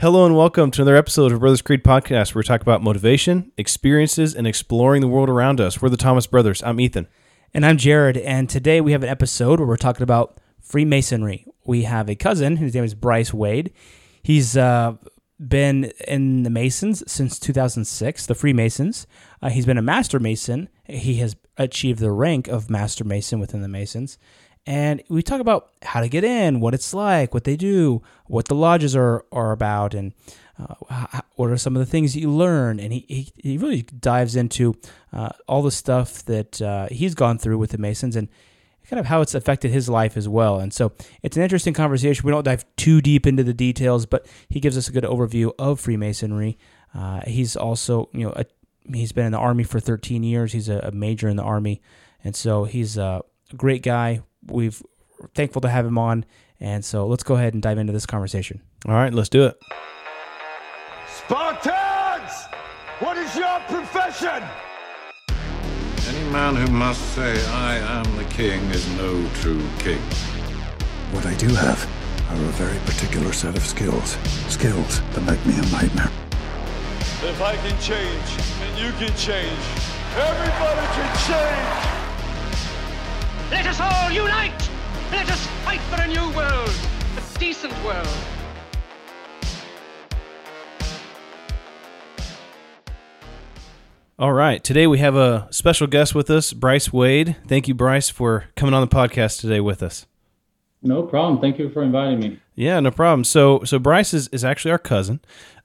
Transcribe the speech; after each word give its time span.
Hello 0.00 0.24
and 0.24 0.36
welcome 0.36 0.70
to 0.70 0.82
another 0.82 0.94
episode 0.94 1.32
of 1.32 1.40
Brothers 1.40 1.60
Creed 1.60 1.82
Podcast, 1.82 2.32
where 2.32 2.38
we 2.38 2.44
talk 2.44 2.60
about 2.60 2.84
motivation, 2.84 3.50
experiences, 3.56 4.32
and 4.32 4.46
exploring 4.46 5.00
the 5.00 5.08
world 5.08 5.28
around 5.28 5.60
us. 5.60 5.82
We're 5.82 5.88
the 5.88 5.96
Thomas 5.96 6.28
Brothers. 6.28 6.62
I'm 6.62 6.78
Ethan. 6.78 7.08
And 7.52 7.66
I'm 7.66 7.76
Jared. 7.76 8.16
And 8.16 8.48
today 8.48 8.80
we 8.80 8.92
have 8.92 9.02
an 9.02 9.08
episode 9.08 9.58
where 9.58 9.66
we're 9.66 9.76
talking 9.76 10.04
about 10.04 10.38
Freemasonry. 10.60 11.46
We 11.64 11.82
have 11.82 12.08
a 12.08 12.14
cousin 12.14 12.58
whose 12.58 12.74
name 12.74 12.84
is 12.84 12.94
Bryce 12.94 13.34
Wade. 13.34 13.72
He's 14.22 14.56
uh, 14.56 14.94
been 15.44 15.86
in 16.06 16.44
the 16.44 16.50
Masons 16.50 17.02
since 17.10 17.40
2006, 17.40 18.26
the 18.26 18.36
Freemasons. 18.36 19.08
Uh, 19.42 19.48
he's 19.48 19.66
been 19.66 19.78
a 19.78 19.82
Master 19.82 20.20
Mason. 20.20 20.68
He 20.84 21.16
has 21.16 21.34
achieved 21.56 21.98
the 21.98 22.12
rank 22.12 22.46
of 22.46 22.70
Master 22.70 23.02
Mason 23.02 23.40
within 23.40 23.62
the 23.62 23.68
Masons. 23.68 24.16
And 24.68 25.02
we 25.08 25.22
talk 25.22 25.40
about 25.40 25.70
how 25.80 26.02
to 26.02 26.10
get 26.10 26.24
in, 26.24 26.60
what 26.60 26.74
it's 26.74 26.92
like, 26.92 27.32
what 27.32 27.44
they 27.44 27.56
do, 27.56 28.02
what 28.26 28.48
the 28.48 28.54
lodges 28.54 28.94
are, 28.94 29.24
are 29.32 29.50
about, 29.50 29.94
and 29.94 30.12
uh, 30.58 30.74
how, 30.90 31.22
what 31.36 31.48
are 31.48 31.56
some 31.56 31.74
of 31.74 31.80
the 31.80 31.90
things 31.90 32.14
you 32.14 32.30
learn. 32.30 32.78
And 32.78 32.92
he, 32.92 33.06
he, 33.08 33.32
he 33.42 33.56
really 33.56 33.80
dives 33.80 34.36
into 34.36 34.76
uh, 35.10 35.30
all 35.48 35.62
the 35.62 35.70
stuff 35.70 36.22
that 36.26 36.60
uh, 36.60 36.88
he's 36.90 37.14
gone 37.14 37.38
through 37.38 37.56
with 37.56 37.70
the 37.70 37.78
Masons 37.78 38.14
and 38.14 38.28
kind 38.86 39.00
of 39.00 39.06
how 39.06 39.22
it's 39.22 39.34
affected 39.34 39.70
his 39.70 39.88
life 39.88 40.18
as 40.18 40.28
well. 40.28 40.60
And 40.60 40.70
so 40.70 40.92
it's 41.22 41.38
an 41.38 41.42
interesting 41.42 41.72
conversation. 41.72 42.26
We 42.26 42.32
don't 42.32 42.44
dive 42.44 42.66
too 42.76 43.00
deep 43.00 43.26
into 43.26 43.44
the 43.44 43.54
details, 43.54 44.04
but 44.04 44.26
he 44.50 44.60
gives 44.60 44.76
us 44.76 44.86
a 44.86 44.92
good 44.92 45.04
overview 45.04 45.50
of 45.58 45.80
Freemasonry. 45.80 46.58
Uh, 46.94 47.22
he's 47.26 47.56
also, 47.56 48.10
you 48.12 48.26
know, 48.26 48.34
a, 48.36 48.44
he's 48.92 49.12
been 49.12 49.24
in 49.24 49.32
the 49.32 49.38
Army 49.38 49.64
for 49.64 49.80
13 49.80 50.22
years. 50.24 50.52
He's 50.52 50.68
a, 50.68 50.80
a 50.80 50.90
major 50.90 51.26
in 51.26 51.36
the 51.36 51.42
Army. 51.42 51.80
And 52.22 52.36
so 52.36 52.64
he's 52.64 52.98
a 52.98 53.22
great 53.56 53.82
guy 53.82 54.20
we've 54.50 54.82
thankful 55.34 55.60
to 55.62 55.68
have 55.68 55.86
him 55.86 55.98
on. 55.98 56.24
And 56.60 56.84
so 56.84 57.06
let's 57.06 57.22
go 57.22 57.36
ahead 57.36 57.54
and 57.54 57.62
dive 57.62 57.78
into 57.78 57.92
this 57.92 58.06
conversation. 58.06 58.60
All 58.86 58.94
right, 58.94 59.12
let's 59.12 59.28
do 59.28 59.44
it. 59.44 59.58
Spartans! 61.08 62.46
What 62.98 63.16
is 63.16 63.34
your 63.36 63.60
profession? 63.68 64.42
Any 66.08 66.30
man 66.30 66.56
who 66.56 66.66
must 66.72 67.00
say, 67.14 67.44
I 67.48 67.76
am 67.76 68.16
the 68.16 68.24
king, 68.24 68.60
is 68.70 68.88
no 68.96 69.28
true 69.34 69.62
king. 69.78 70.00
What 71.12 71.26
I 71.26 71.34
do 71.34 71.48
have 71.54 71.88
are 72.30 72.36
a 72.36 72.52
very 72.56 72.78
particular 72.80 73.32
set 73.32 73.56
of 73.56 73.64
skills. 73.64 74.16
Skills 74.48 75.00
that 75.12 75.20
make 75.22 75.44
me 75.46 75.54
a 75.54 75.66
nightmare. 75.70 76.10
If 77.22 77.40
I 77.40 77.56
can 77.56 77.78
change, 77.80 78.28
and 78.62 78.78
you 78.78 78.90
can 78.92 79.14
change, 79.16 79.58
everybody 80.16 80.86
can 80.94 81.16
change! 81.26 81.97
Let 83.50 83.66
us 83.66 83.80
all 83.80 84.10
unite! 84.10 84.70
Let 85.10 85.30
us 85.30 85.46
fight 85.64 85.80
for 85.80 86.02
a 86.02 86.06
new 86.06 86.36
world, 86.36 86.70
a 87.16 87.38
decent 87.38 87.72
world. 87.82 88.06
All 94.18 94.34
right. 94.34 94.62
Today 94.62 94.86
we 94.86 94.98
have 94.98 95.16
a 95.16 95.48
special 95.50 95.86
guest 95.86 96.14
with 96.14 96.28
us, 96.28 96.52
Bryce 96.52 96.92
Wade. 96.92 97.36
Thank 97.46 97.68
you, 97.68 97.74
Bryce, 97.74 98.10
for 98.10 98.44
coming 98.54 98.74
on 98.74 98.82
the 98.86 98.94
podcast 98.94 99.40
today 99.40 99.60
with 99.60 99.82
us. 99.82 100.06
No 100.82 101.02
problem. 101.04 101.40
Thank 101.40 101.58
you 101.58 101.70
for 101.70 101.82
inviting 101.82 102.20
me. 102.20 102.40
Yeah, 102.54 102.80
no 102.80 102.90
problem. 102.90 103.24
So, 103.24 103.64
so 103.64 103.78
Bryce 103.78 104.12
is, 104.12 104.28
is 104.28 104.44
actually 104.44 104.72
our 104.72 104.78
cousin. 104.78 105.20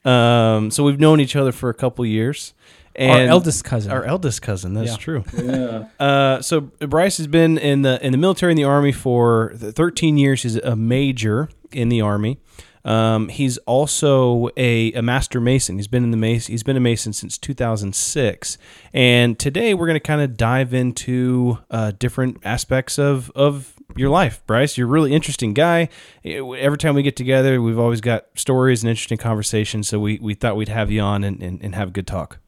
Um, 0.06 0.72
so 0.72 0.86
we've 0.86 1.02
known 1.02 1.20
each 1.20 1.36
other 1.36 1.52
for 1.52 1.70
a 1.70 1.74
couple 1.74 2.06
years. 2.06 2.54
And 2.96 3.12
our 3.12 3.28
eldest 3.28 3.64
cousin. 3.64 3.92
Our 3.92 4.04
eldest 4.04 4.42
cousin. 4.42 4.74
That's 4.74 4.92
Yeah. 4.92 4.98
true. 4.98 5.24
Yeah. 5.38 5.86
Uh, 6.00 6.42
so 6.42 6.62
Bryce 6.62 7.18
has 7.18 7.28
been 7.28 7.58
in 7.58 7.82
the 7.82 8.04
in 8.06 8.12
the 8.12 8.18
military 8.18 8.52
in 8.52 8.58
the 8.58 8.64
army 8.66 8.92
for 8.92 9.54
13 9.56 10.18
years. 10.18 10.44
He's 10.44 10.56
a 10.58 10.76
major 10.76 11.50
in 11.72 11.90
the 11.90 12.02
army. 12.02 12.40
Um, 12.86 13.30
he's 13.30 13.58
also 13.60 14.50
a, 14.58 14.92
a 14.92 15.02
master 15.02 15.40
mason. 15.40 15.78
He's 15.78 15.88
been 15.88 16.04
in 16.04 16.12
the 16.12 16.18
mason. 16.18 16.52
He's 16.52 16.64
been 16.64 16.76
a 16.76 16.82
mason 16.82 17.14
since 17.14 17.38
2006. 17.38 18.58
And 18.94 19.40
today 19.40 19.74
we're 19.74 19.88
going 19.88 19.96
to 19.96 20.00
kind 20.02 20.22
of 20.22 20.36
dive 20.36 20.74
into 20.74 21.60
uh, 21.72 21.94
different 21.98 22.38
aspects 22.44 23.00
of 23.00 23.32
of 23.36 23.74
your 23.96 24.10
life, 24.10 24.42
Bryce. 24.48 24.78
You're 24.78 24.88
a 24.88 24.92
really 24.92 25.14
interesting 25.14 25.54
guy. 25.54 25.88
Every 26.26 26.78
time 26.78 26.94
we 26.96 27.04
get 27.04 27.16
together, 27.16 27.62
we've 27.62 27.80
always 27.80 28.02
got 28.02 28.26
stories 28.36 28.84
and 28.84 28.90
interesting 28.90 29.18
conversations. 29.18 29.88
So 29.88 30.00
we, 30.00 30.20
we 30.22 30.34
thought 30.34 30.56
we'd 30.58 30.68
have 30.70 30.92
you 30.92 31.02
on 31.02 31.24
and, 31.24 31.42
and, 31.42 31.62
and 31.62 31.76
have 31.76 31.90
a 31.90 31.92
good 31.92 32.08
talk. 32.08 32.40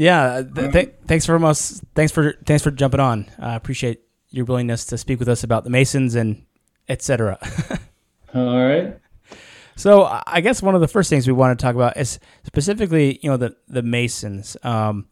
Yeah, 0.00 0.42
th- 0.42 0.72
th- 0.72 0.94
thanks 1.06 1.26
for 1.26 1.36
us. 1.44 1.82
Thanks 1.94 2.10
for 2.10 2.32
thanks 2.46 2.62
for 2.62 2.70
jumping 2.70 3.00
on. 3.00 3.26
I 3.38 3.54
appreciate 3.54 4.00
your 4.30 4.46
willingness 4.46 4.86
to 4.86 4.96
speak 4.96 5.18
with 5.18 5.28
us 5.28 5.44
about 5.44 5.64
the 5.64 5.68
Masons 5.70 6.14
and 6.14 6.46
etc. 6.88 7.38
All 8.34 8.64
right. 8.64 8.98
so 9.76 10.04
I 10.04 10.22
I 10.26 10.40
guess 10.40 10.62
one 10.62 10.74
of 10.74 10.80
the 10.80 10.88
first 10.88 11.10
things 11.10 11.26
we 11.26 11.34
want 11.34 11.58
to 11.58 11.62
talk 11.62 11.74
about 11.74 11.98
is 11.98 12.18
specifically, 12.44 13.20
you 13.22 13.28
know, 13.28 13.36
the 13.36 13.54
the 13.68 13.82
Masons. 13.82 14.56
Um, 14.62 15.06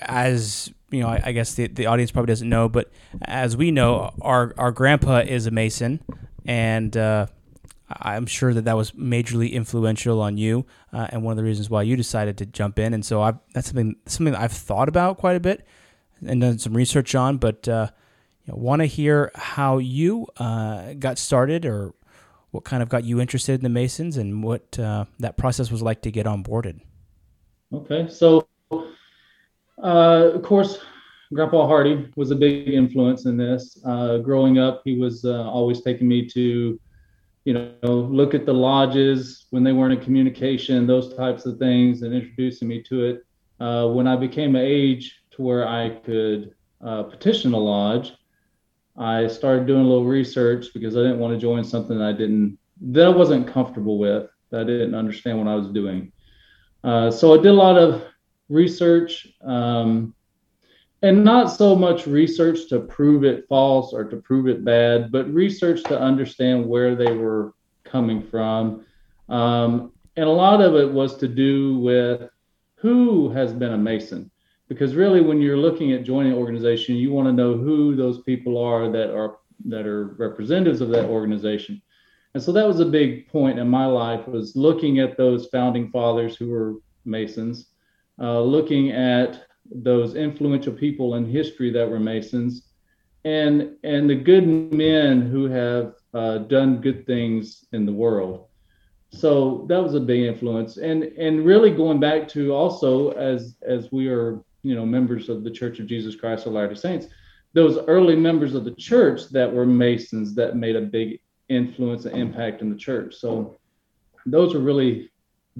as 0.00 0.72
you 0.90 1.00
know, 1.00 1.08
I, 1.08 1.20
I 1.26 1.32
guess 1.32 1.52
the, 1.52 1.66
the 1.66 1.84
audience 1.84 2.10
probably 2.12 2.28
doesn't 2.28 2.48
know, 2.48 2.70
but 2.70 2.90
as 3.26 3.58
we 3.58 3.70
know, 3.72 4.14
our 4.22 4.54
our 4.56 4.72
grandpa 4.72 5.18
is 5.18 5.46
a 5.46 5.50
Mason, 5.50 6.00
and 6.46 6.96
uh, 6.96 7.26
I'm 7.90 8.24
sure 8.24 8.54
that 8.54 8.64
that 8.64 8.76
was 8.76 8.92
majorly 8.92 9.52
influential 9.52 10.22
on 10.22 10.38
you, 10.38 10.64
uh, 10.92 11.06
and 11.10 11.22
one 11.22 11.32
of 11.32 11.36
the 11.36 11.44
reasons 11.44 11.70
why 11.70 11.82
you 11.82 11.96
decided 11.96 12.38
to 12.38 12.46
jump 12.46 12.78
in. 12.78 12.94
And 12.94 13.04
so 13.04 13.22
I've, 13.22 13.38
that's 13.54 13.68
something 13.68 13.96
something 14.06 14.32
that 14.32 14.42
I've 14.42 14.52
thought 14.52 14.88
about 14.88 15.18
quite 15.18 15.36
a 15.36 15.40
bit 15.40 15.66
and 16.26 16.40
done 16.40 16.58
some 16.58 16.74
research 16.74 17.14
on, 17.14 17.38
but 17.38 17.66
uh, 17.66 17.88
you 18.44 18.52
know, 18.52 18.58
want 18.58 18.80
to 18.80 18.86
hear 18.86 19.30
how 19.34 19.78
you 19.78 20.26
uh, 20.36 20.92
got 20.94 21.18
started 21.18 21.64
or 21.64 21.94
what 22.50 22.64
kind 22.64 22.82
of 22.82 22.88
got 22.88 23.04
you 23.04 23.20
interested 23.20 23.54
in 23.54 23.62
the 23.62 23.68
Masons 23.68 24.18
and 24.18 24.44
what 24.44 24.78
uh, 24.78 25.06
that 25.18 25.36
process 25.36 25.70
was 25.70 25.82
like 25.82 26.02
to 26.02 26.10
get 26.10 26.26
onboarded. 26.26 26.80
Okay. 27.72 28.06
So, 28.08 28.46
uh, 28.70 30.30
of 30.34 30.42
course, 30.42 30.78
Grandpa 31.32 31.66
Hardy 31.66 32.10
was 32.14 32.30
a 32.30 32.36
big 32.36 32.68
influence 32.68 33.24
in 33.24 33.38
this. 33.38 33.80
Uh, 33.86 34.18
growing 34.18 34.58
up, 34.58 34.82
he 34.84 34.98
was 34.98 35.24
always 35.24 35.80
taking 35.80 36.06
me 36.06 36.28
to, 36.28 36.78
you 37.44 37.54
know, 37.54 37.90
look 37.90 38.34
at 38.34 38.46
the 38.46 38.54
lodges 38.54 39.46
when 39.50 39.64
they 39.64 39.72
weren't 39.72 39.92
in 39.92 40.00
communication, 40.00 40.86
those 40.86 41.14
types 41.14 41.44
of 41.46 41.58
things, 41.58 42.02
and 42.02 42.14
introducing 42.14 42.68
me 42.68 42.82
to 42.84 43.04
it. 43.04 43.26
Uh, 43.58 43.88
when 43.88 44.06
I 44.06 44.16
became 44.16 44.54
an 44.54 44.64
age 44.64 45.20
to 45.32 45.42
where 45.42 45.66
I 45.66 45.90
could 45.90 46.54
uh, 46.84 47.04
petition 47.04 47.52
a 47.52 47.58
lodge, 47.58 48.12
I 48.96 49.26
started 49.26 49.66
doing 49.66 49.82
a 49.82 49.88
little 49.88 50.04
research 50.04 50.66
because 50.74 50.96
I 50.96 51.00
didn't 51.00 51.18
want 51.18 51.34
to 51.34 51.40
join 51.40 51.64
something 51.64 51.98
that 51.98 52.08
I 52.08 52.12
didn't 52.12 52.58
that 52.84 53.06
I 53.06 53.10
wasn't 53.10 53.46
comfortable 53.46 53.98
with, 53.98 54.28
that 54.50 54.60
I 54.60 54.64
didn't 54.64 54.94
understand 54.94 55.38
what 55.38 55.46
I 55.46 55.54
was 55.54 55.68
doing. 55.68 56.12
Uh, 56.82 57.10
so 57.10 57.32
I 57.32 57.36
did 57.36 57.52
a 57.52 57.54
lot 57.54 57.78
of 57.78 58.02
research, 58.48 59.28
um, 59.44 60.14
and 61.02 61.24
not 61.24 61.50
so 61.50 61.74
much 61.74 62.06
research 62.06 62.68
to 62.68 62.80
prove 62.80 63.24
it 63.24 63.46
false 63.48 63.92
or 63.92 64.04
to 64.04 64.16
prove 64.16 64.46
it 64.46 64.64
bad, 64.64 65.10
but 65.10 65.32
research 65.32 65.82
to 65.84 66.00
understand 66.00 66.64
where 66.66 66.94
they 66.94 67.12
were 67.12 67.54
coming 67.84 68.22
from. 68.22 68.84
Um, 69.28 69.92
and 70.16 70.26
a 70.26 70.30
lot 70.30 70.60
of 70.60 70.76
it 70.76 70.90
was 70.90 71.16
to 71.18 71.28
do 71.28 71.78
with 71.78 72.30
who 72.76 73.30
has 73.30 73.52
been 73.52 73.72
a 73.72 73.78
Mason 73.78 74.30
because 74.68 74.94
really 74.94 75.20
when 75.20 75.40
you're 75.40 75.56
looking 75.56 75.92
at 75.92 76.02
joining 76.02 76.32
an 76.32 76.38
organization 76.38 76.96
you 76.96 77.12
want 77.12 77.28
to 77.28 77.32
know 77.32 77.56
who 77.56 77.94
those 77.94 78.22
people 78.22 78.56
are 78.56 78.90
that 78.90 79.14
are 79.14 79.38
that 79.64 79.86
are 79.86 80.14
representatives 80.18 80.80
of 80.80 80.88
that 80.88 81.04
organization 81.04 81.80
and 82.34 82.42
so 82.42 82.52
that 82.52 82.66
was 82.66 82.80
a 82.80 82.84
big 82.84 83.28
point 83.28 83.58
in 83.58 83.68
my 83.68 83.86
life 83.86 84.26
was 84.26 84.56
looking 84.56 84.98
at 84.98 85.16
those 85.16 85.46
founding 85.46 85.90
fathers 85.90 86.36
who 86.36 86.48
were 86.48 86.76
masons 87.04 87.66
uh, 88.18 88.40
looking 88.40 88.90
at 88.90 89.46
those 89.74 90.14
influential 90.14 90.72
people 90.72 91.14
in 91.14 91.26
history 91.26 91.70
that 91.72 91.88
were 91.88 92.00
masons. 92.00 92.68
And 93.24 93.76
and 93.84 94.10
the 94.10 94.16
good 94.16 94.46
men 94.72 95.22
who 95.22 95.44
have 95.44 95.94
uh, 96.12 96.38
done 96.38 96.80
good 96.80 97.06
things 97.06 97.66
in 97.72 97.86
the 97.86 97.92
world. 97.92 98.46
So 99.10 99.66
that 99.68 99.82
was 99.82 99.94
a 99.94 100.00
big 100.00 100.24
influence. 100.24 100.76
And 100.76 101.04
and 101.04 101.44
really 101.44 101.70
going 101.70 102.00
back 102.00 102.26
to 102.28 102.52
also 102.52 103.12
as 103.12 103.56
as 103.62 103.92
we 103.92 104.08
are 104.08 104.42
you 104.62 104.74
know 104.74 104.84
members 104.84 105.28
of 105.28 105.42
the 105.42 105.50
church 105.50 105.80
of 105.80 105.88
jesus 105.88 106.14
christ 106.14 106.46
of 106.46 106.52
latter-day 106.52 106.76
saints 106.76 107.08
those 107.52 107.78
early 107.86 108.16
members 108.16 108.54
of 108.54 108.64
the 108.64 108.74
church 108.74 109.28
that 109.30 109.52
were 109.52 109.66
masons 109.66 110.34
that 110.34 110.56
made 110.56 110.76
a 110.76 110.80
big 110.80 111.20
influence 111.48 112.06
and 112.06 112.16
impact 112.16 112.62
in 112.62 112.70
the 112.70 112.76
church. 112.76 113.14
So 113.14 113.56
those 114.24 114.54
are 114.54 114.58
really 114.58 115.10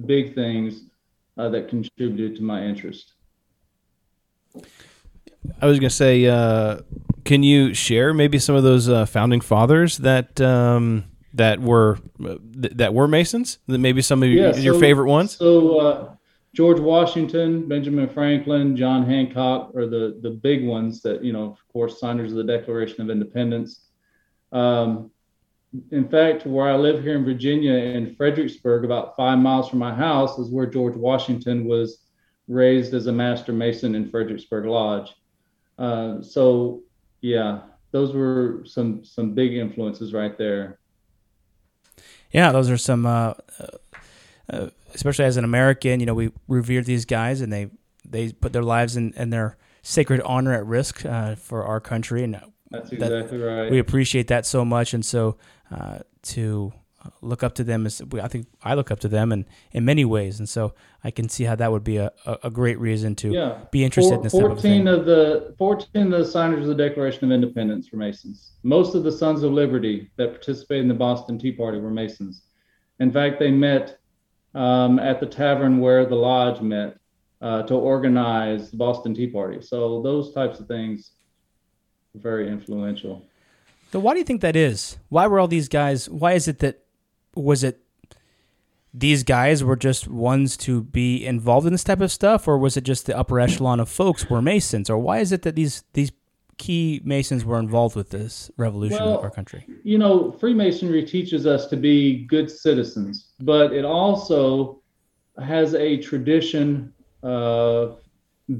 big 0.05 0.33
things 0.33 0.85
uh, 1.37 1.49
that 1.49 1.69
contributed 1.69 2.35
to 2.37 2.43
my 2.43 2.63
interest 2.63 3.13
I 5.61 5.65
was 5.65 5.79
going 5.79 5.89
to 5.89 5.95
say, 5.95 6.25
uh, 6.25 6.79
can 7.25 7.43
you 7.43 7.73
share 7.73 8.13
maybe 8.13 8.39
some 8.39 8.55
of 8.55 8.63
those 8.63 8.89
uh, 8.89 9.05
founding 9.05 9.41
fathers 9.41 9.97
that 9.99 10.39
um, 10.41 11.05
that 11.33 11.59
were 11.59 11.97
uh, 12.23 12.35
th- 12.61 12.73
that 12.75 12.93
were 12.93 13.07
Masons? 13.07 13.59
That 13.67 13.79
maybe 13.79 14.01
some 14.01 14.23
of 14.23 14.29
your, 14.29 14.49
Yeah, 14.51 14.55
your 14.57 14.73
so- 14.75 14.79
favorite 14.79 15.07
ones. 15.09 15.37
So 15.37 15.79
uh, 15.79 16.15
George 16.53 16.79
Washington, 16.79 17.67
Benjamin 17.67 18.07
Franklin, 18.09 18.77
John 18.77 19.05
Hancock 19.05 19.75
are 19.75 19.87
the 19.87 20.19
the 20.21 20.29
big 20.29 20.65
ones 20.65 21.01
that 21.01 21.23
you 21.23 21.33
know, 21.33 21.45
of 21.45 21.57
course, 21.71 21.99
signers 21.99 22.31
of 22.31 22.37
the 22.37 22.43
Declaration 22.43 23.01
of 23.01 23.09
Independence. 23.09 23.81
Um, 24.51 25.11
in 25.91 26.07
fact, 26.07 26.45
where 26.45 26.69
I 26.69 26.75
live 26.77 27.01
here 27.03 27.15
in 27.15 27.25
Virginia, 27.25 27.73
in 27.73 28.15
Fredericksburg, 28.15 28.85
about 28.85 29.15
five 29.17 29.39
miles 29.39 29.67
from 29.69 29.79
my 29.79 29.93
house, 29.93 30.37
is 30.37 30.49
where 30.51 30.67
George 30.67 30.95
Washington 30.95 31.65
was 31.65 32.02
raised 32.47 32.93
as 32.93 33.07
a 33.07 33.11
master 33.11 33.53
mason 33.53 33.95
in 33.95 34.09
Fredericksburg 34.09 34.65
Lodge. 34.65 35.15
Uh, 35.77 36.21
so, 36.21 36.81
yeah, 37.21 37.61
those 37.91 38.13
were 38.13 38.63
some 38.65 39.03
some 39.03 39.33
big 39.33 39.53
influences 39.53 40.13
right 40.13 40.37
there. 40.37 40.79
Yeah, 42.31 42.51
those 42.51 42.69
are 42.69 42.77
some, 42.77 43.05
uh, 43.05 43.33
uh, 44.49 44.67
especially 44.93 45.25
as 45.25 45.37
an 45.37 45.43
American, 45.43 45.99
you 45.99 46.05
know, 46.07 46.15
we 46.15 46.31
revere 46.47 46.81
these 46.81 47.05
guys 47.05 47.41
and 47.41 47.53
they 47.53 47.69
they 48.03 48.31
put 48.31 48.51
their 48.53 48.63
lives 48.63 48.95
and, 48.95 49.13
and 49.15 49.31
their 49.31 49.57
sacred 49.83 50.21
honor 50.21 50.53
at 50.53 50.65
risk 50.65 51.05
uh, 51.05 51.35
for 51.35 51.63
our 51.63 51.79
country, 51.79 52.23
and 52.23 52.39
That's 52.71 52.91
exactly 52.91 53.37
that, 53.37 53.45
right. 53.45 53.71
we 53.71 53.79
appreciate 53.79 54.27
that 54.27 54.45
so 54.45 54.65
much. 54.65 54.93
And 54.93 55.05
so 55.05 55.37
uh, 55.71 55.99
to 56.23 56.73
look 57.21 57.43
up 57.43 57.55
to 57.55 57.63
them 57.63 57.85
is, 57.85 58.01
I 58.21 58.27
think 58.27 58.47
I 58.63 58.75
look 58.75 58.91
up 58.91 58.99
to 59.01 59.07
them 59.07 59.31
in, 59.31 59.45
in 59.71 59.85
many 59.85 60.05
ways, 60.05 60.39
and 60.39 60.47
so 60.47 60.73
I 61.03 61.11
can 61.11 61.29
see 61.29 61.43
how 61.43 61.55
that 61.55 61.71
would 61.71 61.83
be 61.83 61.97
a, 61.97 62.11
a, 62.25 62.49
great 62.49 62.79
reason 62.79 63.15
to 63.15 63.31
yeah. 63.31 63.57
be 63.71 63.83
interested 63.83 64.11
Four- 64.11 64.17
in 64.17 64.23
this 64.23 64.33
type 64.33 64.43
of 64.43 64.49
14 64.49 64.61
thing. 64.61 64.87
of 64.87 65.05
the 65.05 65.55
14 65.57 66.13
of 66.13 66.19
the 66.19 66.25
signers 66.25 66.61
of 66.61 66.67
the 66.67 66.75
Declaration 66.75 67.25
of 67.25 67.31
Independence 67.31 67.91
were 67.91 67.97
Masons. 67.97 68.51
Most 68.63 68.95
of 68.95 69.03
the 69.03 69.11
Sons 69.11 69.43
of 69.43 69.51
Liberty 69.51 70.09
that 70.17 70.31
participated 70.31 70.83
in 70.83 70.87
the 70.87 70.93
Boston 70.93 71.37
Tea 71.37 71.51
Party 71.51 71.79
were 71.79 71.91
Masons. 71.91 72.43
In 72.99 73.11
fact, 73.11 73.39
they 73.39 73.51
met 73.51 73.99
um, 74.55 74.99
at 74.99 75.19
the 75.19 75.25
tavern 75.25 75.79
where 75.79 76.05
the 76.05 76.15
lodge 76.15 76.61
met 76.61 76.97
uh, 77.41 77.63
to 77.63 77.75
organize 77.75 78.71
the 78.71 78.77
Boston 78.77 79.13
Tea 79.13 79.27
Party. 79.27 79.61
So 79.61 80.01
those 80.01 80.33
types 80.33 80.59
of 80.59 80.67
things 80.67 81.11
very 82.15 82.47
influential. 82.47 83.25
So 83.91 83.99
why 83.99 84.13
do 84.13 84.19
you 84.19 84.25
think 84.25 84.41
that 84.41 84.55
is? 84.55 84.97
Why 85.09 85.27
were 85.27 85.39
all 85.39 85.47
these 85.47 85.67
guys? 85.67 86.09
Why 86.09 86.33
is 86.33 86.47
it 86.47 86.59
that 86.59 86.83
was 87.35 87.63
it 87.63 87.79
these 88.93 89.23
guys 89.23 89.63
were 89.63 89.75
just 89.75 90.07
ones 90.07 90.55
to 90.55 90.83
be 90.83 91.25
involved 91.25 91.65
in 91.65 91.73
this 91.73 91.83
type 91.83 92.01
of 92.01 92.11
stuff, 92.11 92.47
or 92.47 92.57
was 92.57 92.77
it 92.77 92.83
just 92.83 93.07
the 93.07 93.17
upper 93.17 93.39
echelon 93.39 93.79
of 93.79 93.89
folks 93.89 94.29
were 94.29 94.41
Masons, 94.41 94.89
or 94.89 94.97
why 94.97 95.19
is 95.19 95.31
it 95.31 95.41
that 95.41 95.55
these 95.55 95.83
these 95.93 96.11
key 96.57 97.01
Masons 97.03 97.43
were 97.43 97.57
involved 97.57 97.95
with 97.95 98.11
this 98.11 98.51
revolution 98.57 98.99
Well, 98.99 99.17
of 99.17 99.23
our 99.23 99.31
country? 99.31 99.65
you 99.83 99.97
know, 99.97 100.31
Freemasonry 100.33 101.03
teaches 101.03 101.47
us 101.47 101.65
to 101.67 101.75
be 101.75 102.25
good 102.25 102.51
citizens, 102.51 103.31
but 103.39 103.73
it 103.73 103.83
also 103.85 104.81
has 105.43 105.73
a 105.73 105.97
tradition 105.97 106.93
of 107.23 107.99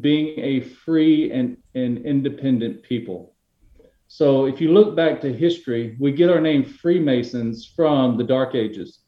being 0.02 0.40
a 0.40 0.62
free 0.62 1.32
and, 1.32 1.58
and 1.76 2.04
independent 2.06 2.82
people. 2.82 3.33
So 4.16 4.46
if 4.46 4.62
you 4.62 4.72
look 4.72 4.96
back 4.96 5.20
to 5.22 5.34
history, 5.34 5.98
we 6.00 6.12
get 6.12 6.30
our 6.30 6.40
name 6.40 6.64
Freemasons 6.64 7.66
from 7.66 8.16
the 8.16 8.24
Dark 8.24 8.54
Ages. 8.54 9.00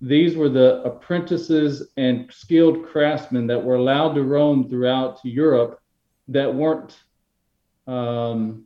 These 0.00 0.34
were 0.34 0.48
the 0.48 0.82
apprentices 0.82 1.92
and 1.98 2.32
skilled 2.32 2.86
craftsmen 2.86 3.46
that 3.48 3.62
were 3.62 3.74
allowed 3.74 4.14
to 4.14 4.22
roam 4.22 4.66
throughout 4.66 5.18
Europe 5.24 5.78
that 6.28 6.54
weren't 6.54 6.98
um, 7.86 8.64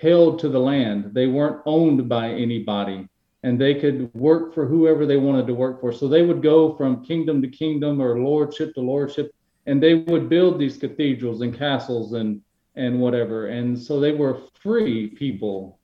held 0.00 0.40
to 0.40 0.48
the 0.48 0.58
land. 0.58 1.14
They 1.14 1.28
weren't 1.28 1.62
owned 1.64 2.08
by 2.08 2.30
anybody 2.30 3.08
and 3.44 3.56
they 3.56 3.76
could 3.76 4.12
work 4.14 4.52
for 4.52 4.66
whoever 4.66 5.06
they 5.06 5.16
wanted 5.16 5.46
to 5.46 5.54
work 5.54 5.80
for. 5.80 5.92
So 5.92 6.08
they 6.08 6.22
would 6.22 6.42
go 6.42 6.74
from 6.74 7.04
kingdom 7.04 7.40
to 7.42 7.46
kingdom 7.48 8.02
or 8.02 8.18
lordship 8.18 8.74
to 8.74 8.80
lordship 8.80 9.32
and 9.66 9.80
they 9.80 9.94
would 9.94 10.28
build 10.28 10.58
these 10.58 10.76
cathedrals 10.76 11.40
and 11.40 11.56
castles 11.56 12.14
and 12.14 12.42
and 12.76 13.00
whatever. 13.00 13.48
And 13.48 13.78
so 13.78 14.00
they 14.00 14.12
were 14.12 14.38
free 14.62 15.08
people 15.08 15.78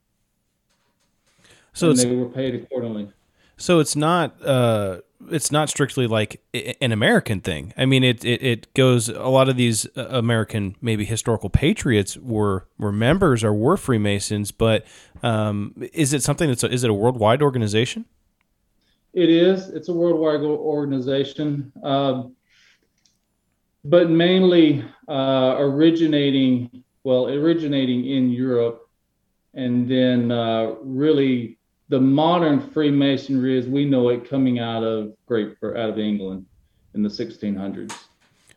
So 1.73 1.93
they 1.93 2.15
were 2.15 2.29
paid 2.29 2.55
accordingly. 2.55 3.11
so 3.57 3.79
it's 3.79 3.95
not 3.95 4.43
uh 4.45 5.01
it's 5.31 5.51
not 5.51 5.67
strictly 5.69 6.05
like 6.05 6.41
an 6.53 6.91
American 6.91 7.41
thing. 7.41 7.73
I 7.75 7.85
mean, 7.85 8.03
it, 8.03 8.23
it, 8.23 8.43
it 8.43 8.73
goes. 8.75 9.09
A 9.09 9.27
lot 9.29 9.49
of 9.49 9.57
these 9.57 9.87
uh, 9.97 10.05
American, 10.09 10.75
maybe 10.79 11.05
historical 11.05 11.49
patriots 11.49 12.17
were 12.17 12.67
were 12.77 12.91
members 12.91 13.43
or 13.43 13.51
were 13.51 13.77
Freemasons. 13.77 14.51
But 14.51 14.85
um, 15.23 15.73
is 15.91 16.13
it 16.13 16.21
something 16.21 16.47
that's 16.49 16.63
a, 16.63 16.71
is 16.71 16.83
it 16.83 16.89
a 16.91 16.93
worldwide 16.93 17.41
organization? 17.41 18.05
It 19.13 19.29
is. 19.29 19.69
It's 19.69 19.89
a 19.89 19.93
worldwide 19.93 20.41
organization, 20.41 21.71
um, 21.83 22.35
but 23.89 24.09
mainly 24.09 24.83
uh, 25.07 25.55
originating 25.57 26.83
well, 27.07 27.29
originating 27.29 28.05
in 28.05 28.29
Europe, 28.29 28.89
and 29.53 29.89
then 29.89 30.29
uh, 30.29 30.75
really 30.81 31.57
the 31.87 32.01
modern 32.01 32.59
Freemasonry 32.59 33.57
as 33.57 33.65
we 33.65 33.85
know 33.85 34.09
it 34.09 34.29
coming 34.29 34.59
out 34.59 34.83
of 34.83 35.13
Great 35.25 35.55
out 35.63 35.89
of 35.89 35.97
England 35.97 36.45
in 36.95 37.03
the 37.03 37.07
1600s, 37.07 37.93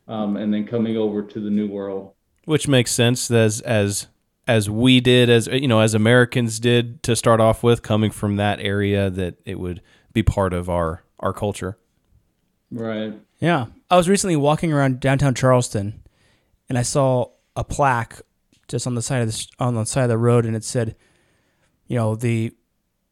um, 0.08 0.36
and 0.36 0.52
then 0.52 0.66
coming 0.66 0.96
over 0.96 1.22
to 1.22 1.38
the 1.38 1.48
New 1.48 1.68
World. 1.68 2.12
Which 2.44 2.66
makes 2.66 2.90
sense 2.90 3.30
as 3.30 3.60
as 3.60 4.08
as 4.48 4.68
we 4.68 5.00
did 5.00 5.30
as 5.30 5.46
you 5.46 5.68
know 5.68 5.78
as 5.78 5.94
Americans 5.94 6.58
did 6.58 7.04
to 7.04 7.14
start 7.14 7.40
off 7.40 7.62
with, 7.62 7.82
coming 7.82 8.10
from 8.10 8.34
that 8.34 8.58
area 8.58 9.10
that 9.10 9.36
it 9.44 9.60
would 9.60 9.80
be 10.12 10.24
part 10.24 10.52
of 10.52 10.68
our 10.68 11.04
our 11.20 11.32
culture. 11.32 11.78
Right. 12.70 13.14
Yeah, 13.40 13.66
I 13.90 13.96
was 13.96 14.08
recently 14.08 14.36
walking 14.36 14.72
around 14.72 15.00
downtown 15.00 15.34
Charleston, 15.34 16.02
and 16.68 16.78
I 16.78 16.82
saw 16.82 17.30
a 17.56 17.64
plaque 17.64 18.20
just 18.68 18.86
on 18.86 18.94
the 18.94 19.02
side 19.02 19.22
of 19.22 19.28
the 19.28 19.46
on 19.58 19.74
the 19.74 19.84
side 19.84 20.04
of 20.04 20.08
the 20.08 20.18
road, 20.18 20.46
and 20.46 20.54
it 20.54 20.64
said, 20.64 20.94
you 21.88 21.96
know, 21.96 22.14
the 22.14 22.52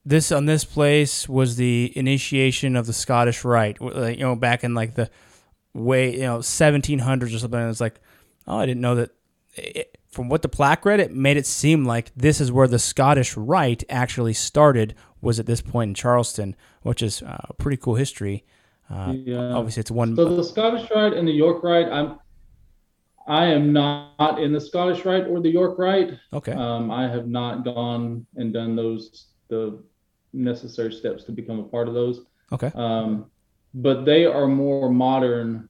this 0.05 0.33
on 0.33 0.47
this 0.47 0.65
place 0.65 1.29
was 1.29 1.57
the 1.57 1.93
initiation 1.97 2.77
of 2.77 2.87
the 2.87 2.93
Scottish 2.93 3.45
Rite. 3.45 3.79
You 3.81 4.17
know, 4.17 4.37
back 4.37 4.65
in 4.65 4.75
like 4.75 4.95
the 4.95 5.11
way 5.75 6.15
you 6.15 6.23
know 6.23 6.39
1700s 6.39 7.35
or 7.35 7.39
something. 7.39 7.61
And 7.61 7.71
it's 7.71 7.81
like, 7.81 8.01
oh, 8.47 8.59
I 8.59 8.67
didn't 8.67 8.81
know 8.81 8.95
that. 8.95 9.11
It, 9.55 9.99
from 10.09 10.31
what 10.31 10.41
the 10.41 10.49
plaque 10.49 10.87
read, 10.87 11.01
it 11.01 11.13
made 11.13 11.37
it 11.37 11.45
seem 11.45 11.85
like 11.85 12.11
this 12.17 12.41
is 12.41 12.51
where 12.51 12.67
the 12.67 12.79
Scottish 12.79 13.37
Rite 13.37 13.85
actually 13.89 14.33
started. 14.35 14.95
Was 15.21 15.41
at 15.41 15.47
this 15.47 15.61
point 15.61 15.89
in 15.89 15.95
Charleston, 15.95 16.55
which 16.83 17.03
is 17.03 17.23
uh, 17.23 17.47
a 17.49 17.55
pretty 17.55 17.77
cool 17.77 17.97
history. 17.97 18.45
Uh, 18.91 19.15
Yeah. 19.17 19.53
Obviously, 19.53 19.81
it's 19.81 19.91
one. 19.91 20.17
So 20.17 20.37
the 20.37 20.45
Scottish 20.45 20.91
Rite 20.91 21.13
and 21.13 21.27
the 21.27 21.33
York 21.33 21.63
Rite, 21.63 21.89
I'm 21.89 22.19
I 23.27 23.45
am 23.47 23.75
not 23.75 24.41
in 24.41 24.53
the 24.53 24.61
Scottish 24.61 25.05
Rite 25.05 25.27
or 25.27 25.41
the 25.41 25.51
York 25.51 25.79
Rite. 25.79 26.19
Okay. 26.33 26.53
Um, 26.53 26.91
I 26.91 27.07
have 27.09 27.29
not 27.29 27.63
gone 27.63 28.27
and 28.37 28.53
done 28.55 28.75
those 28.75 29.27
the 29.49 29.83
necessary 30.33 30.93
steps 30.93 31.25
to 31.25 31.33
become 31.33 31.59
a 31.59 31.65
part 31.65 31.89
of 31.89 31.95
those. 31.95 32.25
Okay. 32.53 32.73
Um, 32.75 33.27
but 33.75 34.07
they 34.07 34.25
are 34.25 34.47
more 34.47 34.91
modern 34.91 35.69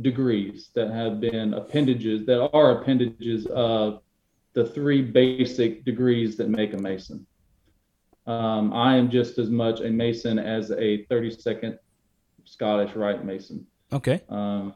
degrees 0.00 0.70
that 0.74 0.90
have 0.90 1.20
been 1.20 1.52
appendages 1.52 2.24
that 2.24 2.48
are 2.52 2.80
appendages 2.80 3.46
of 3.46 4.00
the 4.54 4.64
three 4.64 5.02
basic 5.02 5.84
degrees 5.84 6.36
that 6.36 6.48
make 6.48 6.72
a 6.72 6.78
Mason. 6.78 7.26
Um, 8.26 8.72
I 8.72 8.96
am 8.96 9.10
just 9.10 9.38
as 9.38 9.50
much 9.50 9.80
a 9.80 9.90
Mason 9.90 10.38
as 10.38 10.70
a 10.70 11.04
32nd 11.10 11.78
Scottish 12.50 12.94
Rite 12.96 13.24
Mason. 13.24 13.66
Okay. 13.92 14.20
Um, 14.28 14.74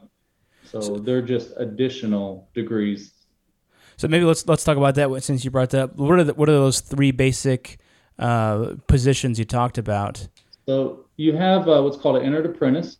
so 0.63 0.79
they're 0.97 1.21
just 1.21 1.53
additional 1.57 2.49
degrees. 2.53 3.11
So 3.97 4.07
maybe 4.07 4.25
let's 4.25 4.47
let's 4.47 4.63
talk 4.63 4.77
about 4.77 4.95
that 4.95 5.23
since 5.23 5.45
you 5.45 5.51
brought 5.51 5.69
that 5.71 5.83
up. 5.83 5.95
What 5.95 6.19
are 6.19 6.23
the, 6.23 6.33
what 6.33 6.49
are 6.49 6.53
those 6.53 6.79
three 6.79 7.11
basic 7.11 7.77
uh, 8.17 8.75
positions 8.87 9.39
you 9.39 9.45
talked 9.45 9.77
about? 9.77 10.27
So 10.65 11.05
you 11.17 11.35
have 11.35 11.67
uh, 11.67 11.81
what's 11.81 11.97
called 11.97 12.17
an 12.17 12.23
entered 12.23 12.45
apprentice. 12.45 12.97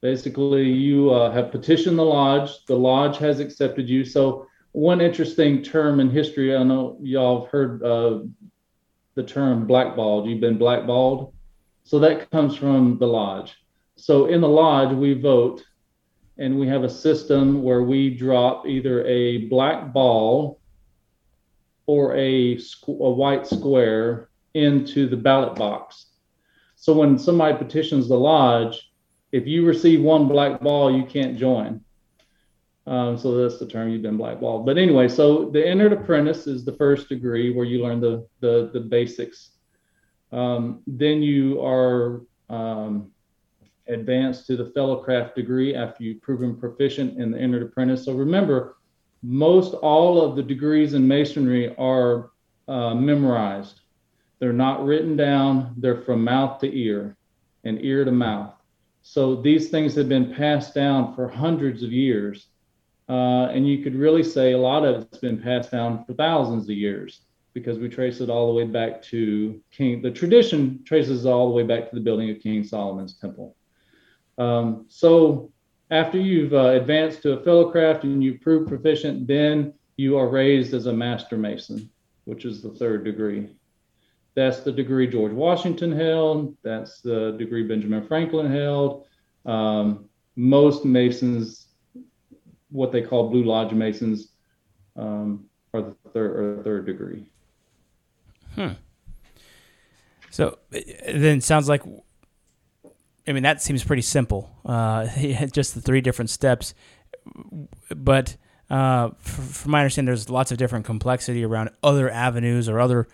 Basically, 0.00 0.64
you 0.64 1.10
uh, 1.10 1.30
have 1.30 1.52
petitioned 1.52 1.98
the 1.98 2.04
lodge. 2.04 2.64
The 2.66 2.76
lodge 2.76 3.18
has 3.18 3.40
accepted 3.40 3.88
you. 3.88 4.04
So 4.04 4.46
one 4.72 5.00
interesting 5.00 5.62
term 5.62 6.00
in 6.00 6.10
history, 6.10 6.56
I 6.56 6.62
know 6.62 6.96
y'all 7.00 7.42
have 7.42 7.50
heard 7.50 7.82
uh, 7.82 8.20
the 9.14 9.22
term 9.22 9.66
blackballed. 9.66 10.28
You've 10.28 10.40
been 10.40 10.58
blackballed. 10.58 11.32
So 11.84 11.98
that 12.00 12.30
comes 12.30 12.56
from 12.56 12.98
the 12.98 13.06
lodge. 13.06 13.61
So 14.02 14.26
in 14.26 14.40
the 14.40 14.48
lodge, 14.48 14.92
we 14.92 15.14
vote, 15.14 15.62
and 16.36 16.58
we 16.58 16.66
have 16.66 16.82
a 16.82 16.90
system 16.90 17.62
where 17.62 17.84
we 17.84 18.10
drop 18.10 18.66
either 18.66 19.06
a 19.06 19.46
black 19.46 19.92
ball 19.92 20.58
or 21.86 22.12
a, 22.16 22.56
squ- 22.56 22.98
a 22.98 23.10
white 23.10 23.46
square 23.46 24.28
into 24.54 25.08
the 25.08 25.16
ballot 25.16 25.54
box. 25.54 26.06
So 26.74 26.94
when 26.94 27.16
somebody 27.16 27.56
petitions 27.56 28.08
the 28.08 28.16
lodge, 28.16 28.90
if 29.30 29.46
you 29.46 29.64
receive 29.64 30.02
one 30.02 30.26
black 30.26 30.60
ball, 30.60 30.92
you 30.92 31.04
can't 31.04 31.38
join. 31.38 31.80
Um, 32.88 33.16
so 33.16 33.36
that's 33.36 33.60
the 33.60 33.68
term 33.68 33.88
you've 33.88 34.02
been 34.02 34.16
blackballed. 34.16 34.66
But 34.66 34.78
anyway, 34.78 35.06
so 35.06 35.48
the 35.48 35.64
entered 35.64 35.92
apprentice 35.92 36.48
is 36.48 36.64
the 36.64 36.72
first 36.72 37.08
degree 37.08 37.54
where 37.54 37.66
you 37.66 37.80
learn 37.80 38.00
the 38.00 38.26
the, 38.40 38.68
the 38.72 38.80
basics. 38.80 39.50
Um, 40.32 40.82
then 40.88 41.22
you 41.22 41.64
are 41.64 42.22
um, 42.50 43.12
advanced 43.88 44.46
to 44.46 44.56
the 44.56 44.70
fellowcraft 44.76 45.34
degree 45.34 45.74
after 45.74 46.04
you've 46.04 46.22
proven 46.22 46.56
proficient 46.56 47.18
in 47.20 47.30
the 47.32 47.38
entered 47.38 47.62
apprentice. 47.62 48.04
So 48.04 48.14
remember, 48.14 48.76
most 49.22 49.74
all 49.74 50.20
of 50.20 50.36
the 50.36 50.42
degrees 50.42 50.94
in 50.94 51.06
masonry 51.06 51.74
are 51.76 52.30
uh, 52.68 52.94
memorized 52.94 53.80
They're 54.38 54.52
not 54.52 54.84
written 54.84 55.16
down. 55.16 55.74
They're 55.76 56.02
from 56.02 56.24
mouth 56.24 56.58
to 56.60 56.76
ear, 56.76 57.16
and 57.64 57.84
ear 57.84 58.04
to 58.04 58.12
mouth. 58.12 58.54
So 59.02 59.36
these 59.36 59.68
things 59.68 59.94
have 59.94 60.08
been 60.08 60.34
passed 60.34 60.74
down 60.74 61.14
for 61.14 61.28
hundreds 61.28 61.82
of 61.82 61.92
years, 61.92 62.48
uh, 63.08 63.46
and 63.54 63.68
you 63.68 63.82
could 63.82 63.94
really 63.94 64.22
say 64.22 64.52
a 64.52 64.58
lot 64.58 64.84
of 64.84 65.02
it's 65.02 65.18
been 65.18 65.40
passed 65.40 65.70
down 65.70 66.04
for 66.04 66.14
thousands 66.14 66.64
of 66.64 66.76
years 66.76 67.20
because 67.52 67.78
we 67.78 67.88
trace 67.88 68.20
it 68.20 68.30
all 68.30 68.46
the 68.46 68.54
way 68.54 68.64
back 68.64 69.02
to 69.02 69.60
King. 69.70 70.02
The 70.02 70.10
tradition 70.10 70.82
traces 70.84 71.26
all 71.26 71.48
the 71.48 71.54
way 71.54 71.64
back 71.64 71.90
to 71.90 71.94
the 71.94 72.00
building 72.00 72.30
of 72.30 72.40
King 72.40 72.64
Solomon's 72.64 73.14
temple. 73.14 73.54
Um, 74.42 74.86
so 74.88 75.50
after 75.90 76.18
you've 76.18 76.54
uh, 76.54 76.70
advanced 76.80 77.22
to 77.22 77.32
a 77.32 77.44
fellow 77.44 77.70
craft 77.70 78.04
and 78.04 78.22
you 78.24 78.38
prove 78.38 78.68
proficient, 78.68 79.26
then 79.26 79.74
you 79.96 80.16
are 80.18 80.28
raised 80.28 80.74
as 80.74 80.86
a 80.86 80.92
master 80.92 81.36
mason, 81.36 81.88
which 82.24 82.44
is 82.44 82.62
the 82.62 82.70
third 82.70 83.04
degree. 83.04 83.48
That's 84.34 84.60
the 84.60 84.72
degree 84.72 85.06
George 85.06 85.32
Washington 85.32 85.92
held. 85.92 86.56
That's 86.62 87.02
the 87.02 87.36
degree 87.38 87.64
Benjamin 87.68 88.06
Franklin 88.06 88.50
held. 88.50 89.06
Um, 89.44 90.08
most 90.34 90.84
masons, 90.84 91.68
what 92.70 92.90
they 92.90 93.02
call 93.02 93.28
Blue 93.28 93.44
Lodge 93.44 93.72
masons, 93.72 94.32
um, 94.96 95.44
are 95.74 95.82
the 95.82 95.96
third 96.14 96.58
or 96.58 96.62
third 96.62 96.86
degree. 96.86 97.26
Hmm. 98.54 98.74
So 100.30 100.58
then 100.70 101.42
sounds 101.42 101.68
like, 101.68 101.82
I 103.26 103.32
mean, 103.32 103.42
that 103.42 103.62
seems 103.62 103.84
pretty 103.84 104.02
simple. 104.02 104.50
Uh, 104.64 105.06
just 105.52 105.74
the 105.74 105.80
three 105.80 106.00
different 106.00 106.30
steps. 106.30 106.74
But 107.94 108.36
uh, 108.70 109.10
from 109.18 109.70
my 109.70 109.80
understanding, 109.80 110.06
there's 110.06 110.28
lots 110.28 110.50
of 110.52 110.58
different 110.58 110.84
complexity 110.84 111.44
around 111.44 111.70
other 111.82 112.10
avenues 112.10 112.68
or 112.68 112.80
other 112.80 113.08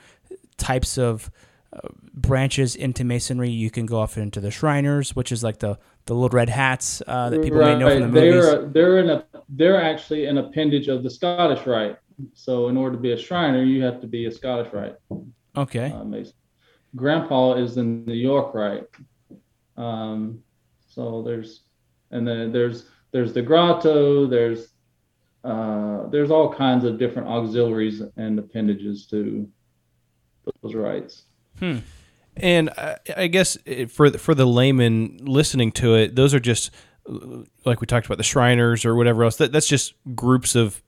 types 0.57 0.99
of 0.99 1.31
uh, 1.73 1.89
branches 2.15 2.75
into 2.75 3.05
masonry. 3.05 3.51
You 3.51 3.71
can 3.71 3.85
go 3.85 3.99
off 3.99 4.17
into 4.17 4.41
the 4.41 4.51
Shriners, 4.51 5.15
which 5.15 5.31
is 5.31 5.45
like 5.45 5.59
the, 5.59 5.79
the 6.07 6.15
little 6.15 6.35
red 6.35 6.49
hats 6.49 7.03
uh, 7.07 7.29
that 7.31 7.43
people 7.43 7.59
may 7.59 7.79
know 7.79 7.91
from 7.91 8.01
the 8.01 8.09
movies. 8.09 8.45
They're 8.45 8.67
they're 8.67 8.99
in 8.99 9.11
a 9.11 9.25
they're 9.51 9.83
actually 9.83 10.25
an 10.27 10.39
appendage 10.39 10.89
of 10.89 11.03
the 11.03 11.11
Scottish 11.11 11.67
Rite. 11.67 11.99
So 12.33 12.69
in 12.69 12.77
order 12.77 12.97
to 12.97 13.01
be 13.01 13.13
a 13.13 13.19
Shriner, 13.19 13.63
you 13.63 13.83
have 13.83 14.01
to 14.01 14.07
be 14.07 14.27
a 14.27 14.33
Scottish 14.33 14.73
Rite 14.73 14.97
okay. 15.59 15.93
uh. 15.93 16.25
Grandpa 16.97 17.55
is 17.55 17.77
in 17.77 18.05
the 18.05 18.13
New 18.13 18.19
York 18.19 18.55
Rite. 18.55 18.87
Um, 19.79 20.41
so 20.89 21.23
there's 21.23 21.63
and 22.11 22.27
then 22.27 22.53
there's 22.53 22.87
there's 23.13 23.33
the 23.33 23.43
grotto. 23.43 24.27
There's 24.27 24.69
uh, 25.45 26.09
there's 26.09 26.31
all 26.31 26.53
kinds 26.53 26.85
of 26.85 26.99
different 26.99 27.29
auxiliaries 27.29 28.03
and 28.17 28.39
appendages 28.39 29.07
to 29.07 29.49
those 30.63 30.75
rites. 30.75 31.25
And 32.37 32.71
I, 32.71 32.97
I 33.17 33.27
guess 33.27 33.57
it- 33.65 33.91
for 33.91 34.11
the, 34.11 34.19
for 34.19 34.35
the 34.35 34.47
layman 34.47 35.19
listening 35.23 35.73
to 35.73 35.95
it, 35.95 36.15
those 36.17 36.35
are 36.35 36.41
just 36.41 36.71
like 37.65 37.81
we 37.81 37.87
talked 37.87 38.07
about 38.07 38.19
the 38.19 38.25
Shriners 38.25 38.85
or 38.85 38.95
whatever 38.95 39.25
else. 39.25 39.37
That 39.37 39.53
that's 39.53 39.67
just 39.69 39.95
groups 40.15 40.55
of 40.55 40.83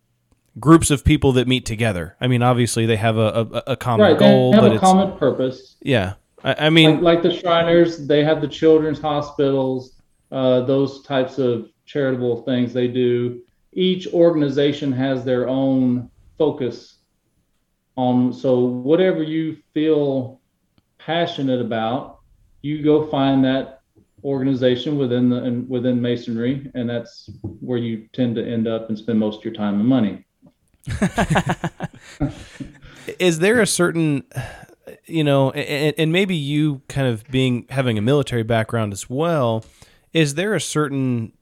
groups 0.58 0.90
of 0.90 1.04
people 1.04 1.32
that 1.32 1.48
meet 1.48 1.64
together. 1.64 2.16
I 2.20 2.26
mean, 2.26 2.42
obviously 2.42 2.86
they 2.86 2.96
have 2.96 3.16
a 3.16 3.48
a, 3.66 3.72
a 3.72 3.76
common 3.76 4.00
Right, 4.06 4.18
goal, 4.18 4.52
they 4.52 4.56
have 4.56 4.64
but 4.64 4.72
a 4.72 4.74
it's 4.74 4.80
common 4.80 5.16
purpose. 5.18 5.76
yeah. 5.80 6.14
I, 6.44 6.66
I 6.66 6.70
mean, 6.70 7.02
like, 7.02 7.02
like 7.02 7.22
the 7.22 7.32
Shriners, 7.32 8.06
they 8.06 8.24
have 8.24 8.40
the 8.40 8.48
children's 8.48 9.00
hospitals, 9.00 10.00
uh, 10.32 10.62
those 10.62 11.02
types 11.02 11.38
of 11.38 11.68
charitable 11.86 12.42
things 12.42 12.72
they 12.72 12.88
do. 12.88 13.42
Each 13.72 14.06
organization 14.08 14.92
has 14.92 15.24
their 15.24 15.48
own 15.48 16.10
focus 16.38 16.98
on. 17.96 18.32
So 18.32 18.60
whatever 18.60 19.22
you 19.22 19.58
feel 19.74 20.40
passionate 20.98 21.60
about, 21.60 22.20
you 22.62 22.82
go 22.82 23.06
find 23.06 23.44
that 23.44 23.82
organization 24.24 24.98
within 24.98 25.30
the 25.30 25.36
and 25.36 25.68
within 25.68 26.00
masonry, 26.00 26.70
and 26.74 26.88
that's 26.88 27.30
where 27.42 27.78
you 27.78 28.08
tend 28.12 28.36
to 28.36 28.46
end 28.46 28.68
up 28.68 28.88
and 28.88 28.98
spend 28.98 29.18
most 29.18 29.38
of 29.38 29.44
your 29.44 29.54
time 29.54 29.80
and 29.80 29.88
money. 29.88 30.24
is 33.18 33.38
there 33.38 33.60
a 33.60 33.66
certain 33.66 34.24
you 35.06 35.24
know 35.24 35.50
and, 35.50 35.94
and 35.98 36.12
maybe 36.12 36.34
you 36.34 36.82
kind 36.88 37.06
of 37.06 37.24
being 37.28 37.66
having 37.70 37.98
a 37.98 38.02
military 38.02 38.42
background 38.42 38.92
as 38.92 39.08
well 39.08 39.64
is 40.12 40.34
there 40.34 40.54
a 40.54 40.60
certain 40.60 41.32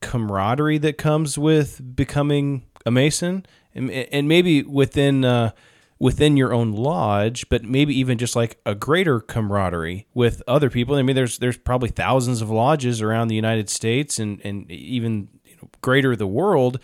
camaraderie 0.00 0.78
that 0.78 0.98
comes 0.98 1.38
with 1.38 1.96
becoming 1.96 2.64
a 2.86 2.90
mason? 2.90 3.46
And, 3.74 3.90
and 3.90 4.28
maybe 4.28 4.62
within 4.62 5.24
uh, 5.24 5.50
within 5.98 6.36
your 6.36 6.52
own 6.52 6.72
lodge 6.72 7.48
but 7.48 7.64
maybe 7.64 7.98
even 7.98 8.18
just 8.18 8.36
like 8.36 8.60
a 8.66 8.74
greater 8.74 9.20
camaraderie 9.20 10.06
with 10.14 10.42
other 10.46 10.70
people. 10.70 10.94
I 10.96 11.02
mean 11.02 11.16
there's 11.16 11.38
there's 11.38 11.56
probably 11.56 11.88
thousands 11.88 12.42
of 12.42 12.50
lodges 12.50 13.00
around 13.00 13.28
the 13.28 13.34
united 13.34 13.68
states 13.70 14.18
and 14.18 14.40
and 14.44 14.70
even 14.70 15.28
you 15.44 15.56
know, 15.56 15.68
greater 15.80 16.14
the 16.14 16.26
world. 16.26 16.78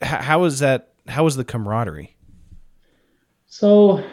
How 0.00 0.44
is 0.44 0.60
that 0.60 0.92
how 1.08 1.26
is 1.26 1.36
the 1.36 1.44
camaraderie? 1.44 2.16
So, 3.46 4.04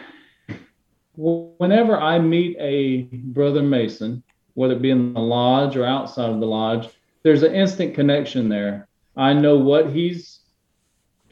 whenever 1.16 1.98
I 1.98 2.18
meet 2.18 2.56
a 2.58 3.02
brother 3.12 3.62
Mason, 3.62 4.22
whether 4.54 4.74
it 4.74 4.82
be 4.82 4.90
in 4.90 5.12
the 5.12 5.20
lodge 5.20 5.76
or 5.76 5.84
outside 5.84 6.30
of 6.30 6.40
the 6.40 6.46
lodge, 6.46 6.88
there's 7.22 7.42
an 7.42 7.54
instant 7.54 7.94
connection 7.94 8.48
there. 8.48 8.88
I 9.16 9.32
know 9.32 9.58
what 9.58 9.90
he's 9.90 10.40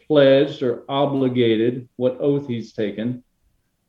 pledged 0.07 0.63
or 0.63 0.85
obligated, 0.89 1.89
what 1.97 2.19
oath 2.21 2.47
he's 2.47 2.73
taken. 2.73 3.23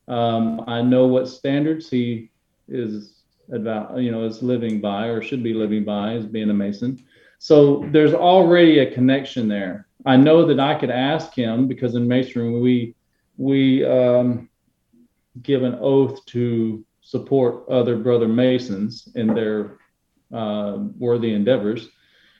Um, 0.07 0.63
I 0.67 0.81
know 0.81 1.07
what 1.07 1.27
standards 1.27 1.89
he 1.89 2.29
is 2.67 3.15
about, 3.51 3.97
you 3.97 4.11
know, 4.11 4.23
is 4.25 4.43
living 4.43 4.81
by 4.81 5.07
or 5.07 5.21
should 5.21 5.43
be 5.43 5.53
living 5.53 5.83
by 5.83 6.13
as 6.13 6.25
being 6.25 6.49
a 6.49 6.53
Mason. 6.53 7.03
So 7.39 7.87
there's 7.91 8.13
already 8.13 8.79
a 8.79 8.93
connection 8.93 9.47
there. 9.47 9.87
I 10.05 10.17
know 10.17 10.45
that 10.45 10.59
I 10.59 10.75
could 10.75 10.91
ask 10.91 11.33
him 11.33 11.67
because 11.67 11.95
in 11.95 12.07
Masonry 12.07 12.59
we 12.59 12.95
we 13.37 13.83
um, 13.85 14.49
give 15.41 15.63
an 15.63 15.77
oath 15.81 16.25
to 16.25 16.85
support 17.01 17.67
other 17.69 17.97
brother 17.97 18.27
masons 18.27 19.09
in 19.15 19.27
their 19.27 19.77
uh, 20.33 20.77
worthy 20.97 21.33
endeavors. 21.33 21.89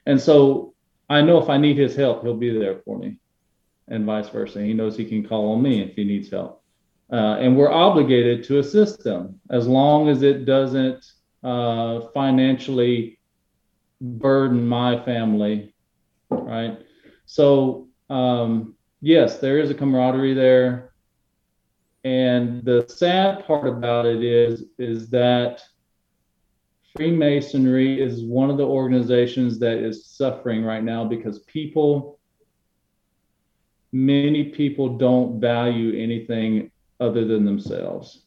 And 0.05 0.19
so 0.19 0.73
i 1.07 1.21
know 1.21 1.37
if 1.37 1.49
i 1.49 1.57
need 1.57 1.77
his 1.77 1.95
help 1.95 2.23
he'll 2.23 2.33
be 2.35 2.57
there 2.57 2.79
for 2.83 2.97
me 2.97 3.17
and 3.87 4.05
vice 4.05 4.29
versa. 4.29 4.63
He 4.63 4.73
knows 4.73 4.97
he 4.97 5.05
can 5.05 5.27
call 5.27 5.53
on 5.53 5.61
me 5.61 5.81
if 5.81 5.95
he 5.95 6.03
needs 6.03 6.31
help. 6.31 6.63
Uh, 7.11 7.37
and 7.39 7.55
we're 7.55 7.71
obligated 7.71 8.43
to 8.45 8.57
assist 8.57 9.03
them 9.03 9.39
as 9.51 9.67
long 9.67 10.09
as 10.09 10.23
it 10.23 10.45
doesn't 10.45 11.05
uh, 11.43 12.01
financially 12.13 13.19
burden 14.01 14.67
my 14.67 14.99
family 15.05 15.75
right? 16.29 16.79
So 17.27 17.87
um, 18.09 18.75
yes 19.01 19.37
there 19.37 19.59
is 19.59 19.69
a 19.69 19.75
camaraderie 19.75 20.33
there 20.33 20.94
and 22.05 22.63
the 22.63 22.85
sad 22.88 23.45
part 23.47 23.67
about 23.67 24.05
it 24.05 24.24
is 24.24 24.65
is 24.77 25.09
that 25.09 25.63
freemasonry 26.95 28.00
is 28.00 28.24
one 28.24 28.51
of 28.51 28.57
the 28.57 28.65
organizations 28.65 29.57
that 29.59 29.79
is 29.79 30.05
suffering 30.05 30.63
right 30.63 30.83
now 30.83 31.03
because 31.03 31.39
people 31.39 32.19
many 33.91 34.45
people 34.45 34.97
don't 34.97 35.39
value 35.39 36.00
anything 36.00 36.69
other 37.00 37.25
than 37.25 37.43
themselves. 37.43 38.25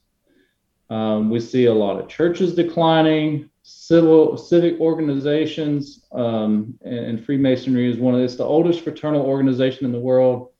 Um, 0.90 1.30
we 1.30 1.38
see 1.38 1.66
a 1.66 1.74
lot 1.74 2.00
of 2.00 2.08
churches 2.08 2.54
declining 2.54 3.48
civil 3.62 4.36
civic 4.36 4.80
organizations 4.80 6.06
um, 6.12 6.74
and, 6.82 6.98
and 6.98 7.24
freemasonry 7.24 7.88
is 7.88 7.98
one 7.98 8.14
of 8.14 8.20
it's 8.20 8.36
the 8.36 8.44
oldest 8.44 8.80
fraternal 8.80 9.22
organization 9.22 9.84
in 9.84 9.92
the 9.92 10.00
world 10.00 10.50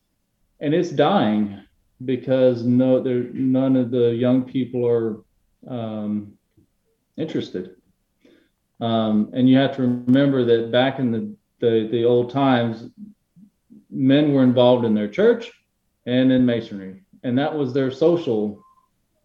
and 0.60 0.72
it's 0.75 0.90
dying 0.90 1.64
because 2.05 2.64
no 2.64 3.02
there 3.02 3.25
none 3.33 3.76
of 3.76 3.90
the 3.90 4.14
young 4.14 4.45
people 4.45 4.87
are 4.87 5.21
um, 5.67 6.35
interested. 7.17 7.75
Um, 8.81 9.31
and 9.33 9.49
you 9.49 9.57
have 9.57 9.75
to 9.76 9.83
remember 9.83 10.45
that 10.45 10.71
back 10.71 10.99
in 11.00 11.11
the, 11.11 11.35
the 11.61 11.88
the 11.90 12.05
old 12.05 12.31
times 12.31 12.88
men 13.90 14.33
were 14.33 14.45
involved 14.45 14.85
in 14.85 14.95
their 14.95 15.09
church 15.09 15.50
and 16.07 16.31
in 16.31 16.47
masonry. 16.47 17.02
And 17.25 17.37
that 17.38 17.52
was 17.52 17.75
their 17.75 17.90
social 17.90 18.62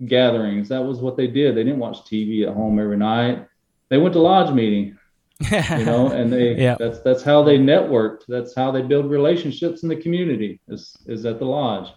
gatherings. 0.08 0.70
That 0.70 0.84
was 0.84 1.00
what 1.00 1.16
they 1.18 1.28
did. 1.28 1.56
They 1.56 1.64
didn't 1.64 1.80
watch 1.80 2.00
tv 2.00 2.48
at 2.48 2.56
home 2.56 2.80
every 2.80 2.98
night. 2.98 3.46
They 3.90 3.98
went 3.98 4.14
to 4.14 4.20
lodge 4.20 4.54
meeting 4.54 4.98
you 5.52 5.86
know 5.86 6.12
and 6.12 6.32
they 6.32 6.56
Yeah. 6.56 6.76
that's 6.80 7.00
that's 7.02 7.22
how 7.22 7.44
they 7.44 7.58
networked. 7.58 8.24
That's 8.28 8.56
how 8.56 8.72
they 8.72 8.82
build 8.82 9.10
relationships 9.12 9.84
in 9.84 9.90
the 9.90 9.96
community 9.96 10.60
is 10.68 10.96
is 11.06 11.26
at 11.26 11.38
the 11.38 11.46
lodge 11.46 11.90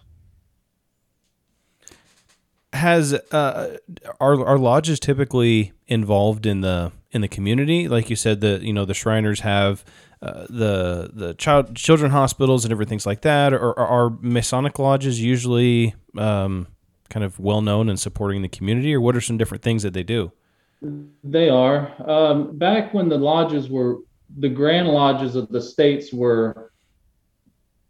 has 2.77 3.13
uh 3.13 3.77
are 4.19 4.45
are 4.45 4.57
lodges 4.57 4.99
typically 4.99 5.73
involved 5.87 6.45
in 6.45 6.61
the 6.61 6.91
in 7.11 7.21
the 7.21 7.27
community 7.27 7.87
like 7.87 8.09
you 8.09 8.15
said 8.15 8.41
the 8.41 8.59
you 8.61 8.73
know 8.73 8.85
the 8.85 8.93
shriners 8.93 9.41
have 9.41 9.83
uh, 10.21 10.45
the 10.49 11.11
the 11.13 11.33
child 11.35 11.75
children 11.75 12.11
hospitals 12.11 12.65
and 12.65 12.71
everything 12.71 12.99
like 13.05 13.21
that 13.21 13.53
or, 13.53 13.59
or 13.59 13.79
are 13.79 14.09
masonic 14.21 14.79
lodges 14.79 15.21
usually 15.21 15.93
um 16.17 16.67
kind 17.09 17.23
of 17.23 17.39
well 17.39 17.61
known 17.61 17.89
and 17.89 17.99
supporting 17.99 18.41
the 18.41 18.49
community, 18.49 18.93
or 18.93 19.01
what 19.01 19.15
are 19.15 19.21
some 19.21 19.37
different 19.37 19.63
things 19.63 19.83
that 19.83 19.93
they 19.93 20.03
do? 20.03 20.31
They 21.23 21.49
are. 21.49 21.91
Um, 22.09 22.57
back 22.57 22.93
when 22.93 23.09
the 23.09 23.17
lodges 23.17 23.69
were, 23.69 23.97
the 24.37 24.49
grand 24.49 24.89
lodges 24.89 25.35
of 25.35 25.49
the 25.49 25.61
states 25.61 26.13
were 26.13 26.71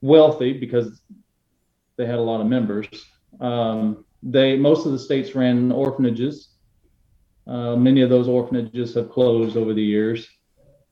wealthy 0.02 0.54
because 0.54 1.02
they 1.98 2.06
had 2.06 2.16
a 2.16 2.22
lot 2.22 2.42
of 2.42 2.48
members. 2.48 2.88
Um, 3.40 4.06
they 4.24 4.58
most 4.58 4.86
of 4.86 4.92
the 4.92 5.00
states 5.00 5.36
ran 5.36 5.72
orphanages. 5.72 6.50
Uh, 7.46 7.76
many 7.76 8.02
of 8.02 8.10
those 8.10 8.28
orphanages 8.28 8.94
have 8.94 9.10
closed 9.10 9.56
over 9.56 9.74
the 9.74 9.84
years, 9.84 10.28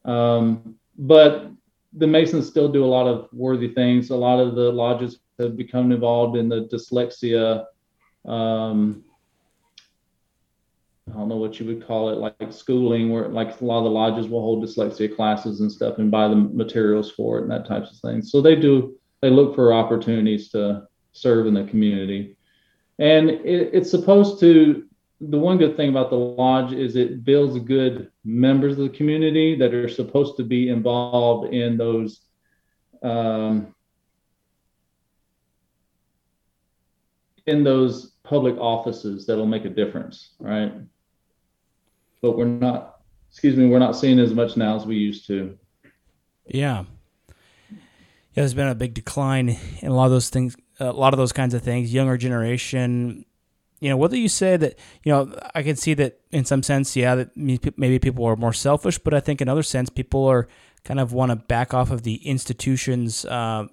um, 0.05 0.75
but 0.98 1.51
the 1.94 2.08
Masons 2.08 2.48
still 2.48 2.70
do 2.70 2.84
a 2.84 2.88
lot 2.88 3.08
of 3.08 3.27
worthy 3.34 3.74
things. 3.74 4.10
A 4.10 4.15
lot 4.15 4.39
of 4.39 4.55
the 4.55 4.72
lodges 4.72 5.20
have 5.39 5.58
become 5.58 5.91
involved 5.91 6.38
in 6.38 6.48
the 6.48 6.65
dyslexia 6.65 7.65
um, 8.25 9.03
I 11.10 11.13
don't 11.13 11.29
know 11.29 11.38
what 11.38 11.60
you 11.60 11.67
would 11.67 11.86
call 11.86 12.10
it, 12.10 12.17
like 12.17 12.51
schooling, 12.51 13.12
where 13.12 13.27
like 13.27 13.62
a 13.62 13.65
lot 13.65 13.79
of 13.79 13.84
the 13.84 13.91
lodges 13.91 14.27
will 14.27 14.41
hold 14.41 14.63
dyslexia 14.63 15.15
classes 15.15 15.62
and 15.62 15.72
stuff 15.72 16.00
and 16.00 16.10
buy 16.10 16.27
the 16.27 16.36
materials 16.36 17.12
for 17.12 17.38
it 17.38 17.44
and 17.44 17.51
that 17.51 17.67
types 17.67 17.91
of 17.91 17.98
things. 17.98 18.32
So 18.32 18.41
they 18.41 18.55
do, 18.55 18.98
they 19.22 19.29
look 19.29 19.53
for 19.53 19.72
opportunities 19.72 20.50
to 20.50 20.88
serve 21.13 21.46
in 21.46 21.53
the 21.53 21.63
community. 21.65 22.38
And 23.00 23.30
it, 23.30 23.70
it's 23.74 23.92
supposed 23.92 24.40
to, 24.40 24.86
the 25.22 25.40
one 25.40 25.58
good 25.58 25.78
thing 25.78 25.90
about 25.90 26.10
the 26.10 26.18
lodge 26.18 26.74
is 26.74 26.96
it 26.96 27.24
builds 27.24 27.58
good 27.60 28.12
members 28.24 28.74
of 28.74 28.80
the 28.80 28.98
community 28.98 29.56
that 29.58 29.74
are 29.74 29.90
supposed 29.90 30.38
to 30.38 30.44
be 30.44 30.70
involved 30.70 31.54
in 31.54 31.78
those 31.78 32.22
um, 33.04 33.74
in 37.46 37.64
those 37.64 38.14
public 38.24 38.58
offices 38.58 39.25
that'll 39.25 39.46
make 39.46 39.66
a 39.66 39.70
difference, 39.70 40.32
right? 40.40 40.74
But 42.22 42.38
we're 42.38 42.46
not, 42.46 43.02
excuse 43.30 43.56
me, 43.56 43.68
we're 43.68 43.80
not 43.80 43.96
seeing 43.96 44.20
as 44.20 44.34
much 44.34 44.58
now 44.58 44.75
as 44.75 44.86
we 44.86 44.96
used 44.96 45.28
to. 45.28 45.58
Yeah. 46.48 46.86
Yeah, 47.70 48.42
there's 48.42 48.54
been 48.54 48.68
a 48.68 48.75
big 48.75 48.96
decline 48.96 49.58
in 49.82 49.88
a 49.88 49.94
lot 49.94 50.06
of 50.06 50.12
those 50.12 50.30
things, 50.30 50.58
a 50.79 50.91
lot 50.91 51.13
of 51.13 51.17
those 51.17 51.32
kinds 51.32 51.53
of 51.53 51.62
things. 51.62 51.94
Younger 51.94 52.17
generation, 52.17 53.25
you 53.79 53.89
know, 53.89 53.98
whether 53.98 54.17
you 54.17 54.29
say 54.29 54.58
that, 54.58 54.77
you 55.03 55.12
know, 55.12 55.38
I 55.53 55.63
can 55.63 55.75
see 55.75 55.94
that 55.96 56.20
in 56.32 56.46
some 56.46 56.63
sense, 56.63 56.96
yeah, 56.96 57.15
that 57.15 57.36
maybe 57.36 58.00
people 58.00 58.25
are 58.25 58.36
more 58.36 58.53
selfish, 58.53 58.98
but 58.98 59.13
I 59.13 59.20
think 59.20 59.41
in 59.41 59.50
other 59.50 59.63
sense, 59.63 59.89
people 59.89 60.25
are 60.25 60.48
kind 60.84 61.00
of 61.00 61.13
want 61.13 61.32
to 61.32 61.36
back 61.36 61.74
off 61.74 61.91
of 61.91 62.03
the 62.03 62.15
institutions 62.27 63.25
uh, 63.25 63.67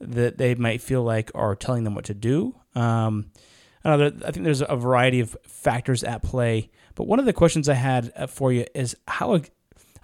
that 0.00 0.38
they 0.38 0.54
might 0.54 0.80
feel 0.80 1.02
like 1.02 1.30
are 1.34 1.54
telling 1.54 1.84
them 1.84 1.94
what 1.94 2.04
to 2.06 2.14
do. 2.14 2.54
Um, 2.74 3.30
I, 3.84 3.96
know, 3.96 4.12
I 4.24 4.30
think 4.30 4.44
there's 4.44 4.62
a 4.62 4.76
variety 4.76 5.20
of 5.20 5.36
factors 5.46 6.02
at 6.02 6.22
play, 6.22 6.70
but 6.94 7.06
one 7.06 7.18
of 7.18 7.26
the 7.26 7.32
questions 7.32 7.68
I 7.68 7.74
had 7.74 8.12
uh, 8.16 8.26
for 8.26 8.52
you 8.52 8.66
is 8.74 8.96
how 9.06 9.40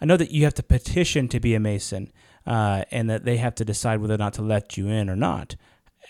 I 0.00 0.04
know 0.04 0.16
that 0.16 0.30
you 0.30 0.44
have 0.44 0.54
to 0.54 0.62
petition 0.62 1.28
to 1.28 1.40
be 1.40 1.54
a 1.54 1.60
Mason, 1.60 2.12
uh, 2.46 2.84
and 2.90 3.10
that 3.10 3.24
they 3.24 3.36
have 3.38 3.54
to 3.56 3.64
decide 3.64 4.00
whether 4.00 4.14
or 4.14 4.18
not 4.18 4.34
to 4.34 4.42
let 4.42 4.76
you 4.76 4.88
in 4.88 5.10
or 5.10 5.16
not. 5.16 5.56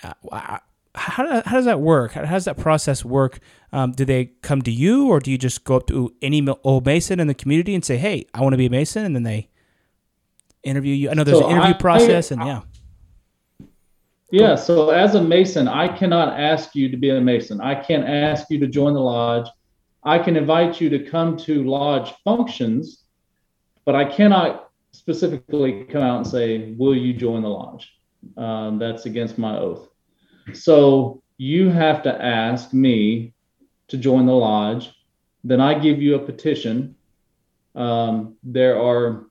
Uh, 0.02 0.58
how, 0.94 1.42
how 1.44 1.56
does 1.56 1.64
that 1.64 1.80
work? 1.80 2.12
How 2.12 2.22
does 2.22 2.44
that 2.44 2.56
process 2.56 3.04
work? 3.04 3.38
Um, 3.72 3.92
do 3.92 4.04
they 4.04 4.26
come 4.42 4.62
to 4.62 4.70
you, 4.70 5.08
or 5.08 5.20
do 5.20 5.30
you 5.30 5.38
just 5.38 5.64
go 5.64 5.76
up 5.76 5.86
to 5.88 6.14
any 6.22 6.46
old 6.64 6.86
Mason 6.86 7.20
in 7.20 7.26
the 7.26 7.34
community 7.34 7.74
and 7.74 7.84
say, 7.84 7.96
"Hey, 7.96 8.26
I 8.34 8.40
want 8.40 8.54
to 8.54 8.56
be 8.56 8.66
a 8.66 8.70
Mason," 8.70 9.04
and 9.04 9.14
then 9.14 9.22
they 9.22 9.48
interview 10.62 10.94
you? 10.94 11.10
I 11.10 11.14
know 11.14 11.24
there's 11.24 11.38
so 11.38 11.46
an 11.46 11.52
interview 11.52 11.74
I, 11.74 11.78
process, 11.78 12.32
I, 12.32 12.34
and 12.34 12.44
yeah. 12.46 12.60
Yeah, 14.30 14.56
so 14.56 14.90
as 14.90 15.14
a 15.14 15.22
Mason, 15.22 15.68
I 15.68 15.88
cannot 15.88 16.38
ask 16.38 16.74
you 16.74 16.90
to 16.90 16.96
be 16.98 17.08
a 17.10 17.20
Mason. 17.20 17.60
I 17.62 17.74
can't 17.74 18.04
ask 18.06 18.50
you 18.50 18.58
to 18.60 18.66
join 18.66 18.92
the 18.92 19.00
lodge. 19.00 19.48
I 20.04 20.18
can 20.18 20.36
invite 20.36 20.80
you 20.80 20.90
to 20.90 20.98
come 20.98 21.36
to 21.38 21.64
lodge 21.64 22.12
functions, 22.24 23.04
but 23.86 23.94
I 23.94 24.04
cannot 24.04 24.70
specifically 24.92 25.84
come 25.84 26.02
out 26.02 26.18
and 26.18 26.26
say, 26.26 26.74
Will 26.74 26.94
you 26.94 27.14
join 27.14 27.42
the 27.42 27.48
lodge? 27.48 27.90
Um, 28.36 28.78
that's 28.78 29.06
against 29.06 29.38
my 29.38 29.56
oath. 29.56 29.87
So 30.54 31.22
you 31.36 31.70
have 31.70 32.02
to 32.02 32.24
ask 32.24 32.72
me 32.72 33.34
to 33.88 33.96
join 33.96 34.26
the 34.26 34.32
lodge. 34.32 34.90
Then 35.44 35.60
I 35.60 35.78
give 35.78 36.02
you 36.02 36.16
a 36.16 36.18
petition. 36.18 36.96
Um, 37.74 38.36
there 38.42 38.80
are 38.80 39.26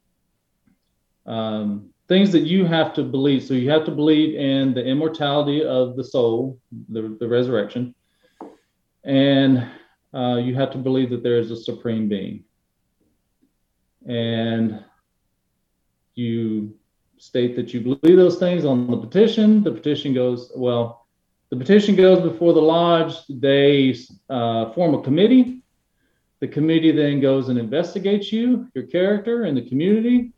um, 1.26 1.90
things 2.08 2.32
that 2.32 2.44
you 2.44 2.66
have 2.66 2.94
to 2.94 3.04
believe. 3.04 3.44
So 3.44 3.54
you 3.54 3.70
have 3.70 3.86
to 3.86 3.92
believe 3.92 4.36
in 4.36 4.74
the 4.74 4.86
immortality 4.86 5.64
of 5.64 5.96
the 5.96 6.04
soul, 6.04 6.60
the, 6.90 7.18
the 7.20 7.28
resurrection, 7.28 7.94
and 9.04 9.68
uh, 10.14 10.38
you 10.38 10.56
have 10.56 10.72
to 10.72 10.78
believe 10.78 11.10
that 11.10 11.24
there 11.24 11.38
is 11.38 11.52
a 11.52 11.56
supreme 11.56 12.08
being. 12.08 12.44
And 14.08 14.84
you 16.16 16.76
state 17.18 17.56
that 17.56 17.74
you 17.74 17.82
believe 17.82 18.18
those 18.18 18.40
things 18.40 18.64
on 18.64 18.90
the 18.90 18.98
petition. 18.98 19.64
The 19.64 19.72
petition 19.72 20.14
goes, 20.14 20.52
well, 20.56 20.97
the 21.50 21.58
petition 21.58 21.96
goes 21.96 22.22
before 22.22 22.54
the 22.54 22.62
lodge. 22.62 23.16
They 23.30 23.96
uh, 24.30 24.72
form 24.72 24.96
a 24.96 25.02
committee. 25.02 25.64
The 26.40 26.48
committee 26.48 26.92
then 26.92 27.20
goes 27.20 27.50
and 27.50 27.58
investigates 27.58 28.32
you, 28.32 28.68
your 28.76 28.86
character, 28.86 29.44
and 29.44 29.58
the 29.58 29.68
community 29.68 30.34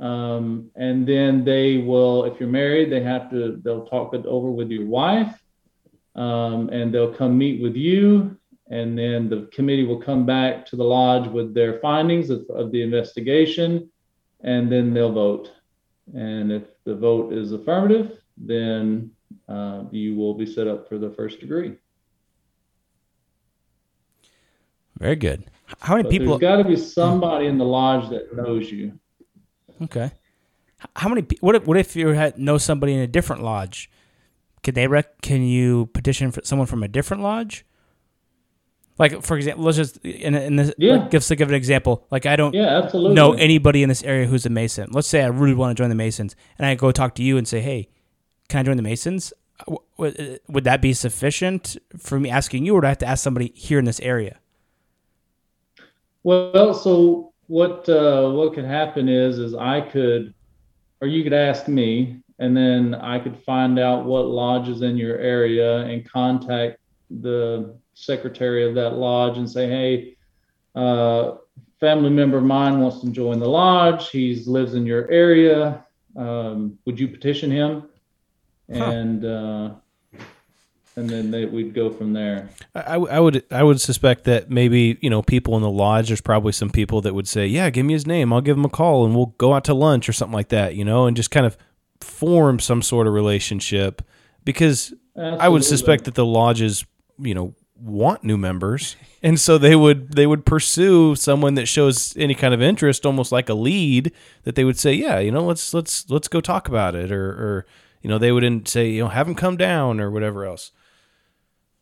um, 0.00 0.70
and 0.76 1.06
then 1.06 1.44
they 1.44 1.76
will, 1.76 2.24
if 2.24 2.40
you're 2.40 2.48
married, 2.48 2.90
they 2.90 3.02
have 3.02 3.30
to, 3.30 3.60
they'll 3.62 3.86
talk 3.86 4.14
it 4.14 4.24
over 4.24 4.50
with 4.50 4.70
your 4.70 4.86
wife 4.86 5.38
um, 6.16 6.70
and 6.70 6.92
they'll 6.92 7.12
come 7.12 7.36
meet 7.36 7.62
with 7.62 7.76
you. 7.76 8.36
And 8.70 8.96
then 8.96 9.28
the 9.28 9.48
committee 9.52 9.84
will 9.84 10.00
come 10.00 10.24
back 10.24 10.64
to 10.66 10.76
the 10.76 10.84
lodge 10.84 11.28
with 11.28 11.54
their 11.54 11.80
findings 11.80 12.30
of, 12.30 12.48
of 12.48 12.72
the 12.72 12.82
investigation 12.82 13.90
and 14.42 14.72
then 14.72 14.94
they'll 14.94 15.12
vote. 15.12 15.52
And 16.14 16.50
if 16.50 16.62
the 16.84 16.94
vote 16.94 17.32
is 17.34 17.52
affirmative, 17.52 18.22
then 18.38 19.10
uh, 19.50 19.84
you 19.90 20.14
will 20.14 20.34
be 20.34 20.46
set 20.46 20.66
up 20.68 20.88
for 20.88 20.98
the 20.98 21.10
first 21.10 21.40
degree. 21.40 21.74
Very 24.98 25.16
good. 25.16 25.44
How 25.80 25.94
many 25.94 26.04
but 26.04 26.10
people? 26.10 26.38
There's 26.38 26.56
got 26.56 26.62
to 26.62 26.68
be 26.68 26.76
somebody 26.76 27.46
in 27.46 27.58
the 27.58 27.64
lodge 27.64 28.10
that 28.10 28.34
knows 28.36 28.70
you. 28.70 28.98
Okay. 29.82 30.12
How 30.96 31.08
many? 31.08 31.26
What 31.40 31.56
if, 31.56 31.66
what 31.66 31.76
if 31.76 31.96
you 31.96 32.08
had, 32.08 32.38
know 32.38 32.58
somebody 32.58 32.94
in 32.94 33.00
a 33.00 33.06
different 33.06 33.42
lodge? 33.42 33.90
Can 34.62 34.74
they 34.74 34.86
rec? 34.86 35.20
Can 35.22 35.42
you 35.42 35.86
petition 35.86 36.30
for 36.30 36.42
someone 36.44 36.66
from 36.66 36.82
a 36.82 36.88
different 36.88 37.22
lodge? 37.22 37.64
Like 38.98 39.22
for 39.22 39.36
example, 39.36 39.64
let's 39.64 39.78
just 39.78 39.96
in, 39.98 40.34
in 40.34 40.56
this 40.56 40.74
yeah. 40.76 40.96
like, 40.96 41.10
give, 41.10 41.26
give 41.26 41.48
an 41.48 41.54
example. 41.54 42.06
Like 42.10 42.26
I 42.26 42.36
don't 42.36 42.54
yeah, 42.54 42.82
absolutely. 42.82 43.14
know 43.14 43.32
anybody 43.32 43.82
in 43.82 43.88
this 43.88 44.02
area 44.02 44.26
who's 44.26 44.44
a 44.44 44.50
Mason. 44.50 44.90
Let's 44.92 45.08
say 45.08 45.22
I 45.22 45.28
really 45.28 45.54
want 45.54 45.74
to 45.74 45.82
join 45.82 45.88
the 45.88 45.94
Masons, 45.94 46.36
and 46.58 46.66
I 46.66 46.74
go 46.74 46.92
talk 46.92 47.14
to 47.14 47.22
you 47.22 47.38
and 47.38 47.48
say, 47.48 47.60
"Hey, 47.60 47.88
can 48.48 48.60
I 48.60 48.62
join 48.62 48.76
the 48.76 48.82
Masons?" 48.82 49.32
Would 49.96 50.64
that 50.64 50.80
be 50.80 50.92
sufficient 50.92 51.76
for 51.98 52.18
me 52.18 52.30
asking 52.30 52.66
you, 52.66 52.74
or 52.74 52.80
do 52.80 52.86
I 52.86 52.90
have 52.90 52.98
to 52.98 53.06
ask 53.06 53.22
somebody 53.22 53.52
here 53.54 53.78
in 53.78 53.84
this 53.84 54.00
area? 54.00 54.38
Well, 56.22 56.74
so 56.74 57.32
what 57.46 57.88
uh, 57.88 58.30
what 58.30 58.54
could 58.54 58.64
happen 58.64 59.08
is 59.08 59.38
is 59.38 59.54
I 59.54 59.80
could, 59.80 60.34
or 61.00 61.08
you 61.08 61.22
could 61.22 61.32
ask 61.32 61.68
me, 61.68 62.20
and 62.38 62.56
then 62.56 62.94
I 62.94 63.18
could 63.18 63.36
find 63.38 63.78
out 63.78 64.04
what 64.04 64.26
lodges 64.26 64.82
in 64.82 64.96
your 64.96 65.18
area 65.18 65.78
and 65.78 66.08
contact 66.08 66.78
the 67.10 67.74
secretary 67.94 68.66
of 68.66 68.74
that 68.76 68.94
lodge 68.94 69.36
and 69.36 69.50
say, 69.50 69.68
hey, 69.68 70.16
uh, 70.74 71.36
family 71.80 72.10
member 72.10 72.38
of 72.38 72.44
mine 72.44 72.80
wants 72.80 73.00
to 73.00 73.10
join 73.10 73.38
the 73.38 73.48
lodge. 73.48 74.10
He 74.10 74.42
lives 74.46 74.74
in 74.74 74.86
your 74.86 75.10
area. 75.10 75.84
Um, 76.16 76.78
would 76.84 76.98
you 76.98 77.08
petition 77.08 77.50
him? 77.50 77.84
Huh. 78.72 78.84
And 78.84 79.24
uh, 79.24 79.70
and 80.96 81.08
then 81.08 81.30
they, 81.30 81.44
we'd 81.44 81.74
go 81.74 81.90
from 81.90 82.12
there. 82.12 82.50
I, 82.74 82.96
I, 82.96 83.20
would 83.20 83.44
I 83.50 83.62
would 83.62 83.80
suspect 83.80 84.24
that 84.24 84.50
maybe 84.50 84.98
you 85.00 85.10
know 85.10 85.22
people 85.22 85.56
in 85.56 85.62
the 85.62 85.70
lodge. 85.70 86.08
There's 86.08 86.20
probably 86.20 86.52
some 86.52 86.70
people 86.70 87.00
that 87.02 87.14
would 87.14 87.28
say, 87.28 87.46
"Yeah, 87.46 87.70
give 87.70 87.86
me 87.86 87.92
his 87.94 88.06
name. 88.06 88.32
I'll 88.32 88.40
give 88.40 88.56
him 88.56 88.64
a 88.64 88.70
call, 88.70 89.04
and 89.04 89.14
we'll 89.14 89.34
go 89.38 89.54
out 89.54 89.64
to 89.64 89.74
lunch 89.74 90.08
or 90.08 90.12
something 90.12 90.34
like 90.34 90.48
that." 90.48 90.74
You 90.74 90.84
know, 90.84 91.06
and 91.06 91.16
just 91.16 91.30
kind 91.30 91.46
of 91.46 91.56
form 92.00 92.58
some 92.58 92.82
sort 92.82 93.06
of 93.06 93.12
relationship 93.12 94.02
because 94.44 94.94
Absolutely. 95.16 95.40
I 95.40 95.48
would 95.48 95.64
suspect 95.64 96.04
that 96.04 96.14
the 96.14 96.24
lodges, 96.24 96.84
you 97.18 97.34
know, 97.34 97.54
want 97.76 98.24
new 98.24 98.36
members, 98.36 98.96
and 99.22 99.38
so 99.38 99.58
they 99.58 99.76
would 99.76 100.12
they 100.12 100.26
would 100.26 100.44
pursue 100.44 101.14
someone 101.14 101.54
that 101.54 101.66
shows 101.66 102.16
any 102.16 102.34
kind 102.34 102.52
of 102.52 102.60
interest, 102.60 103.06
almost 103.06 103.32
like 103.32 103.48
a 103.48 103.54
lead. 103.54 104.12
That 104.42 104.54
they 104.54 104.64
would 104.64 104.78
say, 104.78 104.92
"Yeah, 104.94 105.18
you 105.18 105.30
know, 105.30 105.44
let's 105.44 105.72
let's 105.72 106.08
let's 106.10 106.28
go 106.28 106.40
talk 106.40 106.68
about 106.68 106.94
it," 106.94 107.12
or 107.12 107.30
or 107.30 107.66
you 108.02 108.08
know, 108.08 108.18
they 108.18 108.32
wouldn't 108.32 108.68
say, 108.68 108.90
you 108.90 109.02
know, 109.02 109.08
have 109.08 109.26
them 109.26 109.34
come 109.34 109.56
down 109.56 110.00
or 110.00 110.10
whatever 110.10 110.44
else. 110.44 110.72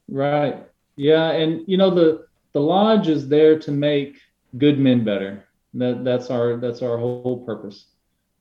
Right. 0.09 0.65
Yeah, 0.97 1.31
and 1.31 1.63
you 1.69 1.77
know 1.77 1.91
the 1.95 2.27
the 2.53 2.61
lodge 2.61 3.09
is 3.09 3.29
there 3.29 3.59
to 3.61 3.71
make 3.71 4.17
good 4.57 4.79
men 4.79 5.05
better. 5.05 5.45
That 5.75 6.03
that's 6.03 6.31
our 6.31 6.57
that's 6.57 6.83
our 6.83 6.99
whole 6.99 7.45
purpose. 7.45 7.87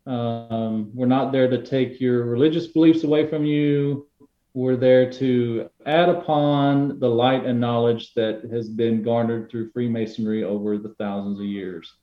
Um, 0.08 0.90
we're 0.96 1.06
not 1.06 1.32
there 1.32 1.50
to 1.50 1.62
take 1.62 2.00
your 2.00 2.24
religious 2.26 2.68
beliefs 2.68 3.04
away 3.04 3.28
from 3.30 3.46
you. 3.46 4.08
we're 4.54 4.76
there 4.78 5.12
to 5.12 5.70
add 5.86 6.10
upon 6.10 6.98
the 7.00 7.08
light 7.08 7.46
and 7.46 7.60
knowledge 7.60 8.14
that 8.16 8.42
has 8.50 8.70
been 8.70 9.04
garnered 9.04 9.52
through 9.52 9.70
Freemasonry 9.72 10.44
over 10.44 10.80
the 10.80 10.96
thousands 10.98 11.40
of 11.40 11.46
years, 11.46 11.94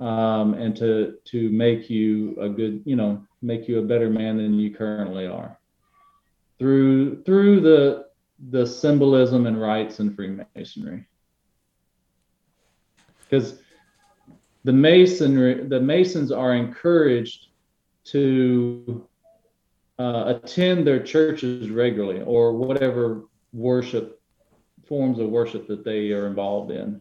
um, 0.00 0.54
and 0.54 0.76
to 0.76 1.18
to 1.24 1.50
make 1.50 1.88
you 1.88 2.36
a 2.40 2.48
good, 2.48 2.82
you 2.84 2.96
know, 2.96 3.24
make 3.42 3.68
you 3.68 3.78
a 3.78 3.82
better 3.82 4.10
man 4.10 4.36
than 4.36 4.58
you 4.58 4.74
currently 4.74 5.26
are 5.26 5.58
through 6.58 7.22
through 7.24 7.60
the 7.60 8.06
the 8.50 8.66
symbolism 8.66 9.46
and 9.46 9.60
rites 9.60 10.00
in 10.00 10.14
Freemasonry. 10.14 11.06
Because 13.20 13.60
the 14.64 14.72
masonry, 14.72 15.66
the 15.66 15.80
masons 15.80 16.32
are 16.32 16.54
encouraged 16.54 17.48
to 18.04 19.06
uh, 19.98 20.34
attend 20.36 20.86
their 20.86 21.02
churches 21.02 21.70
regularly 21.70 22.22
or 22.22 22.52
whatever 22.52 23.24
worship 23.52 24.20
forms 24.86 25.18
of 25.18 25.28
worship 25.28 25.66
that 25.68 25.84
they 25.84 26.12
are 26.12 26.26
involved 26.26 26.70
in. 26.70 27.00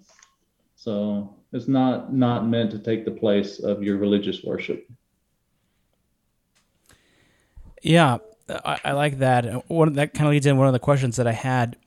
So 0.76 1.36
it's 1.54 1.68
not 1.68 2.14
not 2.14 2.48
meant 2.48 2.72
to 2.72 2.80
take 2.80 3.06
the 3.06 3.12
place 3.12 3.60
of 3.60 3.84
your 3.84 3.98
religious 3.98 4.44
worship. 4.44 4.90
Yeah, 7.82 8.18
I, 8.50 8.80
I 8.84 8.92
like 8.94 9.20
that. 9.20 9.70
One 9.70 9.94
that 9.94 10.14
kind 10.14 10.28
of 10.28 10.32
leads 10.32 10.46
in 10.46 10.58
one 10.58 10.68
of 10.68 10.74
the 10.74 10.80
questions 10.80 11.18
that 11.18 11.28
I 11.28 11.34
had. 11.34 11.78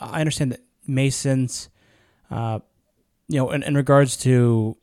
I 0.00 0.20
understand 0.20 0.52
that 0.52 0.60
Masons, 0.86 1.68
uh, 2.30 2.60
you 3.28 3.38
know, 3.38 3.50
in, 3.50 3.62
in 3.62 3.74
regards 3.74 4.16
to 4.18 4.76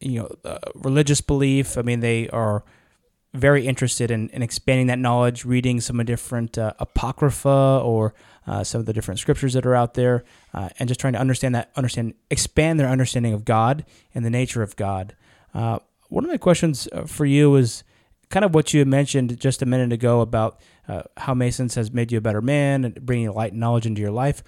you 0.00 0.20
know 0.20 0.34
uh, 0.44 0.58
religious 0.74 1.20
belief, 1.20 1.76
I 1.76 1.82
mean 1.82 2.00
they 2.00 2.28
are 2.28 2.64
very 3.32 3.66
interested 3.66 4.10
in, 4.10 4.28
in 4.30 4.42
expanding 4.42 4.88
that 4.88 4.98
knowledge, 4.98 5.44
reading 5.44 5.80
some 5.80 6.00
of 6.00 6.06
the 6.06 6.12
different 6.12 6.58
uh, 6.58 6.72
apocrypha 6.78 7.80
or 7.84 8.14
uh, 8.46 8.64
some 8.64 8.80
of 8.80 8.86
the 8.86 8.92
different 8.92 9.20
scriptures 9.20 9.52
that 9.52 9.64
are 9.64 9.74
out 9.74 9.94
there, 9.94 10.24
uh, 10.52 10.68
and 10.78 10.88
just 10.88 10.98
trying 10.98 11.12
to 11.12 11.18
understand 11.18 11.54
that, 11.54 11.70
understand, 11.76 12.14
expand 12.30 12.80
their 12.80 12.88
understanding 12.88 13.32
of 13.32 13.44
God 13.44 13.84
and 14.14 14.24
the 14.24 14.30
nature 14.30 14.62
of 14.62 14.74
God. 14.76 15.14
Uh, 15.54 15.78
one 16.08 16.24
of 16.24 16.30
my 16.30 16.38
questions 16.38 16.88
uh, 16.92 17.04
for 17.04 17.24
you 17.24 17.54
is 17.54 17.84
kind 18.30 18.44
of 18.44 18.54
what 18.54 18.74
you 18.74 18.84
mentioned 18.84 19.38
just 19.38 19.62
a 19.62 19.66
minute 19.66 19.92
ago 19.92 20.20
about 20.20 20.60
uh, 20.88 21.02
how 21.16 21.34
Masons 21.34 21.74
has 21.76 21.92
made 21.92 22.10
you 22.10 22.18
a 22.18 22.20
better 22.20 22.40
man 22.40 22.84
and 22.84 23.06
bringing 23.06 23.30
light 23.30 23.52
and 23.52 23.60
knowledge 23.60 23.86
into 23.86 24.00
your 24.00 24.10
life. 24.10 24.42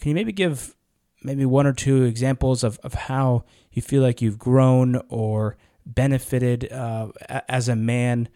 Can 0.00 0.08
you 0.08 0.14
maybe 0.14 0.32
give 0.32 0.74
maybe 1.22 1.46
one 1.46 1.66
or 1.66 1.72
two 1.72 2.02
examples 2.02 2.62
of, 2.64 2.78
of 2.82 2.94
how 2.94 3.44
you 3.72 3.80
feel 3.80 4.02
like 4.02 4.20
you've 4.20 4.38
grown 4.38 5.00
or 5.08 5.56
benefited 5.86 6.72
uh, 6.72 7.08
as 7.48 7.68
a 7.68 7.76
man 7.76 8.28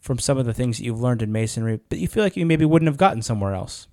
from 0.00 0.18
some 0.18 0.38
of 0.38 0.46
the 0.46 0.54
things 0.54 0.78
that 0.78 0.84
you've 0.84 1.00
learned 1.00 1.22
in 1.22 1.32
masonry, 1.32 1.80
but 1.88 1.98
you 1.98 2.08
feel 2.08 2.22
like 2.22 2.36
you 2.36 2.46
maybe 2.46 2.64
wouldn't 2.64 2.88
have 2.88 2.96
gotten 2.96 3.22
somewhere 3.22 3.54
else? 3.54 3.88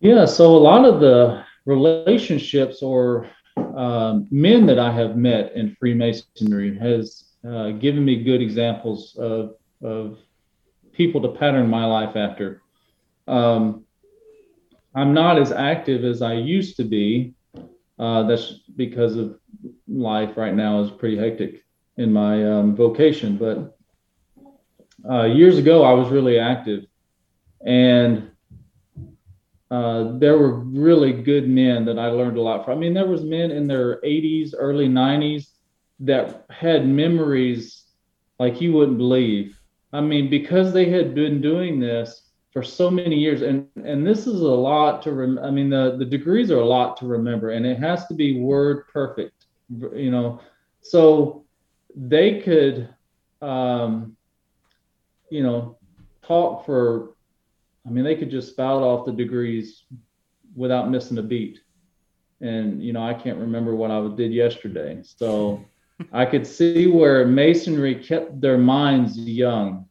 Yeah, 0.00 0.24
so 0.24 0.56
a 0.56 0.58
lot 0.58 0.84
of 0.84 1.00
the 1.00 1.44
relationships 1.64 2.82
or 2.82 3.28
um, 3.56 4.26
men 4.30 4.66
that 4.66 4.78
I 4.78 4.90
have 4.92 5.16
met 5.16 5.52
in 5.54 5.76
Freemasonry 5.78 6.76
has 6.78 7.24
uh, 7.48 7.70
given 7.70 8.04
me 8.04 8.24
good 8.24 8.42
examples 8.42 9.16
of, 9.16 9.54
of 9.82 10.18
people 10.92 11.20
to 11.22 11.28
pattern 11.28 11.68
my 11.68 11.84
life 11.84 12.16
after. 12.16 12.62
Um, 13.28 13.84
I'm 14.94 15.14
not 15.14 15.38
as 15.38 15.52
active 15.52 16.04
as 16.04 16.20
I 16.20 16.34
used 16.34 16.76
to 16.76 16.84
be 16.84 17.34
uh, 17.98 18.22
that's 18.24 18.60
because 18.76 19.16
of 19.16 19.38
life 19.88 20.36
right 20.36 20.54
now 20.54 20.80
is 20.80 20.90
pretty 20.90 21.16
hectic 21.16 21.64
in 21.96 22.12
my 22.12 22.44
um, 22.50 22.74
vocation. 22.74 23.36
But 23.36 23.76
uh, 25.08 25.24
years 25.24 25.58
ago, 25.58 25.82
I 25.84 25.92
was 25.92 26.08
really 26.08 26.38
active, 26.38 26.84
and 27.64 28.30
uh, 29.70 30.18
there 30.18 30.36
were 30.36 30.60
really 30.60 31.12
good 31.12 31.48
men 31.48 31.84
that 31.86 31.98
I 31.98 32.08
learned 32.08 32.36
a 32.36 32.42
lot 32.42 32.64
from. 32.64 32.78
I 32.78 32.80
mean, 32.80 32.94
there 32.94 33.06
was 33.06 33.24
men 33.24 33.50
in 33.50 33.66
their 33.66 34.00
80s, 34.02 34.52
early 34.56 34.88
90s 34.88 35.48
that 36.00 36.44
had 36.50 36.86
memories 36.86 37.84
like 38.38 38.60
you 38.60 38.72
wouldn't 38.72 38.98
believe. 38.98 39.58
I 39.92 40.00
mean, 40.00 40.28
because 40.28 40.72
they 40.72 40.90
had 40.90 41.14
been 41.14 41.40
doing 41.40 41.78
this 41.78 42.31
for 42.52 42.62
so 42.62 42.90
many 42.90 43.16
years. 43.16 43.42
And 43.42 43.66
and 43.84 44.06
this 44.06 44.26
is 44.26 44.40
a 44.40 44.44
lot 44.44 45.02
to 45.02 45.12
rem- 45.12 45.38
i 45.38 45.50
mean 45.50 45.70
the 45.70 45.96
the 45.98 46.04
degrees 46.04 46.50
are 46.50 46.60
a 46.60 46.64
lot 46.64 46.96
to 46.98 47.06
remember 47.06 47.50
and 47.50 47.66
it 47.66 47.78
has 47.78 48.06
to 48.06 48.14
be 48.14 48.40
word 48.40 48.86
perfect 48.88 49.46
you 49.94 50.10
know? 50.10 50.40
So 50.80 51.44
they 51.94 52.40
could 52.40 52.88
um 53.40 54.16
you 55.30 55.42
know 55.42 55.78
talk 56.22 56.64
for 56.64 57.14
i 57.86 57.90
mean 57.90 58.04
they 58.04 58.14
could 58.14 58.30
just 58.30 58.50
spout 58.50 58.82
off 58.82 59.04
the 59.04 59.12
degrees 59.12 59.84
without 60.54 60.90
missing 60.90 61.18
a 61.18 61.22
beat. 61.22 61.60
And 62.40 62.82
you 62.82 62.92
know 62.92 63.02
i 63.02 63.14
can't 63.14 63.38
remember 63.38 63.74
what 63.74 63.90
i 63.90 64.06
did 64.14 64.32
yesterday. 64.32 65.00
So 65.02 65.64
i 66.12 66.24
could 66.24 66.46
see 66.46 66.86
where 66.86 67.26
masonry 67.26 67.94
kept 67.94 68.40
their 68.40 68.58
minds 68.58 69.18
young 69.18 69.86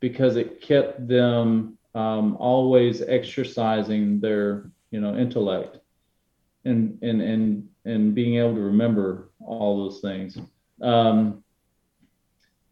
because 0.00 0.36
it 0.36 0.60
kept 0.60 1.06
them 1.06 1.78
um, 1.94 2.36
always 2.38 3.02
exercising 3.02 4.20
their 4.20 4.70
you 4.90 5.00
know 5.00 5.16
intellect 5.16 5.78
and 6.64 6.98
and 7.02 7.20
and 7.20 7.68
and 7.84 8.14
being 8.14 8.36
able 8.36 8.54
to 8.54 8.60
remember 8.60 9.30
all 9.40 9.78
those 9.78 10.00
things. 10.00 10.38
Um, 10.82 11.42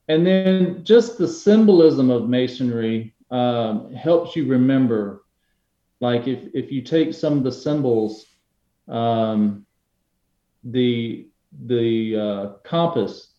and 0.08 0.26
then 0.26 0.84
just 0.84 1.18
the 1.18 1.28
symbolism 1.28 2.10
of 2.10 2.28
masonry 2.28 3.14
um, 3.30 3.92
helps 3.94 4.34
you 4.36 4.46
remember 4.46 5.24
like 6.00 6.26
if 6.26 6.48
if 6.54 6.72
you 6.72 6.82
take 6.82 7.12
some 7.12 7.38
of 7.38 7.44
the 7.44 7.52
symbols 7.52 8.26
um, 8.88 9.66
the 10.64 11.28
the 11.66 12.16
uh, 12.16 12.46
compass 12.64 13.32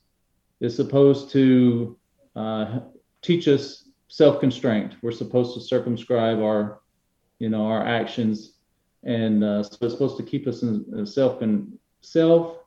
is 0.60 0.76
supposed 0.76 1.32
to 1.32 1.98
uh, 2.36 2.80
teach 3.22 3.48
us 3.48 3.89
self-constraint. 4.10 4.96
We're 5.02 5.12
supposed 5.12 5.54
to 5.54 5.62
circumscribe 5.62 6.40
our, 6.40 6.82
you 7.38 7.50
know, 7.50 7.66
our 7.66 7.86
actions, 7.86 8.54
and 9.04 9.44
uh, 9.44 9.64
so 9.64 9.78
it's 9.82 9.94
supposed 9.94 10.18
to 10.18 10.24
keep 10.24 10.46
us 10.48 10.62
in 10.62 11.06
self 11.06 11.42
and 11.42 11.72
self 12.02 12.58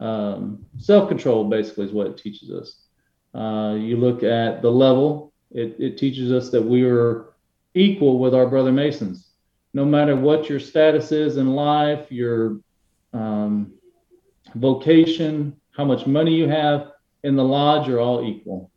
um, 0.00 0.64
self-control. 0.78 1.48
Basically, 1.50 1.84
is 1.84 1.92
what 1.92 2.06
it 2.06 2.16
teaches 2.16 2.50
us. 2.50 2.76
Uh, 3.34 3.74
you 3.74 3.96
look 3.96 4.22
at 4.22 4.62
the 4.62 4.70
level; 4.70 5.32
it, 5.50 5.76
it 5.78 5.98
teaches 5.98 6.32
us 6.32 6.50
that 6.50 6.62
we 6.62 6.84
are 6.84 7.34
equal 7.74 8.18
with 8.18 8.34
our 8.34 8.46
brother 8.46 8.72
Masons. 8.72 9.32
No 9.74 9.84
matter 9.84 10.16
what 10.16 10.48
your 10.48 10.60
status 10.60 11.12
is 11.12 11.36
in 11.36 11.54
life, 11.54 12.10
your 12.10 12.60
um, 13.12 13.74
vocation, 14.54 15.54
how 15.76 15.84
much 15.84 16.06
money 16.06 16.34
you 16.34 16.48
have 16.48 16.92
in 17.24 17.36
the 17.36 17.44
lodge, 17.44 17.86
you're 17.86 18.00
all 18.00 18.24
equal 18.24 18.70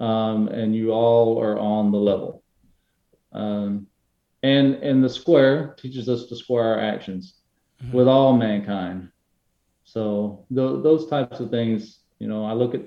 um, 0.00 0.48
and 0.48 0.74
you 0.74 0.90
all 0.90 1.40
are 1.40 1.58
on 1.58 1.92
the 1.92 1.98
level. 1.98 2.42
Um, 3.32 3.86
and 4.42 4.76
and 4.76 5.04
the 5.04 5.08
square 5.08 5.76
teaches 5.78 6.08
us 6.08 6.26
to 6.26 6.36
square 6.36 6.64
our 6.64 6.80
actions 6.80 7.34
mm-hmm. 7.82 7.96
with 7.96 8.08
all 8.08 8.36
mankind. 8.36 9.10
So 9.84 10.46
th- 10.48 10.82
those 10.82 11.08
types 11.08 11.40
of 11.40 11.50
things, 11.50 12.00
you 12.18 12.26
know, 12.26 12.44
I 12.44 12.54
look 12.54 12.74
at 12.74 12.82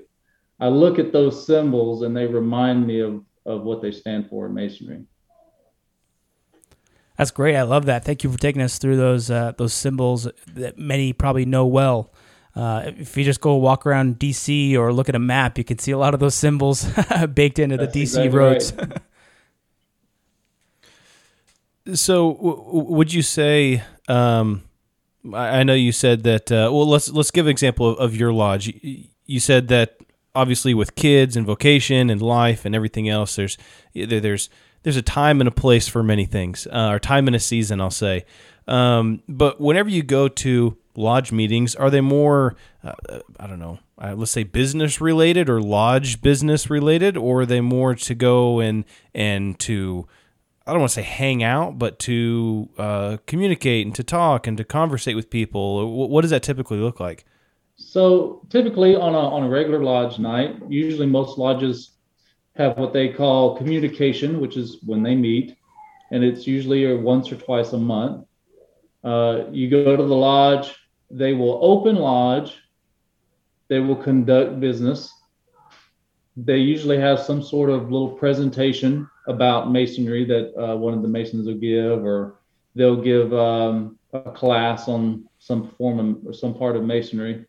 I 0.59 0.67
look 0.67 0.99
at 0.99 1.13
those 1.13 1.45
symbols 1.45 2.01
and 2.01 2.17
they 2.17 2.25
remind 2.25 2.85
me 2.85 2.99
of 2.99 3.23
of 3.45 3.63
what 3.63 3.81
they 3.81 3.91
stand 3.91 4.29
for 4.29 4.47
in 4.47 4.53
masonry. 4.53 5.03
That's 7.17 7.31
great. 7.31 7.55
I 7.55 7.61
love 7.61 7.85
that. 7.85 8.03
Thank 8.03 8.23
you 8.23 8.31
for 8.31 8.39
taking 8.39 8.61
us 8.61 8.79
through 8.79 8.97
those 8.97 9.29
uh, 9.29 9.53
those 9.57 9.73
symbols 9.73 10.27
that 10.47 10.79
many 10.79 11.13
probably 11.13 11.45
know 11.45 11.67
well. 11.67 12.11
Uh, 12.55 12.91
if 12.97 13.17
you 13.17 13.23
just 13.23 13.41
go 13.41 13.55
walk 13.55 13.85
around 13.85 14.19
DC 14.19 14.75
or 14.75 14.93
look 14.93 15.09
at 15.09 15.15
a 15.15 15.19
map, 15.19 15.57
you 15.57 15.63
can 15.63 15.79
see 15.79 15.91
a 15.91 15.97
lot 15.97 16.13
of 16.13 16.19
those 16.19 16.35
symbols 16.35 16.85
baked 17.33 17.57
into 17.57 17.77
That's 17.77 17.93
the 17.93 18.01
DC 18.01 18.03
exactly 18.03 18.29
roads. 18.29 18.73
Right. 18.73 18.97
so, 21.97 22.33
w- 22.33 22.63
would 22.91 23.11
you 23.11 23.23
say? 23.23 23.83
Um, 24.07 24.63
I, 25.33 25.59
I 25.59 25.63
know 25.63 25.73
you 25.73 25.91
said 25.91 26.23
that. 26.23 26.51
Uh, 26.51 26.69
well, 26.71 26.87
let's 26.87 27.09
let's 27.09 27.31
give 27.31 27.47
an 27.47 27.51
example 27.51 27.89
of, 27.89 27.97
of 27.97 28.15
your 28.15 28.31
lodge. 28.31 28.67
You, 28.67 29.05
you 29.25 29.39
said 29.39 29.67
that 29.69 29.97
obviously 30.35 30.73
with 30.73 30.95
kids 30.95 31.35
and 31.35 31.45
vocation 31.47 32.09
and 32.09 32.21
life 32.21 32.65
and 32.65 32.75
everything 32.75 33.09
else, 33.09 33.35
there's 33.35 33.57
there's 33.95 34.49
there's 34.83 34.97
a 34.97 35.01
time 35.01 35.41
and 35.41 35.47
a 35.47 35.51
place 35.51 35.87
for 35.87 36.03
many 36.03 36.25
things, 36.25 36.67
uh, 36.67 36.89
or 36.91 36.99
time 36.99 37.25
and 37.27 37.35
a 37.35 37.39
season, 37.39 37.81
I'll 37.81 37.89
say. 37.89 38.25
Um, 38.67 39.23
but 39.27 39.59
whenever 39.59 39.89
you 39.89 40.03
go 40.03 40.27
to 40.27 40.77
lodge 40.95 41.31
meetings 41.31 41.75
are 41.75 41.89
they 41.89 42.01
more 42.01 42.55
uh, 42.83 42.93
i 43.39 43.47
don't 43.47 43.59
know 43.59 43.79
uh, 43.99 44.13
let's 44.15 44.31
say 44.31 44.43
business 44.43 45.01
related 45.01 45.49
or 45.49 45.61
lodge 45.61 46.21
business 46.21 46.69
related 46.69 47.17
or 47.17 47.41
are 47.41 47.45
they 47.45 47.61
more 47.61 47.95
to 47.95 48.13
go 48.13 48.59
and 48.59 48.85
and 49.13 49.59
to 49.59 50.07
i 50.67 50.71
don't 50.71 50.81
want 50.81 50.89
to 50.89 50.95
say 50.95 51.01
hang 51.01 51.43
out 51.43 51.77
but 51.79 51.99
to 51.99 52.69
uh, 52.77 53.17
communicate 53.25 53.85
and 53.85 53.95
to 53.95 54.03
talk 54.03 54.47
and 54.47 54.57
to 54.57 54.63
conversate 54.63 55.15
with 55.15 55.29
people 55.29 56.07
what 56.07 56.21
does 56.21 56.31
that 56.31 56.43
typically 56.43 56.77
look 56.77 56.99
like 56.99 57.25
so 57.75 58.45
typically 58.49 58.95
on 58.95 59.13
a, 59.13 59.17
on 59.17 59.43
a 59.43 59.49
regular 59.49 59.83
lodge 59.83 60.19
night 60.19 60.55
usually 60.69 61.07
most 61.07 61.37
lodges 61.37 61.93
have 62.55 62.77
what 62.77 62.93
they 62.93 63.09
call 63.09 63.57
communication, 63.57 64.39
which 64.39 64.57
is 64.57 64.77
when 64.85 65.03
they 65.03 65.15
meet, 65.15 65.57
and 66.11 66.23
it's 66.23 66.45
usually 66.45 66.95
once 66.95 67.31
or 67.31 67.35
twice 67.35 67.73
a 67.73 67.77
month. 67.77 68.25
Uh, 69.03 69.45
you 69.51 69.69
go 69.69 69.95
to 69.97 70.03
the 70.03 70.15
lodge, 70.15 70.73
they 71.13 71.33
will 71.33 71.59
open 71.61 71.95
lodge, 71.95 72.57
they 73.67 73.79
will 73.79 73.95
conduct 73.95 74.59
business. 74.59 75.13
They 76.35 76.57
usually 76.57 76.97
have 76.97 77.19
some 77.19 77.43
sort 77.43 77.69
of 77.69 77.91
little 77.91 78.09
presentation 78.09 79.07
about 79.27 79.71
masonry 79.71 80.25
that 80.25 80.53
uh, 80.59 80.75
one 80.75 80.93
of 80.93 81.03
the 81.03 81.07
masons 81.07 81.45
will 81.45 81.53
give, 81.55 82.03
or 82.03 82.39
they'll 82.75 83.01
give 83.01 83.31
um, 83.33 83.99
a 84.13 84.31
class 84.31 84.87
on 84.87 85.29
some 85.37 85.69
form 85.77 85.99
of, 85.99 86.27
or 86.27 86.33
some 86.33 86.55
part 86.55 86.75
of 86.75 86.83
masonry. 86.83 87.45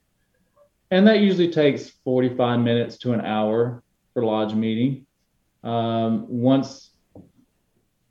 And 0.91 1.07
that 1.07 1.21
usually 1.21 1.51
takes 1.51 1.89
45 2.05 2.61
minutes 2.61 2.99
to 2.99 3.13
an 3.13 3.23
hour 3.23 3.83
for 4.13 4.25
lodge 4.25 4.55
meeting. 4.55 5.07
Um, 5.63 6.27
once 6.29 6.91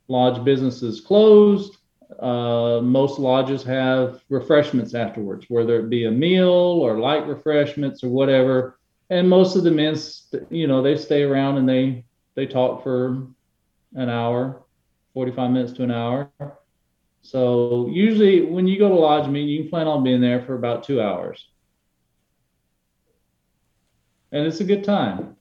lodge 0.08 0.44
business 0.44 0.82
is 0.82 1.00
closed, 1.00 1.76
uh, 2.20 2.80
most 2.82 3.18
lodges 3.18 3.62
have 3.64 4.22
refreshments 4.28 4.94
afterwards, 4.94 5.46
whether 5.48 5.80
it 5.80 5.90
be 5.90 6.04
a 6.04 6.10
meal 6.10 6.50
or 6.50 6.98
light 6.98 7.26
refreshments 7.26 8.04
or 8.04 8.08
whatever. 8.08 8.78
And 9.10 9.28
most 9.28 9.56
of 9.56 9.64
the 9.64 9.70
men, 9.70 9.96
you 10.50 10.66
know, 10.66 10.82
they 10.82 10.96
stay 10.96 11.22
around 11.22 11.58
and 11.58 11.68
they 11.68 12.04
they 12.34 12.46
talk 12.46 12.82
for 12.82 13.28
an 13.94 14.08
hour, 14.08 14.62
45 15.14 15.50
minutes 15.50 15.72
to 15.74 15.84
an 15.84 15.90
hour. 15.90 16.30
So 17.22 17.88
usually 17.88 18.42
when 18.42 18.66
you 18.66 18.78
go 18.78 18.88
to 18.88 18.94
lodge 18.94 19.28
meeting, 19.28 19.48
you 19.48 19.60
can 19.62 19.70
plan 19.70 19.86
on 19.86 20.02
being 20.02 20.20
there 20.20 20.42
for 20.42 20.54
about 20.54 20.84
two 20.84 21.00
hours. 21.00 21.46
And 24.32 24.46
it's 24.46 24.60
a 24.60 24.64
good 24.64 24.82
time. 24.82 25.36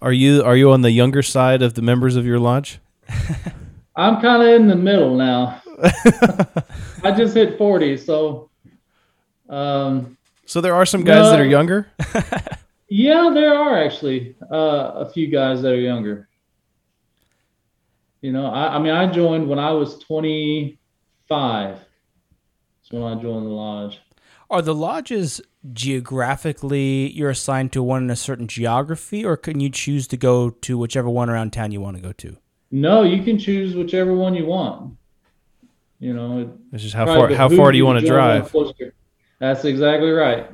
Are 0.00 0.12
you 0.12 0.42
are 0.44 0.56
you 0.56 0.70
on 0.70 0.82
the 0.82 0.90
younger 0.90 1.22
side 1.22 1.62
of 1.62 1.74
the 1.74 1.82
members 1.82 2.14
of 2.16 2.26
your 2.26 2.38
lodge? 2.38 2.78
I'm 3.96 4.20
kind 4.20 4.42
of 4.42 4.48
in 4.48 4.68
the 4.68 4.76
middle 4.76 5.16
now. 5.16 5.62
I 7.04 7.12
just 7.16 7.34
hit 7.34 7.58
40, 7.58 7.96
so 7.96 8.50
um, 9.48 10.16
So 10.46 10.60
there 10.60 10.74
are 10.74 10.86
some 10.86 11.04
guys 11.04 11.30
that 11.30 11.40
are 11.40 11.46
younger. 11.46 11.88
yeah, 12.88 13.30
there 13.32 13.54
are 13.54 13.82
actually 13.82 14.36
uh, 14.50 14.92
a 14.96 15.10
few 15.10 15.28
guys 15.28 15.62
that 15.62 15.72
are 15.72 15.80
younger. 15.80 16.28
You 18.20 18.32
know, 18.32 18.46
I, 18.46 18.76
I 18.76 18.78
mean, 18.78 18.92
I 18.92 19.10
joined 19.12 19.48
when 19.48 19.58
I 19.58 19.70
was 19.72 19.98
25. 19.98 21.78
That's 21.78 21.86
when 22.90 23.02
I 23.02 23.14
joined 23.20 23.46
the 23.46 23.50
lodge. 23.50 24.00
Are 24.50 24.62
the 24.62 24.74
lodges 24.74 25.40
geographically 25.72 27.10
you're 27.12 27.30
assigned 27.30 27.72
to 27.72 27.82
one 27.82 28.04
in 28.04 28.10
a 28.10 28.16
certain 28.16 28.46
geography, 28.46 29.24
or 29.24 29.36
can 29.36 29.60
you 29.60 29.70
choose 29.70 30.06
to 30.08 30.16
go 30.16 30.50
to 30.50 30.78
whichever 30.78 31.08
one 31.08 31.30
around 31.30 31.52
town 31.52 31.72
you 31.72 31.80
want 31.80 31.96
to 31.96 32.02
go 32.02 32.12
to? 32.12 32.36
No, 32.74 33.04
you 33.04 33.22
can 33.22 33.38
choose 33.38 33.76
whichever 33.76 34.12
one 34.14 34.34
you 34.34 34.46
want. 34.46 34.96
You 36.00 36.12
know, 36.12 36.40
it 36.40 36.48
It's 36.72 36.82
just 36.82 36.96
how 36.96 37.06
far 37.06 37.32
how 37.32 37.48
far 37.48 37.70
do 37.70 37.78
you 37.78 37.86
want 37.86 38.00
to 38.00 38.06
drive? 38.06 38.50
closer. 38.50 38.92
That's 39.38 39.64
exactly 39.64 40.10
right. 40.10 40.50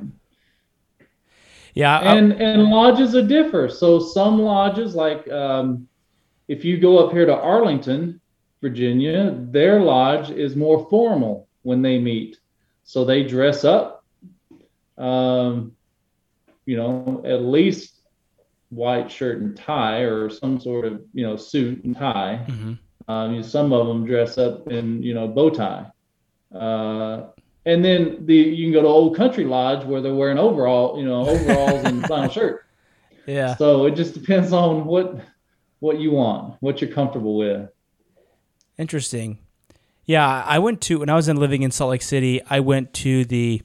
Yeah, 1.73 1.97
I- 1.97 2.17
and 2.17 2.33
and 2.33 2.65
lodges 2.65 3.15
are 3.15 3.25
differ. 3.25 3.69
So 3.69 3.97
some 3.99 4.39
lodges, 4.39 4.93
like 4.93 5.27
um, 5.31 5.87
if 6.47 6.63
you 6.63 6.77
go 6.77 6.99
up 7.03 7.11
here 7.11 7.25
to 7.25 7.35
Arlington, 7.35 8.21
Virginia, 8.61 9.35
their 9.49 9.79
lodge 9.81 10.29
is 10.29 10.55
more 10.55 10.87
formal 10.91 11.47
when 11.63 11.81
they 11.81 11.97
meet. 11.97 12.37
So 12.83 13.03
they 13.03 13.23
dress 13.23 13.63
up, 13.65 14.05
um, 14.99 15.75
you 16.67 16.77
know, 16.77 17.23
at 17.25 17.41
least 17.41 18.00
white 18.71 19.11
shirt 19.11 19.41
and 19.41 19.55
tie, 19.55 19.99
or 19.99 20.29
some 20.29 20.59
sort 20.59 20.85
of 20.85 21.01
you 21.13 21.23
know 21.25 21.35
suit 21.37 21.83
and 21.83 21.95
tie. 21.95 22.43
Mhm. 22.47 22.79
Um, 23.07 23.33
you- 23.35 23.43
some 23.43 23.71
of 23.73 23.85
them 23.87 24.05
dress 24.05 24.37
up 24.37 24.67
in 24.71 25.03
you 25.03 25.13
know 25.13 25.27
bow 25.27 25.49
tie. 25.51 25.85
Uh, 26.53 27.27
and 27.65 27.85
then 27.85 28.25
the 28.25 28.35
you 28.35 28.65
can 28.65 28.73
go 28.73 28.81
to 28.81 28.87
Old 28.87 29.15
Country 29.15 29.45
Lodge 29.45 29.85
where 29.85 30.01
they're 30.01 30.15
wearing 30.15 30.37
overall, 30.39 30.97
you 30.97 31.05
know, 31.05 31.25
overalls 31.27 31.83
and 31.85 32.03
flannel 32.05 32.29
shirt. 32.37 32.65
yeah. 33.27 33.55
So 33.55 33.85
it 33.85 33.95
just 33.95 34.13
depends 34.13 34.51
on 34.53 34.85
what 34.85 35.19
what 35.79 35.99
you 35.99 36.11
want, 36.11 36.55
what 36.59 36.81
you're 36.81 36.91
comfortable 36.91 37.37
with. 37.37 37.69
Interesting. 38.77 39.39
Yeah, 40.05 40.43
I 40.45 40.59
went 40.59 40.81
to 40.81 40.99
when 40.99 41.09
I 41.09 41.15
was 41.15 41.27
in 41.29 41.37
living 41.37 41.61
in 41.61 41.71
Salt 41.71 41.91
Lake 41.91 42.01
City. 42.01 42.41
I 42.49 42.59
went 42.59 42.93
to 42.95 43.23
the 43.25 43.61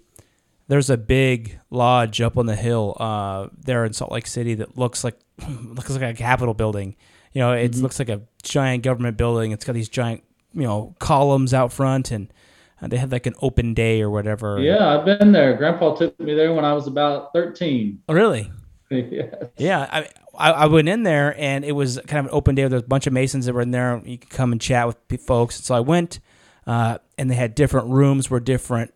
there's 0.68 0.90
a 0.90 0.96
big 0.96 1.58
lodge 1.70 2.20
up 2.20 2.36
on 2.36 2.46
the 2.46 2.56
hill 2.56 2.96
uh, 2.98 3.48
there 3.58 3.84
in 3.84 3.92
Salt 3.92 4.12
Lake 4.12 4.26
City 4.26 4.54
that 4.54 4.76
looks 4.76 5.04
like 5.04 5.18
looks 5.48 5.90
like 5.90 6.02
a 6.02 6.14
Capitol 6.14 6.54
building. 6.54 6.96
You 7.32 7.40
know, 7.40 7.52
it 7.52 7.74
looks 7.76 7.98
like 7.98 8.08
a 8.08 8.22
giant 8.42 8.82
government 8.82 9.16
building. 9.16 9.52
It's 9.52 9.64
got 9.64 9.74
these 9.74 9.88
giant 9.88 10.24
you 10.54 10.62
know 10.62 10.94
columns 10.98 11.54
out 11.54 11.72
front, 11.72 12.10
and 12.10 12.32
uh, 12.80 12.88
they 12.88 12.96
had 12.96 13.12
like 13.12 13.26
an 13.26 13.34
open 13.42 13.74
day 13.74 14.00
or 14.00 14.10
whatever. 14.10 14.58
Yeah, 14.58 14.98
I've 14.98 15.04
been 15.04 15.32
there. 15.32 15.56
Grandpa 15.56 15.94
took 15.94 16.18
me 16.18 16.34
there 16.34 16.52
when 16.52 16.64
I 16.64 16.72
was 16.72 16.86
about 16.86 17.32
13. 17.32 18.02
Oh, 18.08 18.14
really? 18.14 18.50
yeah. 18.90 19.34
Yeah, 19.56 19.88
I, 19.90 20.08
I 20.38 20.52
I 20.52 20.66
went 20.66 20.88
in 20.88 21.02
there 21.02 21.38
and 21.38 21.64
it 21.64 21.72
was 21.72 22.00
kind 22.06 22.20
of 22.20 22.26
an 22.26 22.30
open 22.36 22.54
day. 22.54 22.62
There 22.62 22.76
was 22.76 22.82
a 22.82 22.88
bunch 22.88 23.06
of 23.06 23.12
Masons 23.12 23.46
that 23.46 23.54
were 23.54 23.62
in 23.62 23.70
there. 23.70 24.00
You 24.04 24.18
could 24.18 24.30
come 24.30 24.52
and 24.52 24.60
chat 24.60 24.86
with 24.86 25.20
folks. 25.22 25.62
So 25.62 25.74
I 25.74 25.80
went, 25.80 26.20
uh, 26.66 26.98
and 27.18 27.30
they 27.30 27.34
had 27.34 27.54
different 27.54 27.88
rooms 27.88 28.30
where 28.30 28.40
different 28.40 28.92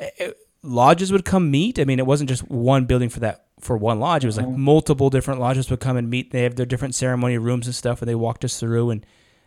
eh, 0.00 0.32
lodges 0.64 1.12
would 1.12 1.24
come 1.24 1.50
meet. 1.50 1.78
I 1.78 1.84
mean, 1.84 1.98
it 1.98 2.06
wasn't 2.06 2.30
just 2.30 2.48
one 2.50 2.86
building 2.86 3.08
for 3.08 3.20
that 3.20 3.46
for 3.60 3.76
one 3.76 4.00
lodge. 4.00 4.24
It 4.24 4.28
was 4.28 4.36
like 4.36 4.48
multiple 4.48 5.10
different 5.10 5.40
lodges 5.40 5.70
would 5.70 5.80
come 5.80 5.96
and 5.96 6.10
meet. 6.10 6.32
They 6.32 6.42
have 6.42 6.56
their 6.56 6.66
different 6.66 6.94
ceremony 6.94 7.38
rooms 7.38 7.66
and 7.66 7.74
stuff, 7.74 8.02
and 8.02 8.08
they 8.08 8.14
walked 8.14 8.44
us 8.44 8.58
through 8.58 8.90
and 8.90 9.06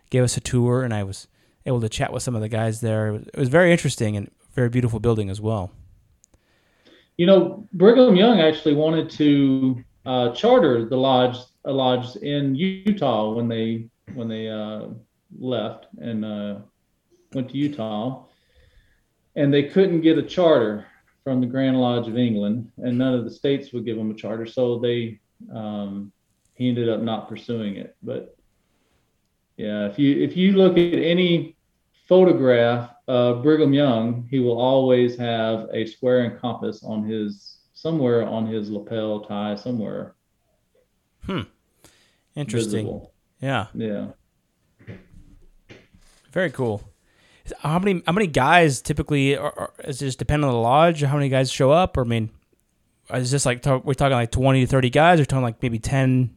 gave 0.10 0.24
us 0.24 0.38
a 0.38 0.42
tour. 0.42 0.84
And 0.84 0.94
I 0.94 1.04
was 1.04 1.28
able 1.66 1.82
to 1.82 1.90
chat 1.90 2.14
with 2.14 2.24
some 2.24 2.36
of 2.36 2.42
the 2.42 2.50
guys 2.50 2.82
there. 2.82 3.16
It 3.16 3.38
was, 3.38 3.50
very 3.50 3.72
interesting 3.72 4.16
and 4.16 4.32
very 4.54 4.70
beautiful 4.70 5.00
building 5.00 5.30
as 5.30 5.42
well. 5.42 5.72
You 7.18 7.26
know, 7.26 7.68
Brigham 7.74 8.16
Young 8.16 8.40
actually 8.40 8.76
wanted 8.76 9.10
to 9.12 9.84
uh, 10.06 10.32
charter 10.34 10.86
the 10.86 10.98
lodge, 10.98 11.38
a 11.66 11.72
lodge 11.72 12.16
in 12.18 12.56
Utah 12.56 13.34
when 13.34 13.48
they 13.48 13.90
when 14.14 14.30
they 14.30 14.48
uh, 14.48 14.88
left 15.38 15.88
and 16.00 16.24
uh, 16.24 16.60
went 17.34 17.50
to 17.50 17.58
Utah, 17.58 18.24
and 19.36 19.54
they 19.54 19.64
couldn't 19.64 20.02
get 20.02 20.18
a 20.18 20.24
charter 20.24 20.86
from 21.28 21.42
the 21.42 21.46
Grand 21.46 21.78
Lodge 21.78 22.08
of 22.08 22.18
England, 22.18 22.72
and 22.78 22.98
none 22.98 23.14
of 23.14 23.26
the 23.26 23.30
states 23.30 23.74
would 23.74 23.84
give 23.84 23.98
them 23.98 24.10
a 24.10 24.14
charter, 24.14 24.46
so 24.46 24.80
they 24.80 25.20
um, 25.54 26.10
he 26.54 26.70
ended 26.70 26.88
up 26.88 27.02
not 27.02 27.28
pursuing 27.28 27.76
it. 27.76 27.98
But 28.02 28.38
yeah, 29.58 29.88
if 29.88 30.00
you 30.00 30.24
if 30.24 30.38
you 30.38 30.54
look 30.54 30.78
at 30.78 30.94
any 30.94 31.58
photograph 32.08 32.92
of 33.10 33.44
Brigham 33.44 33.74
Young, 33.74 34.26
he 34.32 34.40
will 34.40 34.58
always 34.58 35.18
have 35.18 35.68
a 35.74 35.86
square 35.86 36.22
and 36.22 36.40
compass 36.40 36.82
on 36.82 37.04
his 37.04 37.58
somewhere 37.74 38.26
on 38.26 38.48
his 38.48 38.70
lapel 38.70 39.20
tie 39.20 39.56
somewhere. 39.56 40.16
Hmm. 41.26 41.42
Interesting. 42.38 42.86
visible. 42.86 43.14
Yeah. 43.42 43.68
Yeah. 43.74 44.08
Very 46.32 46.52
cool. 46.52 46.82
How 47.60 47.80
many 47.80 48.02
how 48.06 48.14
many 48.14 48.28
guys 48.28 48.82
typically 48.82 49.38
are, 49.38 49.54
are, 49.58 49.74
does 49.86 50.02
it 50.02 50.06
just 50.06 50.20
depend 50.20 50.44
on 50.44 50.52
the 50.52 50.58
lodge? 50.58 51.02
How 51.02 51.16
many 51.16 51.30
guys 51.30 51.52
show 51.52 51.72
up? 51.72 51.98
Or 51.98 52.02
I 52.02 52.06
mean, 52.06 52.30
is 53.14 53.32
this 53.32 53.46
like 53.46 53.62
talk, 53.62 53.86
we're 53.86 53.94
talking 53.94 54.14
like 54.14 54.32
twenty 54.32 54.62
to 54.62 54.68
thirty 54.68 54.90
guys, 54.90 55.20
or 55.20 55.26
talking 55.26 55.44
like 55.44 55.62
maybe 55.62 55.80
10, 55.80 56.30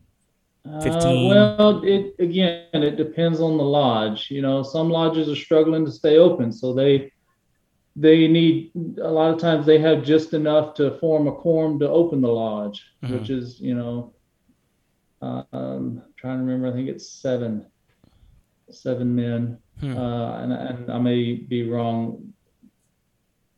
15? 0.82 1.32
Uh, 1.32 1.56
well, 1.58 1.82
it 1.84 2.14
again, 2.18 2.64
it 2.72 2.96
depends 2.96 3.40
on 3.40 3.56
the 3.56 3.64
lodge. 3.64 4.30
You 4.30 4.42
know, 4.42 4.62
some 4.62 4.88
lodges 4.90 5.28
are 5.28 5.36
struggling 5.36 5.84
to 5.84 5.90
stay 5.90 6.16
open, 6.18 6.52
so 6.52 6.72
they 6.72 7.10
they 7.96 8.28
need 8.28 8.70
a 9.02 9.10
lot 9.10 9.34
of 9.34 9.40
times 9.40 9.66
they 9.66 9.78
have 9.78 10.04
just 10.04 10.32
enough 10.32 10.74
to 10.74 10.96
form 10.98 11.26
a 11.26 11.32
quorum 11.32 11.78
to 11.80 11.88
open 11.88 12.20
the 12.20 12.28
lodge, 12.28 12.84
Mhm. 13.02 13.18
which 13.18 13.30
is 13.30 13.60
you 13.60 13.74
know, 13.74 14.12
uh, 15.22 15.42
um, 15.52 16.02
trying 16.16 16.38
to 16.38 16.44
remember. 16.44 16.68
I 16.68 16.72
think 16.72 16.88
it's 16.88 17.08
seven, 17.08 17.66
seven 18.70 19.14
men, 19.14 19.58
Hmm. 19.80 19.96
uh, 19.96 20.38
and 20.42 20.52
and 20.52 20.90
I 20.90 20.98
may 20.98 21.34
be 21.34 21.68
wrong, 21.68 22.32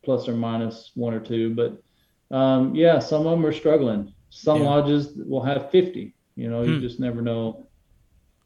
plus 0.05 0.29
or 0.29 0.35
minus 0.35 0.91
one 0.95 1.15
or 1.15 1.21
two, 1.21 1.55
but 1.55 1.83
um, 2.37 2.75
yeah, 2.75 2.99
some 2.99 3.27
of 3.27 3.33
them 3.33 3.45
are 3.47 3.53
struggling. 3.53 4.13
Some 4.31 4.61
Yeah. 4.63 4.69
lodges 4.71 5.13
will 5.17 5.43
have 5.43 5.71
50. 5.71 6.15
You 6.37 6.49
know, 6.51 6.63
you 6.63 6.77
Hmm. 6.77 6.81
just 6.81 6.99
never 7.01 7.21
know. 7.23 7.67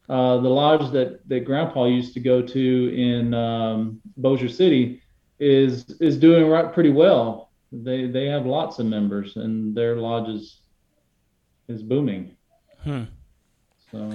Uh, 0.09 0.39
the 0.39 0.49
lodge 0.49 0.91
that, 0.91 1.19
that 1.27 1.41
Grandpa 1.45 1.85
used 1.85 2.13
to 2.13 2.19
go 2.19 2.41
to 2.41 2.93
in 2.95 3.33
um, 3.33 4.01
Bossier 4.17 4.49
City 4.49 5.01
is 5.39 5.85
is 5.99 6.17
doing 6.17 6.47
right 6.47 6.73
pretty 6.73 6.91
well. 6.91 7.51
They 7.71 8.07
they 8.07 8.25
have 8.27 8.45
lots 8.45 8.79
of 8.79 8.85
members, 8.87 9.35
and 9.35 9.75
their 9.75 9.97
lodge 9.97 10.29
is 10.29 10.61
is 11.67 11.83
booming. 11.83 12.35
Hmm. 12.83 13.03
So 13.91 14.11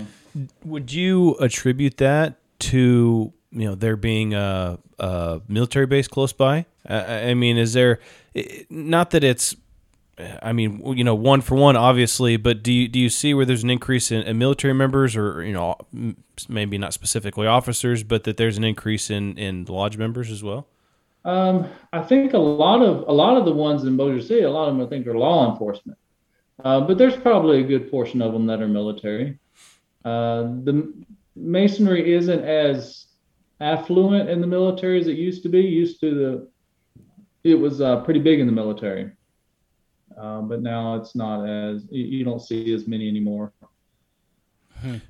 Would 0.64 0.92
you 0.92 1.34
attribute 1.36 1.96
that 1.98 2.38
to 2.70 3.32
you 3.52 3.68
know 3.68 3.74
there 3.74 3.96
being 3.96 4.34
a, 4.34 4.78
a 4.98 5.40
military 5.48 5.86
base 5.86 6.08
close 6.08 6.32
by? 6.32 6.66
I, 6.86 7.30
I 7.30 7.34
mean, 7.34 7.58
is 7.58 7.72
there 7.72 8.00
not 8.70 9.10
that 9.10 9.22
it's 9.22 9.56
I 10.42 10.52
mean, 10.52 10.82
you 10.96 11.04
know, 11.04 11.14
one 11.14 11.40
for 11.40 11.54
one, 11.54 11.74
obviously, 11.74 12.36
but 12.36 12.62
do 12.62 12.72
you 12.72 12.86
do 12.86 12.98
you 12.98 13.08
see 13.08 13.32
where 13.32 13.46
there's 13.46 13.62
an 13.62 13.70
increase 13.70 14.10
in, 14.10 14.22
in 14.22 14.38
military 14.38 14.74
members, 14.74 15.16
or 15.16 15.42
you 15.42 15.52
know, 15.52 15.76
maybe 16.48 16.76
not 16.76 16.92
specifically 16.92 17.46
officers, 17.46 18.02
but 18.02 18.24
that 18.24 18.36
there's 18.36 18.58
an 18.58 18.64
increase 18.64 19.10
in 19.10 19.38
in 19.38 19.64
lodge 19.64 19.96
members 19.96 20.30
as 20.30 20.42
well? 20.42 20.66
Um, 21.24 21.68
I 21.92 22.02
think 22.02 22.34
a 22.34 22.38
lot 22.38 22.82
of 22.82 23.08
a 23.08 23.12
lot 23.12 23.36
of 23.38 23.46
the 23.46 23.52
ones 23.52 23.84
in 23.84 23.96
Bossier 23.96 24.20
City, 24.20 24.42
a 24.42 24.50
lot 24.50 24.68
of 24.68 24.76
them 24.76 24.86
I 24.86 24.88
think 24.88 25.06
are 25.06 25.16
law 25.16 25.50
enforcement, 25.50 25.98
uh, 26.62 26.80
but 26.82 26.98
there's 26.98 27.16
probably 27.16 27.60
a 27.60 27.64
good 27.64 27.90
portion 27.90 28.20
of 28.20 28.32
them 28.32 28.46
that 28.46 28.60
are 28.60 28.68
military. 28.68 29.38
Uh, 30.04 30.42
the 30.42 30.92
masonry 31.36 32.12
isn't 32.12 32.44
as 32.44 33.06
affluent 33.62 34.28
in 34.28 34.40
the 34.40 34.46
military 34.46 35.00
as 35.00 35.06
it 35.06 35.16
used 35.16 35.42
to 35.44 35.48
be. 35.48 35.60
Used 35.60 36.00
to 36.00 36.14
the, 36.14 36.48
it 37.44 37.54
was 37.54 37.80
uh, 37.80 38.00
pretty 38.00 38.20
big 38.20 38.40
in 38.40 38.46
the 38.46 38.52
military, 38.52 39.12
uh, 40.20 40.40
but 40.42 40.62
now 40.62 40.96
it's 40.96 41.14
not 41.14 41.48
as 41.48 41.86
you, 41.90 42.24
don't 42.24 42.40
see 42.42 42.72
as 42.74 42.86
many 42.86 43.08
anymore. 43.08 43.52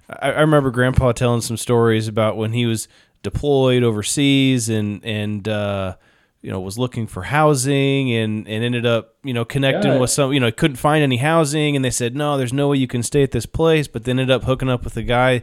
I, 0.08 0.30
I 0.30 0.40
remember 0.40 0.70
Grandpa 0.70 1.12
telling 1.12 1.40
some 1.40 1.56
stories 1.56 2.06
about 2.08 2.36
when 2.36 2.52
he 2.52 2.66
was 2.66 2.88
deployed 3.22 3.82
overseas 3.82 4.68
and 4.68 5.02
and 5.04 5.48
uh, 5.48 5.96
you 6.42 6.50
know 6.50 6.60
was 6.60 6.78
looking 6.78 7.06
for 7.06 7.22
housing 7.22 8.12
and 8.12 8.46
and 8.48 8.64
ended 8.64 8.84
up 8.84 9.14
you 9.22 9.32
know 9.32 9.44
connecting 9.44 9.92
Yeah. 9.92 9.98
with 9.98 10.10
some 10.10 10.32
you 10.32 10.40
know 10.40 10.50
couldn't 10.50 10.76
find 10.76 11.02
any 11.02 11.18
housing 11.18 11.76
and 11.76 11.84
they 11.84 11.90
said 11.90 12.16
no 12.16 12.36
there's 12.36 12.52
no 12.52 12.68
way 12.68 12.78
you 12.78 12.88
can 12.88 13.02
stay 13.02 13.22
at 13.22 13.30
this 13.30 13.46
place 13.46 13.86
but 13.86 14.04
then 14.04 14.18
ended 14.18 14.34
up 14.34 14.42
hooking 14.44 14.68
up 14.68 14.82
with 14.84 14.96
a 14.96 15.02
guy 15.02 15.42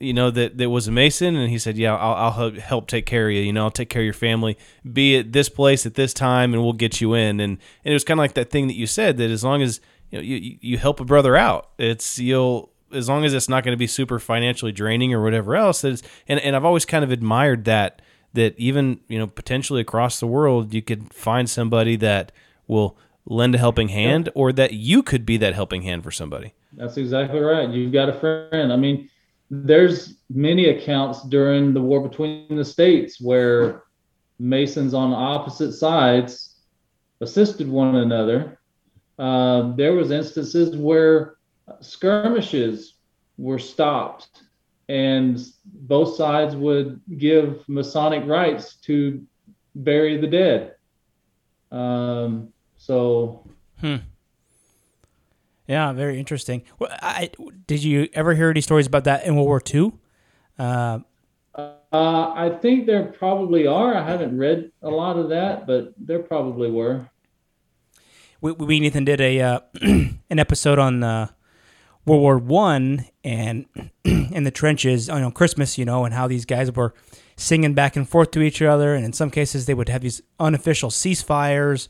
you 0.00 0.12
know 0.12 0.30
that 0.30 0.58
that 0.58 0.68
was 0.68 0.86
a 0.86 0.92
mason 0.92 1.34
and 1.34 1.48
he 1.50 1.58
said 1.58 1.78
yeah 1.78 1.94
I'll, 1.96 2.14
I'll 2.14 2.30
help, 2.32 2.56
help 2.56 2.86
take 2.88 3.06
care 3.06 3.28
of 3.28 3.34
you. 3.34 3.40
You 3.40 3.52
know 3.52 3.64
I'll 3.64 3.70
take 3.70 3.88
care 3.88 4.02
of 4.02 4.04
your 4.04 4.12
family. 4.14 4.58
Be 4.92 5.16
at 5.18 5.32
this 5.32 5.48
place 5.48 5.86
at 5.86 5.94
this 5.94 6.12
time 6.12 6.52
and 6.52 6.62
we'll 6.62 6.74
get 6.74 7.00
you 7.00 7.14
in. 7.14 7.40
And, 7.40 7.52
and 7.84 7.90
it 7.90 7.94
was 7.94 8.04
kind 8.04 8.18
of 8.20 8.22
like 8.22 8.34
that 8.34 8.50
thing 8.50 8.66
that 8.68 8.74
you 8.76 8.86
said 8.86 9.16
that 9.16 9.30
as 9.30 9.42
long 9.42 9.62
as 9.62 9.80
you 10.10 10.18
know 10.18 10.22
you, 10.22 10.36
you- 10.36 10.58
you 10.60 10.78
help 10.78 11.00
a 11.00 11.04
brother 11.04 11.36
out 11.36 11.70
it's 11.78 12.18
you'll 12.18 12.70
as 12.92 13.08
long 13.08 13.24
as 13.24 13.34
it's 13.34 13.48
not 13.48 13.64
going 13.64 13.72
to 13.72 13.78
be 13.78 13.86
super 13.86 14.18
financially 14.18 14.72
draining 14.72 15.12
or 15.12 15.22
whatever 15.22 15.56
else 15.56 15.80
that 15.82 15.92
is 15.92 16.02
and, 16.26 16.38
and 16.40 16.54
I've 16.56 16.64
always 16.64 16.84
kind 16.84 17.02
of 17.04 17.10
admired 17.10 17.64
that 17.64 18.00
that 18.34 18.54
even 18.58 19.00
you 19.08 19.18
know 19.18 19.26
potentially 19.26 19.80
across 19.80 20.20
the 20.20 20.26
world 20.26 20.74
you 20.74 20.82
could 20.82 21.12
find 21.14 21.48
somebody 21.48 21.96
that 21.96 22.30
will 22.66 22.96
lend 23.24 23.54
a 23.54 23.58
helping 23.58 23.88
hand 23.88 24.28
or 24.34 24.52
that 24.52 24.72
you 24.74 25.02
could 25.02 25.24
be 25.26 25.36
that 25.38 25.54
helping 25.54 25.82
hand 25.82 26.02
for 26.02 26.10
somebody. 26.10 26.54
That's 26.72 26.96
exactly 26.96 27.40
right. 27.40 27.68
You've 27.68 27.92
got 27.92 28.08
a 28.08 28.12
friend. 28.14 28.72
I 28.72 28.76
mean, 28.76 29.10
there's 29.50 30.18
many 30.28 30.68
accounts 30.68 31.22
during 31.24 31.72
the 31.72 31.80
war 31.80 32.06
between 32.06 32.56
the 32.56 32.64
states 32.64 33.20
where 33.20 33.82
Masons 34.38 34.94
on 34.94 35.12
opposite 35.12 35.72
sides 35.72 36.56
assisted 37.20 37.68
one 37.68 37.96
another. 37.96 38.58
Uh, 39.18 39.72
there 39.74 39.94
was 39.94 40.10
instances 40.10 40.76
where 40.76 41.36
skirmishes 41.80 42.94
were 43.36 43.58
stopped, 43.58 44.42
and 44.88 45.40
both 45.64 46.14
sides 46.16 46.54
would 46.54 47.00
give 47.16 47.64
Masonic 47.68 48.24
rites 48.26 48.76
to 48.76 49.24
bury 49.74 50.18
the 50.18 50.26
dead. 50.26 50.74
Um, 51.70 52.52
so 52.76 53.44
Yeah, 55.68 55.92
very 55.92 56.18
interesting. 56.18 56.62
Well, 56.78 56.90
I, 57.02 57.30
did 57.66 57.84
you 57.84 58.08
ever 58.14 58.34
hear 58.34 58.50
any 58.50 58.62
stories 58.62 58.86
about 58.86 59.04
that 59.04 59.24
in 59.26 59.36
World 59.36 59.46
War 59.46 59.62
II? 59.72 59.92
Uh, 60.58 61.00
Uh, 61.92 62.32
I 62.34 62.50
think 62.60 62.86
there 62.86 63.04
probably 63.04 63.66
are. 63.66 63.94
I 63.94 64.04
haven't 64.04 64.36
read 64.36 64.70
a 64.82 64.90
lot 64.90 65.16
of 65.16 65.28
that, 65.30 65.66
but 65.66 65.92
there 65.96 66.20
probably 66.20 66.70
were. 66.70 67.08
we, 68.40 68.52
we 68.52 68.76
and 68.76 68.86
Ethan 68.86 69.04
did 69.04 69.20
a 69.20 69.40
uh, 69.40 69.60
an 69.82 70.38
episode 70.38 70.78
on 70.78 71.02
uh, 71.02 71.28
World 72.04 72.22
War 72.22 72.38
One 72.38 73.06
and 73.24 73.66
in 74.04 74.44
the 74.44 74.50
trenches 74.50 75.08
on 75.08 75.30
Christmas, 75.32 75.78
you 75.78 75.84
know, 75.84 76.04
and 76.04 76.14
how 76.14 76.28
these 76.28 76.44
guys 76.44 76.70
were 76.72 76.94
singing 77.36 77.74
back 77.74 77.96
and 77.96 78.08
forth 78.08 78.30
to 78.32 78.42
each 78.42 78.60
other, 78.62 78.94
and 78.94 79.04
in 79.04 79.12
some 79.12 79.30
cases 79.30 79.66
they 79.66 79.74
would 79.74 79.88
have 79.88 80.02
these 80.02 80.22
unofficial 80.38 80.90
ceasefires, 80.90 81.88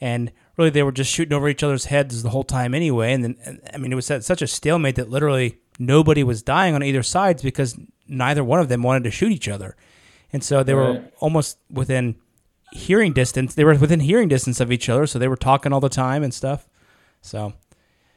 and 0.00 0.32
really 0.58 0.70
they 0.70 0.82
were 0.82 0.92
just 0.92 1.10
shooting 1.12 1.32
over 1.32 1.48
each 1.48 1.62
other's 1.62 1.86
heads 1.86 2.22
the 2.22 2.30
whole 2.30 2.44
time 2.44 2.74
anyway. 2.74 3.12
And 3.12 3.24
then 3.24 3.60
I 3.72 3.78
mean, 3.78 3.92
it 3.92 3.94
was 3.94 4.06
such 4.06 4.42
a 4.42 4.46
stalemate 4.46 4.96
that 4.96 5.08
literally 5.08 5.58
nobody 5.78 6.24
was 6.24 6.42
dying 6.42 6.74
on 6.74 6.82
either 6.82 7.02
sides 7.02 7.42
because 7.42 7.78
neither 8.08 8.42
one 8.42 8.58
of 8.60 8.68
them 8.68 8.82
wanted 8.82 9.04
to 9.04 9.10
shoot 9.10 9.30
each 9.32 9.48
other, 9.48 9.76
and 10.32 10.42
so 10.42 10.62
they 10.62 10.74
were 10.74 10.92
Right. 10.94 11.12
almost 11.20 11.58
within 11.70 12.16
hearing 12.72 13.12
distance. 13.12 13.54
They 13.54 13.64
were 13.64 13.74
within 13.76 14.00
hearing 14.00 14.28
distance 14.28 14.60
of 14.60 14.70
each 14.72 14.88
other, 14.88 15.06
so 15.06 15.18
they 15.18 15.28
were 15.28 15.36
talking 15.36 15.72
all 15.72 15.80
the 15.80 15.88
time 15.88 16.22
and 16.22 16.34
stuff. 16.34 16.66
So 17.22 17.52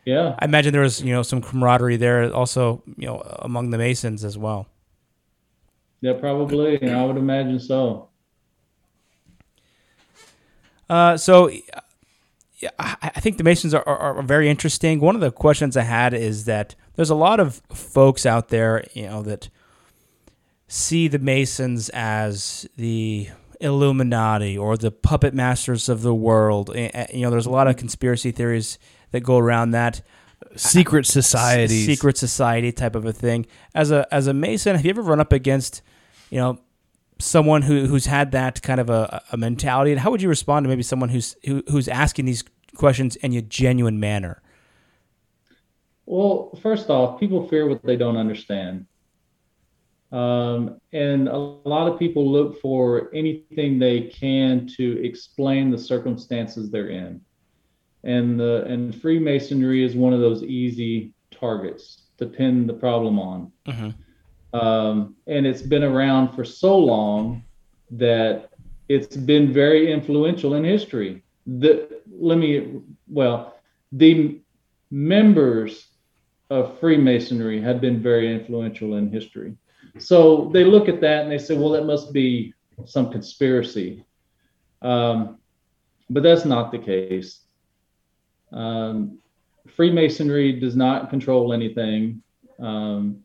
Yeah. 0.06 0.36
I 0.39 0.45
imagine 0.45 0.73
there 0.73 0.82
was 0.82 1.01
you 1.01 1.13
know 1.13 1.21
some 1.23 1.41
camaraderie 1.41 1.97
there 1.97 2.34
also 2.34 2.84
you 2.97 3.06
know 3.08 3.21
among 3.39 3.69
the 3.69 3.77
Masons 3.77 4.23
as 4.25 4.38
well. 4.38 4.67
Yeah, 6.01 6.13
probably. 6.13 6.82
And 6.82 6.95
I 6.95 7.06
would 7.06 7.17
imagine 7.17 7.60
so. 7.60 8.10
Uh, 10.89 11.15
so 11.15 11.49
I 12.80 13.12
I 13.15 13.19
think 13.19 13.38
the 13.38 13.43
Masons 13.43 13.74
are, 13.74 13.88
are, 13.88 14.17
are 14.17 14.24
very 14.24 14.50
interesting. 14.50 15.00
One 15.00 15.15
of 15.15 15.21
the 15.21 15.32
questions 15.32 15.76
I 15.76 15.84
had 15.84 16.13
is 16.13 16.45
that 16.45 16.76
there's 16.95 17.10
a 17.10 17.15
lot 17.15 17.39
of 17.39 17.62
folks 17.74 18.26
out 18.26 18.50
there, 18.50 18.86
you 18.93 19.08
know, 19.08 19.21
that 19.24 19.50
see 20.67 21.08
the 21.08 21.19
Masons 21.19 21.89
as 21.89 22.67
the 22.78 23.30
Illuminati 23.60 24.58
or 24.58 24.78
the 24.78 24.91
puppet 24.91 25.34
masters 25.34 25.89
of 25.89 26.02
the 26.02 26.13
world. 26.15 26.71
You 26.76 27.21
know, 27.21 27.30
there's 27.30 27.45
a 27.45 27.52
lot 27.52 27.67
of 27.67 27.78
conspiracy 27.78 28.32
theories 28.32 28.80
that 29.12 29.21
go 29.21 29.38
around 29.38 29.71
that. 29.71 30.02
secret 30.56 31.06
society, 31.06 31.86
secret 31.86 32.17
society 32.17 32.71
type 32.71 32.95
of 32.95 33.06
a 33.06 33.13
thing. 33.13 33.45
As 33.76 33.91
a 33.91 34.08
as 34.12 34.28
a 34.28 34.34
Mason, 34.34 34.76
have 34.76 34.86
you 34.86 34.89
ever 34.89 35.02
run 35.02 35.19
up 35.19 35.32
against, 35.32 35.82
you 36.30 36.39
know, 36.39 36.60
someone 37.21 37.62
who 37.62 37.86
who's 37.86 38.05
had 38.05 38.31
that 38.31 38.62
kind 38.62 38.79
of 38.79 38.89
a, 38.89 39.23
a 39.31 39.38
mentality? 39.38 39.91
And 39.91 39.99
how 39.99 40.12
would 40.12 40.21
you 40.21 40.29
respond 40.29 40.63
to 40.65 40.69
maybe 40.69 40.84
someone 40.84 41.10
who's 41.10 41.36
who, 41.45 41.63
who's 41.69 41.88
asking 41.88 42.25
these 42.25 42.43
questions 42.75 43.15
in 43.17 43.34
a 43.34 43.41
genuine 43.41 43.99
manner? 43.99 44.41
Well, 46.05 46.57
first 46.62 46.89
off, 46.89 47.19
people 47.19 47.47
fear 47.47 47.67
what 47.67 47.84
they 47.84 47.95
don't 47.95 48.17
understand. 48.17 48.86
Um, 50.12 50.81
and 50.91 51.29
a 51.29 51.38
lot 51.38 51.89
of 51.89 51.97
people 51.97 52.29
look 52.29 52.60
for 52.60 53.10
anything 53.13 53.79
they 53.79 54.01
can 54.01 54.67
to 54.75 55.01
explain 55.05 55.71
the 55.71 55.77
circumstances 55.77 56.69
they're 56.69 56.89
in. 56.89 57.21
And 58.03 58.39
the 58.39 58.65
and 58.65 58.93
Freemasonry 58.93 59.84
is 59.86 59.95
one 59.95 60.12
of 60.12 60.19
those 60.19 60.43
easy 60.43 61.13
targets 61.29 62.03
to 62.17 62.25
pin 62.25 62.67
the 62.67 62.73
problem 62.73 63.19
on. 63.19 63.51
Um, 64.54 65.16
and 65.28 65.46
it's 65.46 65.62
been 65.62 65.84
around 65.84 66.36
for 66.36 66.44
so 66.44 66.78
long 66.78 67.44
that 67.92 68.50
it's 68.90 69.16
been 69.16 69.54
very 69.54 69.92
influential 69.92 70.56
in 70.56 70.64
history. 70.64 71.24
The 71.48 72.02
let 72.12 72.38
me 72.38 72.82
well, 73.08 73.56
the 73.92 74.42
members 74.90 75.88
of 76.50 76.78
Freemasonry 76.80 77.62
have 77.62 77.80
been 77.80 78.02
very 78.02 78.32
influential 78.34 78.98
in 78.98 79.10
history. 79.10 79.56
So 79.98 80.50
they 80.54 80.66
look 80.66 80.90
at 80.90 81.02
that 81.02 81.24
and 81.24 81.32
they 81.32 81.38
say, 81.38 81.56
well, 81.56 81.70
that 81.70 81.86
must 81.86 82.12
be 82.12 82.54
some 82.86 83.10
conspiracy. 83.10 84.06
Um, 84.82 85.38
but 86.10 86.24
that's 86.24 86.46
not 86.46 86.72
the 86.72 86.80
case. 86.80 87.42
Um, 88.52 89.20
Freemasonry 89.76 90.60
does 90.60 90.76
not 90.76 91.10
control 91.10 91.54
anything. 91.54 92.22
Um, 92.60 93.24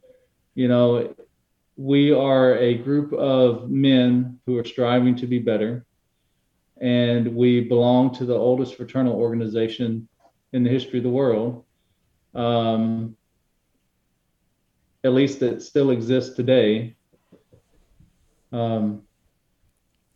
you 0.56 0.66
know, 0.66 1.14
we 1.76 2.10
are 2.12 2.56
a 2.56 2.74
group 2.74 3.12
of 3.12 3.70
men 3.70 4.40
who 4.46 4.58
are 4.58 4.64
striving 4.64 5.14
to 5.16 5.26
be 5.26 5.38
better. 5.38 5.84
And 6.80 7.36
we 7.36 7.60
belong 7.60 8.14
to 8.16 8.24
the 8.24 8.34
oldest 8.34 8.74
fraternal 8.74 9.14
organization 9.14 10.08
in 10.52 10.64
the 10.64 10.70
history 10.70 10.98
of 10.98 11.04
the 11.04 11.10
world. 11.10 11.64
Um, 12.34 13.16
at 15.04 15.12
least 15.12 15.40
that 15.40 15.62
still 15.62 15.90
exists 15.90 16.34
today. 16.34 16.96
Um, 18.52 19.02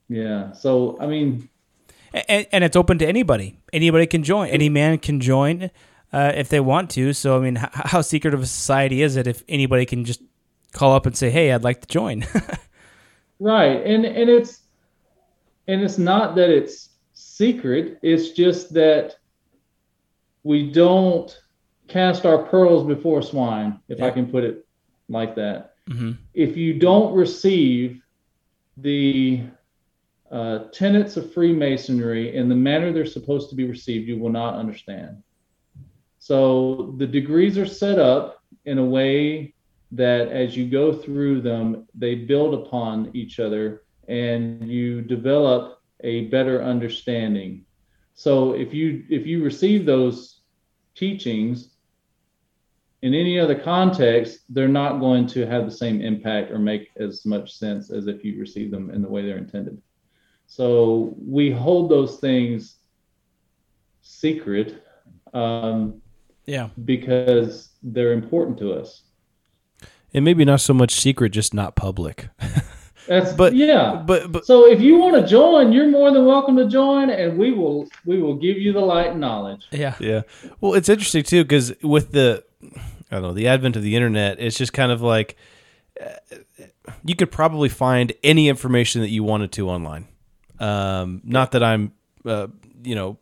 yeah. 0.08 0.52
So, 0.52 0.98
I 1.00 1.06
mean, 1.06 1.48
And, 2.12 2.46
and 2.50 2.64
it's 2.64 2.76
open 2.76 2.98
to 2.98 3.06
anybody. 3.06 3.58
Anybody 3.72 4.06
can 4.06 4.22
join. 4.22 4.48
Any 4.48 4.68
man 4.68 4.98
can 4.98 5.20
join 5.20 5.70
uh, 6.12 6.32
if 6.34 6.48
they 6.48 6.60
want 6.60 6.90
to. 6.90 7.12
So 7.12 7.36
I 7.36 7.40
mean, 7.40 7.56
how, 7.56 7.70
how 7.72 8.00
secret 8.00 8.34
of 8.34 8.42
a 8.42 8.46
society 8.46 9.02
is 9.02 9.16
it 9.16 9.26
if 9.26 9.44
anybody 9.48 9.86
can 9.86 10.04
just 10.04 10.22
call 10.72 10.94
up 10.94 11.06
and 11.06 11.16
say, 11.16 11.30
"Hey, 11.30 11.52
I'd 11.52 11.64
like 11.64 11.80
to 11.82 11.86
join"? 11.86 12.26
right. 13.40 13.84
And, 13.84 14.04
and 14.04 14.30
it's, 14.30 14.60
and 15.68 15.82
it's 15.82 15.98
not 15.98 16.34
that 16.36 16.50
it's 16.50 16.90
secret. 17.12 17.98
It's 18.02 18.30
just 18.30 18.72
that 18.74 19.16
we 20.42 20.70
don't 20.70 21.36
cast 21.88 22.24
our 22.24 22.44
pearls 22.44 22.86
before 22.86 23.22
swine, 23.22 23.80
if 23.88 24.00
I 24.00 24.10
can 24.10 24.30
put 24.30 24.44
it 24.44 24.66
like 25.08 25.34
that. 25.34 25.74
mm-hmm. 25.88 26.12
if 26.34 26.56
you 26.56 26.78
don't 26.78 27.14
receive 27.14 28.02
the 28.76 29.42
uh, 30.30 30.60
tenets 30.72 31.16
of 31.16 31.32
Freemasonry 31.32 32.34
in 32.36 32.48
the 32.48 32.54
manner 32.54 32.92
they're 32.92 33.04
supposed 33.04 33.50
to 33.50 33.56
be 33.56 33.66
received, 33.66 34.08
you 34.08 34.18
will 34.18 34.30
not 34.30 34.54
understand. 34.54 35.22
So 36.20 36.94
the 36.98 37.06
degrees 37.06 37.58
are 37.58 37.66
set 37.66 37.98
up 37.98 38.42
in 38.64 38.78
a 38.78 38.84
way 38.84 39.54
that 39.92 40.28
as 40.28 40.56
you 40.56 40.68
go 40.68 40.92
through 40.92 41.40
them, 41.40 41.86
they 41.94 42.14
build 42.14 42.54
upon 42.54 43.10
each 43.14 43.40
other 43.40 43.82
and 44.08 44.68
you 44.68 45.02
develop 45.02 45.80
a 46.02 46.26
better 46.26 46.62
understanding. 46.62 47.64
So 48.14 48.52
if 48.52 48.72
you 48.74 49.04
if 49.08 49.26
you 49.26 49.42
receive 49.42 49.86
those 49.86 50.40
teachings 50.94 51.70
in 53.02 53.14
any 53.14 53.38
other 53.38 53.54
context, 53.58 54.40
they're 54.50 54.68
not 54.68 55.00
going 55.00 55.26
to 55.28 55.46
have 55.46 55.64
the 55.64 55.70
same 55.70 56.00
impact 56.02 56.50
or 56.50 56.58
make 56.58 56.90
as 56.98 57.24
much 57.24 57.54
sense 57.54 57.90
as 57.90 58.06
if 58.06 58.24
you 58.24 58.38
receive 58.38 58.70
them 58.70 58.90
in 58.90 59.00
the 59.02 59.08
way 59.08 59.24
they're 59.24 59.38
intended. 59.38 59.80
So 60.46 61.14
we 61.18 61.50
hold 61.50 61.90
those 61.90 62.18
things 62.18 62.76
secret 64.02 64.84
um, 65.32 66.02
Yeah. 66.46 66.68
because 66.84 67.70
they're 67.82 68.12
important 68.12 68.58
to 68.58 68.72
us. 68.72 69.04
And 70.12 70.24
maybe 70.24 70.44
not 70.44 70.60
so 70.60 70.74
much 70.74 70.92
secret, 70.92 71.30
just 71.30 71.54
not 71.54 71.76
public. 71.76 72.28
That's 73.06 73.32
But- 73.32 73.54
yeah. 73.54 74.02
But 74.06 74.30
but 74.30 74.44
So 74.46 74.66
if 74.70 74.80
you 74.80 74.98
want 74.98 75.16
to 75.20 75.26
join, 75.26 75.72
you're 75.72 75.88
more 75.88 76.12
than 76.12 76.26
welcome 76.26 76.56
to 76.56 76.68
join, 76.68 77.10
and 77.10 77.38
we 77.38 77.50
will 77.52 77.88
we 78.04 78.20
will 78.20 78.34
give 78.36 78.56
you 78.58 78.72
the 78.72 78.80
light 78.80 79.08
and 79.10 79.20
knowledge. 79.20 79.66
Yeah. 79.70 79.94
yeah. 80.00 80.22
Well, 80.60 80.74
it's 80.74 80.88
interesting 80.88 81.22
too 81.24 81.42
because 81.44 81.72
with 81.82 82.12
the 82.12 82.44
I 83.10 83.16
don't 83.16 83.22
know 83.22 83.32
the 83.32 83.48
advent 83.48 83.76
of 83.76 83.82
the 83.82 83.96
internet, 83.96 84.38
it's 84.40 84.56
just 84.56 84.72
kind 84.72 84.92
of 84.92 85.00
like 85.02 85.36
uh, 86.00 86.36
you 87.04 87.14
could 87.16 87.30
probably 87.32 87.68
find 87.68 88.12
any 88.22 88.48
information 88.48 89.00
that 89.00 89.10
you 89.10 89.22
wanted 89.24 89.52
to 89.52 89.68
online. 89.68 90.06
Um, 90.60 91.20
not 91.24 91.52
that 91.52 91.62
I'm, 91.62 91.92
uh, 92.24 92.48
you 92.82 92.94
know, 92.94 93.18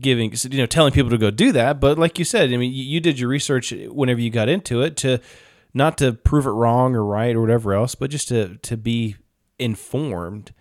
giving 0.00 0.32
you 0.50 0.58
know 0.58 0.66
telling 0.66 0.92
people 0.92 1.10
to 1.10 1.18
go 1.18 1.30
do 1.30 1.52
that, 1.52 1.80
but 1.80 1.98
like 1.98 2.18
you 2.18 2.24
said, 2.24 2.52
I 2.52 2.56
mean, 2.56 2.72
you, 2.72 3.00
did 3.00 3.18
your 3.18 3.28
research 3.28 3.72
whenever 3.88 4.20
you 4.20 4.30
got 4.30 4.48
into 4.48 4.82
it 4.82 4.96
to 4.98 5.20
not 5.72 5.98
to 5.98 6.12
prove 6.12 6.46
it 6.46 6.50
wrong 6.50 6.94
or 6.94 7.04
right 7.04 7.34
or 7.34 7.40
whatever 7.40 7.74
else, 7.74 7.94
but 7.94 8.10
just 8.10 8.28
to 8.28 8.56
to 8.58 8.76
be 8.76 9.16
informed 9.58 10.52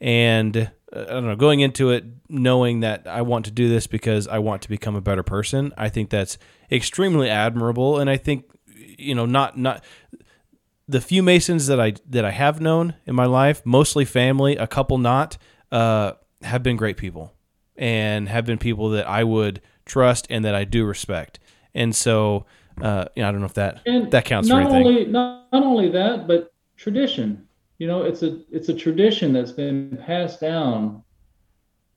and 0.00 0.56
uh, 0.56 1.00
I 1.00 1.04
don't 1.04 1.26
know, 1.26 1.36
going 1.36 1.60
into 1.60 1.90
it 1.90 2.04
knowing 2.28 2.80
that 2.80 3.06
I 3.06 3.22
want 3.22 3.44
to 3.46 3.50
do 3.50 3.68
this 3.68 3.86
because 3.86 4.26
I 4.28 4.38
want 4.38 4.62
to 4.62 4.68
become 4.68 4.96
a 4.96 5.00
better 5.00 5.22
person. 5.22 5.72
I 5.76 5.88
think 5.88 6.10
that's 6.10 6.38
extremely 6.70 7.28
admirable, 7.28 7.98
and 7.98 8.08
I 8.08 8.16
think 8.16 8.44
you 8.98 9.14
know, 9.14 9.26
not 9.26 9.58
not 9.58 9.84
the 10.86 11.00
few 11.00 11.22
Masons 11.22 11.66
that 11.66 11.80
I 11.80 11.94
that 12.08 12.24
I 12.24 12.30
have 12.30 12.60
known 12.60 12.94
in 13.06 13.14
my 13.14 13.26
life, 13.26 13.64
mostly 13.64 14.04
family, 14.04 14.56
a 14.56 14.66
couple 14.66 14.98
not, 14.98 15.36
uh, 15.70 16.12
have 16.42 16.62
been 16.62 16.76
great 16.76 16.96
people 16.96 17.34
and 17.78 18.28
have 18.28 18.44
been 18.44 18.58
people 18.58 18.90
that 18.90 19.08
I 19.08 19.24
would 19.24 19.62
trust 19.86 20.26
and 20.28 20.44
that 20.44 20.54
I 20.54 20.64
do 20.64 20.84
respect. 20.84 21.38
And 21.74 21.94
so, 21.94 22.44
uh, 22.82 23.06
you 23.14 23.22
know, 23.22 23.28
I 23.28 23.32
don't 23.32 23.40
know 23.40 23.46
if 23.46 23.54
that 23.54 23.80
And 23.86 24.10
that 24.10 24.24
counts 24.24 24.48
for 24.48 24.60
not 24.60 24.70
anything. 24.72 24.86
only 24.86 25.06
not, 25.06 25.46
not 25.52 25.62
only 25.62 25.88
that, 25.90 26.26
but 26.26 26.52
tradition. 26.76 27.46
You 27.78 27.86
know, 27.86 28.02
it's 28.02 28.22
a 28.22 28.40
it's 28.50 28.68
a 28.68 28.74
tradition 28.74 29.32
that's 29.32 29.52
been 29.52 29.96
passed 30.04 30.40
down 30.40 31.02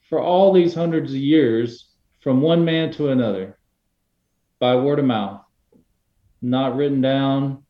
for 0.08 0.22
all 0.22 0.54
these 0.54 0.76
hundreds 0.76 1.12
of 1.12 1.18
years 1.18 1.90
from 2.20 2.42
one 2.42 2.64
man 2.64 2.92
to 2.94 3.10
another 3.10 3.58
by 4.60 4.76
word 4.76 5.00
of 5.00 5.06
mouth, 5.06 5.42
not 6.42 6.76
written 6.76 7.02
down. 7.02 7.64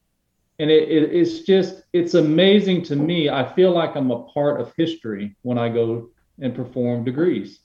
And 0.60 0.70
it, 0.70 0.90
it, 0.90 1.16
it's 1.16 1.40
just 1.40 1.84
it's 1.94 2.14
amazing 2.14 2.84
to 2.84 2.96
me. 2.96 3.30
I 3.30 3.52
feel 3.54 3.72
like 3.72 3.96
I'm 3.96 4.12
a 4.12 4.24
part 4.24 4.60
of 4.60 4.74
history 4.76 5.36
when 5.44 5.58
I 5.58 5.70
go 5.70 6.10
and 6.40 6.54
perform 6.54 7.06
degrees. 7.06 7.60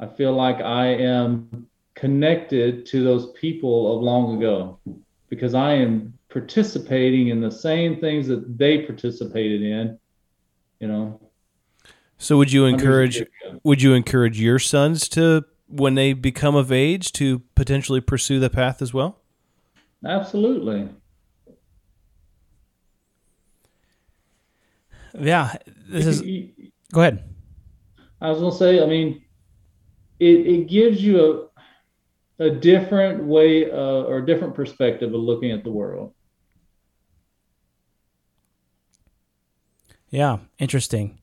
I 0.00 0.06
feel 0.06 0.32
like 0.32 0.60
I 0.62 0.86
am 0.86 1.66
connected 1.94 2.86
to 2.86 3.04
those 3.04 3.32
people 3.32 3.94
of 3.94 4.02
long 4.02 4.38
ago 4.38 4.78
because 5.28 5.54
I 5.54 5.74
am 5.74 6.14
participating 6.30 7.28
in 7.28 7.40
the 7.42 7.50
same 7.50 8.00
things 8.00 8.26
that 8.28 8.56
they 8.56 8.78
participated 8.78 9.60
in, 9.60 9.98
you 10.80 10.88
know. 10.88 11.20
So, 12.16 12.38
would 12.38 12.50
you 12.50 12.64
encourage 12.64 13.22
would 13.62 13.82
you 13.82 13.92
encourage 13.92 14.40
your 14.40 14.58
sons 14.58 15.08
to 15.10 15.44
when 15.66 15.94
they 15.94 16.14
become 16.14 16.56
of 16.56 16.72
age 16.72 17.12
to 17.12 17.40
potentially 17.54 18.00
pursue 18.00 18.40
the 18.40 18.50
path 18.50 18.80
as 18.80 18.94
well? 18.94 19.20
Absolutely. 20.04 20.88
Yeah. 25.18 25.54
This 25.88 26.06
is. 26.06 26.22
Go 26.92 27.00
ahead. 27.00 27.24
I 28.20 28.30
was 28.30 28.40
gonna 28.40 28.54
say, 28.54 28.82
I 28.82 28.86
mean, 28.86 29.22
it, 30.20 30.46
it 30.46 30.68
gives 30.68 31.02
you 31.02 31.20
a 31.20 31.50
a 32.40 32.50
different 32.50 33.24
way 33.24 33.70
uh, 33.70 34.04
or 34.08 34.18
a 34.18 34.26
different 34.26 34.54
perspective 34.54 35.12
of 35.12 35.20
looking 35.20 35.50
at 35.50 35.62
the 35.62 35.70
world. 35.70 36.14
Yeah, 40.08 40.38
interesting. 40.58 41.20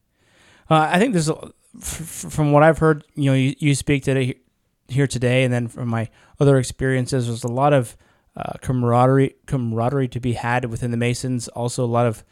Uh, 0.69 0.89
I 0.91 0.99
think 0.99 1.13
there's, 1.13 1.31
from 1.79 2.51
what 2.51 2.61
I've 2.61 2.77
heard, 2.77 3.03
you 3.15 3.31
know, 3.31 3.33
you, 3.33 3.55
you 3.57 3.73
speak 3.73 4.03
today 4.03 4.35
here 4.87 5.07
today, 5.07 5.43
and 5.43 5.51
then 5.51 5.67
from 5.67 5.89
my 5.89 6.09
other 6.39 6.57
experiences, 6.57 7.27
there's 7.27 7.43
a 7.43 7.47
lot 7.47 7.73
of 7.73 7.97
uh, 8.35 8.53
camaraderie 8.61 9.35
camaraderie 9.47 10.07
to 10.09 10.19
be 10.19 10.33
had 10.33 10.65
within 10.65 10.91
the 10.91 10.97
Masons. 10.97 11.47
Also, 11.49 11.83
a 11.83 11.85
lot 11.85 12.05
of 12.05 12.23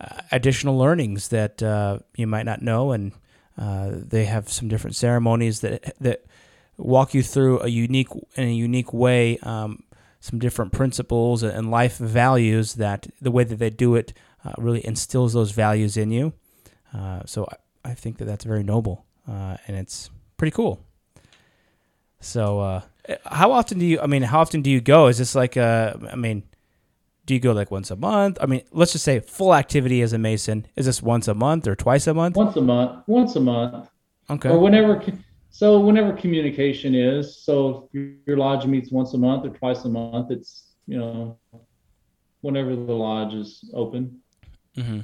uh, 0.00 0.22
additional 0.30 0.78
learnings 0.78 1.28
that 1.28 1.62
uh, 1.62 1.98
you 2.16 2.26
might 2.26 2.46
not 2.46 2.62
know, 2.62 2.92
and 2.92 3.12
uh, 3.58 3.90
they 3.92 4.24
have 4.24 4.48
some 4.48 4.68
different 4.68 4.96
ceremonies 4.96 5.60
that 5.60 5.94
that 6.00 6.24
walk 6.76 7.14
you 7.14 7.22
through 7.22 7.60
a 7.60 7.68
unique 7.68 8.08
in 8.36 8.48
a 8.48 8.52
unique 8.52 8.92
way. 8.92 9.38
Um, 9.38 9.84
some 10.20 10.38
different 10.38 10.70
principles 10.70 11.42
and 11.42 11.68
life 11.68 11.98
values 11.98 12.74
that 12.74 13.08
the 13.20 13.32
way 13.32 13.42
that 13.42 13.56
they 13.56 13.70
do 13.70 13.96
it 13.96 14.12
uh, 14.44 14.52
really 14.56 14.86
instills 14.86 15.32
those 15.32 15.50
values 15.50 15.96
in 15.96 16.12
you. 16.12 16.32
Uh, 16.94 17.22
so 17.26 17.44
I, 17.84 17.90
I 17.90 17.94
think 17.94 18.18
that 18.18 18.26
that's 18.26 18.44
very 18.44 18.62
noble 18.62 19.04
uh, 19.28 19.56
and 19.66 19.76
it's 19.76 20.10
pretty 20.36 20.52
cool. 20.52 20.80
So 22.20 22.60
uh, 22.60 22.80
how 23.24 23.52
often 23.52 23.78
do 23.78 23.86
you? 23.86 24.00
I 24.00 24.06
mean, 24.06 24.22
how 24.22 24.40
often 24.40 24.62
do 24.62 24.70
you 24.70 24.80
go? 24.80 25.08
Is 25.08 25.18
this 25.18 25.34
like 25.34 25.56
uh, 25.56 25.94
I 26.10 26.16
mean, 26.16 26.44
do 27.26 27.34
you 27.34 27.40
go 27.40 27.52
like 27.52 27.70
once 27.70 27.90
a 27.90 27.96
month? 27.96 28.38
I 28.40 28.46
mean, 28.46 28.62
let's 28.72 28.92
just 28.92 29.04
say 29.04 29.20
full 29.20 29.54
activity 29.54 30.02
as 30.02 30.12
a 30.12 30.18
Mason. 30.18 30.66
Is 30.76 30.86
this 30.86 31.02
once 31.02 31.28
a 31.28 31.34
month 31.34 31.66
or 31.68 31.76
twice 31.76 32.06
a 32.06 32.14
month? 32.14 32.36
Once 32.36 32.56
a 32.56 32.60
month, 32.62 33.04
once 33.06 33.36
a 33.36 33.40
month, 33.40 33.88
Okay. 34.30 34.48
or 34.48 34.58
whenever. 34.58 35.02
So 35.50 35.78
whenever 35.78 36.12
communication 36.14 36.94
is, 36.94 37.36
so 37.36 37.88
if 37.92 38.16
your 38.26 38.38
lodge 38.38 38.64
meets 38.66 38.90
once 38.90 39.12
a 39.14 39.18
month 39.18 39.44
or 39.44 39.50
twice 39.50 39.84
a 39.84 39.88
month, 39.88 40.30
it's 40.30 40.74
you 40.86 40.98
know, 40.98 41.38
whenever 42.40 42.74
the 42.74 42.92
lodge 42.92 43.34
is 43.34 43.70
open. 43.74 44.20
Mm-hmm. 44.76 45.00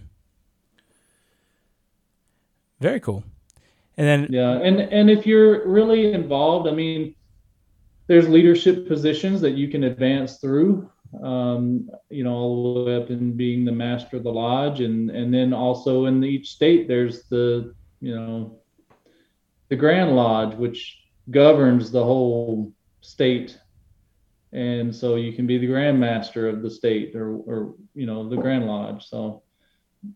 Very 2.80 3.00
cool. 3.00 3.22
And 3.96 4.06
then 4.06 4.26
Yeah, 4.30 4.52
and 4.52 4.80
and 4.80 5.10
if 5.10 5.26
you're 5.26 5.66
really 5.68 6.12
involved, 6.12 6.68
I 6.68 6.72
mean, 6.72 7.14
there's 8.06 8.28
leadership 8.28 8.88
positions 8.88 9.40
that 9.42 9.52
you 9.52 9.68
can 9.68 9.84
advance 9.84 10.38
through. 10.38 10.90
Um, 11.22 11.90
you 12.11 12.22
know, 12.22 12.34
all 12.34 12.74
the 12.74 12.90
way 12.90 12.96
up 12.96 13.11
in 13.11 13.32
being 13.32 13.64
the 13.64 13.72
master 13.72 14.18
of 14.18 14.24
the 14.24 14.32
lodge, 14.32 14.80
and 14.80 15.11
and 15.11 15.32
then 15.32 15.52
also 15.52 16.06
in 16.06 16.22
each 16.22 16.50
state, 16.50 16.86
there's 16.86 17.24
the 17.24 17.74
you 18.00 18.14
know, 18.14 18.59
the 19.68 19.76
Grand 19.76 20.14
Lodge, 20.14 20.54
which 20.54 20.98
governs 21.30 21.90
the 21.90 22.04
whole 22.04 22.72
state, 23.00 23.59
and 24.52 24.94
so 24.94 25.16
you 25.16 25.32
can 25.32 25.46
be 25.46 25.59
the 25.59 25.66
Grand 25.66 25.98
Master 25.98 26.48
of 26.48 26.62
the 26.62 26.70
state, 26.70 27.16
or 27.16 27.36
or 27.36 27.74
you 27.94 28.06
know, 28.06 28.28
the 28.28 28.36
Grand 28.36 28.66
Lodge. 28.66 29.06
So 29.06 29.42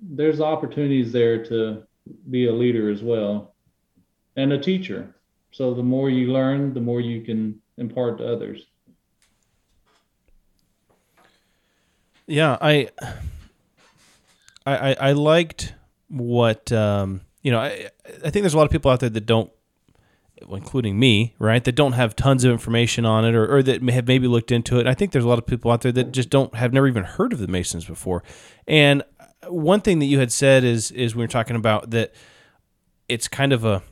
there's 0.02 0.40
opportunities 0.40 1.10
there 1.10 1.44
to 1.46 1.84
be 2.30 2.46
a 2.46 2.52
leader 2.52 2.90
as 2.90 3.02
well 3.02 3.54
and 4.36 4.52
a 4.52 4.58
teacher. 4.58 5.14
So 5.50 5.74
the 5.74 5.82
more 5.82 6.08
you 6.08 6.32
learn, 6.32 6.72
the 6.72 6.80
more 6.80 7.00
you 7.00 7.22
can 7.22 7.60
impart 7.76 8.18
to 8.18 8.32
others. 8.32 8.66
Yeah, 12.32 12.56
I, 12.62 12.88
I, 14.64 14.94
I, 14.98 15.12
liked 15.12 15.74
what 16.08 16.72
um, 16.72 17.20
you 17.42 17.52
know. 17.52 17.58
I, 17.58 17.90
I 18.24 18.30
think 18.30 18.42
there's 18.42 18.54
a 18.54 18.56
lot 18.56 18.64
of 18.64 18.70
people 18.70 18.90
out 18.90 19.00
there 19.00 19.10
that 19.10 19.26
don't, 19.26 19.52
including 20.50 20.98
me, 20.98 21.34
right? 21.38 21.62
That 21.62 21.74
don't 21.74 21.92
have 21.92 22.16
tons 22.16 22.44
of 22.44 22.50
information 22.50 23.04
on 23.04 23.26
it, 23.26 23.34
or, 23.34 23.56
or 23.56 23.62
that 23.64 23.86
have 23.90 24.08
maybe 24.08 24.28
looked 24.28 24.50
into 24.50 24.80
it. 24.80 24.86
I 24.86 24.94
think 24.94 25.12
there's 25.12 25.26
a 25.26 25.28
lot 25.28 25.38
of 25.38 25.44
people 25.44 25.70
out 25.70 25.82
there 25.82 25.92
that 25.92 26.12
just 26.12 26.30
don't 26.30 26.54
have 26.54 26.72
never 26.72 26.88
even 26.88 27.04
heard 27.04 27.34
of 27.34 27.38
the 27.38 27.48
Masons 27.48 27.84
before. 27.84 28.24
And 28.66 29.02
one 29.48 29.82
thing 29.82 29.98
that 29.98 30.06
you 30.06 30.18
had 30.18 30.32
said 30.32 30.64
is 30.64 30.90
is 30.90 31.14
we 31.14 31.22
were 31.22 31.28
talking 31.28 31.56
about 31.56 31.90
that 31.90 32.14
it's 33.10 33.28
kind 33.28 33.52
of 33.52 33.66
a 33.66 33.82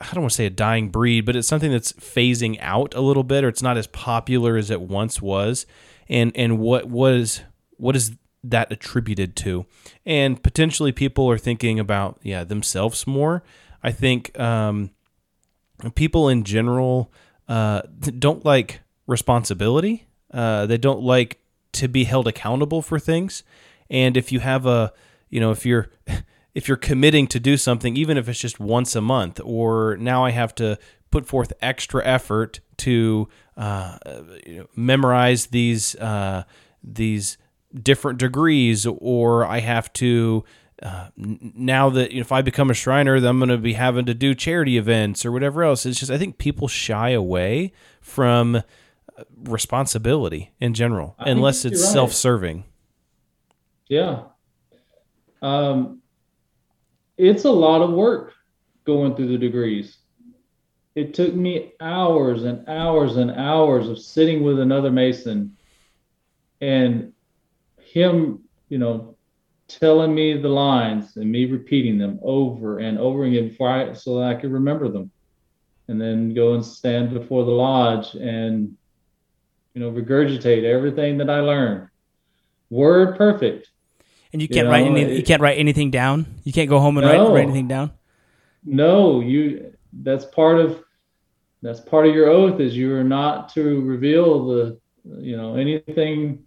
I 0.00 0.06
don't 0.14 0.22
want 0.22 0.30
to 0.30 0.36
say 0.36 0.46
a 0.46 0.50
dying 0.50 0.88
breed, 0.88 1.26
but 1.26 1.36
it's 1.36 1.46
something 1.46 1.70
that's 1.70 1.92
phasing 1.92 2.56
out 2.62 2.94
a 2.94 3.02
little 3.02 3.24
bit, 3.24 3.44
or 3.44 3.48
it's 3.48 3.62
not 3.62 3.76
as 3.76 3.86
popular 3.88 4.56
as 4.56 4.70
it 4.70 4.80
once 4.80 5.20
was. 5.20 5.66
And 6.08 6.32
and 6.34 6.58
what 6.58 6.88
was 6.88 7.42
what 7.80 7.96
is 7.96 8.12
that 8.42 8.70
attributed 8.72 9.36
to, 9.36 9.66
and 10.06 10.42
potentially 10.42 10.92
people 10.92 11.30
are 11.30 11.38
thinking 11.38 11.78
about 11.78 12.18
yeah 12.22 12.44
themselves 12.44 13.06
more. 13.06 13.42
I 13.82 13.92
think 13.92 14.38
um, 14.38 14.90
people 15.94 16.28
in 16.28 16.44
general 16.44 17.12
uh, 17.48 17.82
don't 18.18 18.44
like 18.44 18.80
responsibility. 19.06 20.06
Uh, 20.32 20.66
they 20.66 20.78
don't 20.78 21.02
like 21.02 21.40
to 21.72 21.88
be 21.88 22.04
held 22.04 22.26
accountable 22.28 22.82
for 22.82 22.98
things. 22.98 23.42
And 23.88 24.16
if 24.16 24.30
you 24.32 24.40
have 24.40 24.66
a, 24.66 24.92
you 25.28 25.40
know, 25.40 25.50
if 25.50 25.66
you're 25.66 25.90
if 26.54 26.68
you're 26.68 26.76
committing 26.76 27.26
to 27.28 27.40
do 27.40 27.56
something, 27.56 27.96
even 27.96 28.16
if 28.16 28.28
it's 28.28 28.40
just 28.40 28.60
once 28.60 28.94
a 28.96 29.00
month, 29.00 29.40
or 29.42 29.96
now 29.96 30.24
I 30.24 30.30
have 30.30 30.54
to 30.56 30.78
put 31.10 31.26
forth 31.26 31.52
extra 31.60 32.04
effort 32.04 32.60
to 32.78 33.28
uh, 33.56 33.98
you 34.46 34.58
know, 34.58 34.66
memorize 34.76 35.46
these 35.46 35.96
uh, 35.96 36.44
these 36.82 37.36
different 37.74 38.18
degrees, 38.18 38.86
or 38.86 39.44
I 39.44 39.60
have 39.60 39.92
to 39.94 40.44
uh, 40.82 41.08
now 41.16 41.90
that 41.90 42.10
you 42.10 42.18
know, 42.18 42.22
if 42.22 42.32
I 42.32 42.42
become 42.42 42.70
a 42.70 42.74
Shriner, 42.74 43.20
then 43.20 43.30
I'm 43.30 43.38
going 43.38 43.50
to 43.50 43.58
be 43.58 43.74
having 43.74 44.06
to 44.06 44.14
do 44.14 44.34
charity 44.34 44.78
events 44.78 45.26
or 45.26 45.32
whatever 45.32 45.62
else. 45.62 45.84
It's 45.84 45.98
just 45.98 46.10
I 46.10 46.18
think 46.18 46.38
people 46.38 46.68
shy 46.68 47.10
away 47.10 47.72
from 48.00 48.56
uh, 48.56 48.62
responsibility 49.42 50.52
in 50.58 50.72
general, 50.72 51.16
I 51.18 51.30
unless 51.30 51.64
it's 51.64 51.82
right. 51.82 51.92
self-serving. 51.92 52.64
Yeah. 53.88 54.22
Um, 55.42 56.00
it's 57.18 57.44
a 57.44 57.50
lot 57.50 57.82
of 57.82 57.90
work 57.90 58.32
going 58.84 59.14
through 59.14 59.28
the 59.28 59.38
degrees. 59.38 59.98
It 60.94 61.12
took 61.12 61.34
me 61.34 61.72
hours 61.80 62.44
and 62.44 62.66
hours 62.68 63.16
and 63.16 63.30
hours 63.32 63.88
of 63.88 63.98
sitting 63.98 64.42
with 64.42 64.58
another 64.58 64.90
Mason 64.90 65.56
and 66.60 67.12
him, 67.92 68.40
you 68.68 68.78
know, 68.78 69.16
telling 69.68 70.14
me 70.14 70.36
the 70.36 70.48
lines 70.48 71.16
and 71.16 71.30
me 71.30 71.44
repeating 71.46 71.98
them 71.98 72.18
over 72.22 72.78
and 72.78 72.98
over 72.98 73.24
again 73.24 73.48
before 73.48 73.70
I, 73.70 73.92
so 73.92 74.18
that 74.18 74.26
I 74.28 74.34
could 74.34 74.52
remember 74.52 74.88
them. 74.88 75.10
And 75.88 76.00
then 76.00 76.34
go 76.34 76.54
and 76.54 76.64
stand 76.64 77.12
before 77.12 77.44
the 77.44 77.50
lodge 77.50 78.14
and, 78.14 78.76
you 79.74 79.80
know, 79.80 79.90
regurgitate 79.90 80.64
everything 80.64 81.18
that 81.18 81.28
I 81.30 81.40
learned. 81.40 81.88
Word 82.70 83.16
perfect. 83.16 83.68
And 84.32 84.40
you 84.40 84.46
You 84.48 84.54
can't 84.54 84.68
write 84.68 84.84
know, 84.84 84.92
any. 84.96 85.02
it- 85.02 85.16
you 85.16 85.22
can't 85.24 85.42
write 85.42 85.58
anything 85.58 85.90
down. 85.90 86.26
You 86.44 86.52
can't 86.52 86.68
go 86.68 86.78
home 86.78 86.96
and 86.98 87.06
write, 87.06 87.18
write 87.18 87.42
anything 87.42 87.66
down. 87.66 87.90
No, 88.64 89.20
you 89.20 89.72
that's 89.92 90.24
part 90.26 90.60
of 90.60 90.84
that's 91.62 91.80
part 91.80 92.06
of 92.06 92.14
your 92.14 92.28
oath 92.28 92.60
is 92.60 92.76
you 92.76 92.94
are 92.94 93.04
not 93.04 93.48
to 93.54 93.80
reveal 93.80 94.46
the 94.46 94.78
you 95.18 95.36
know 95.36 95.56
anything 95.56 96.44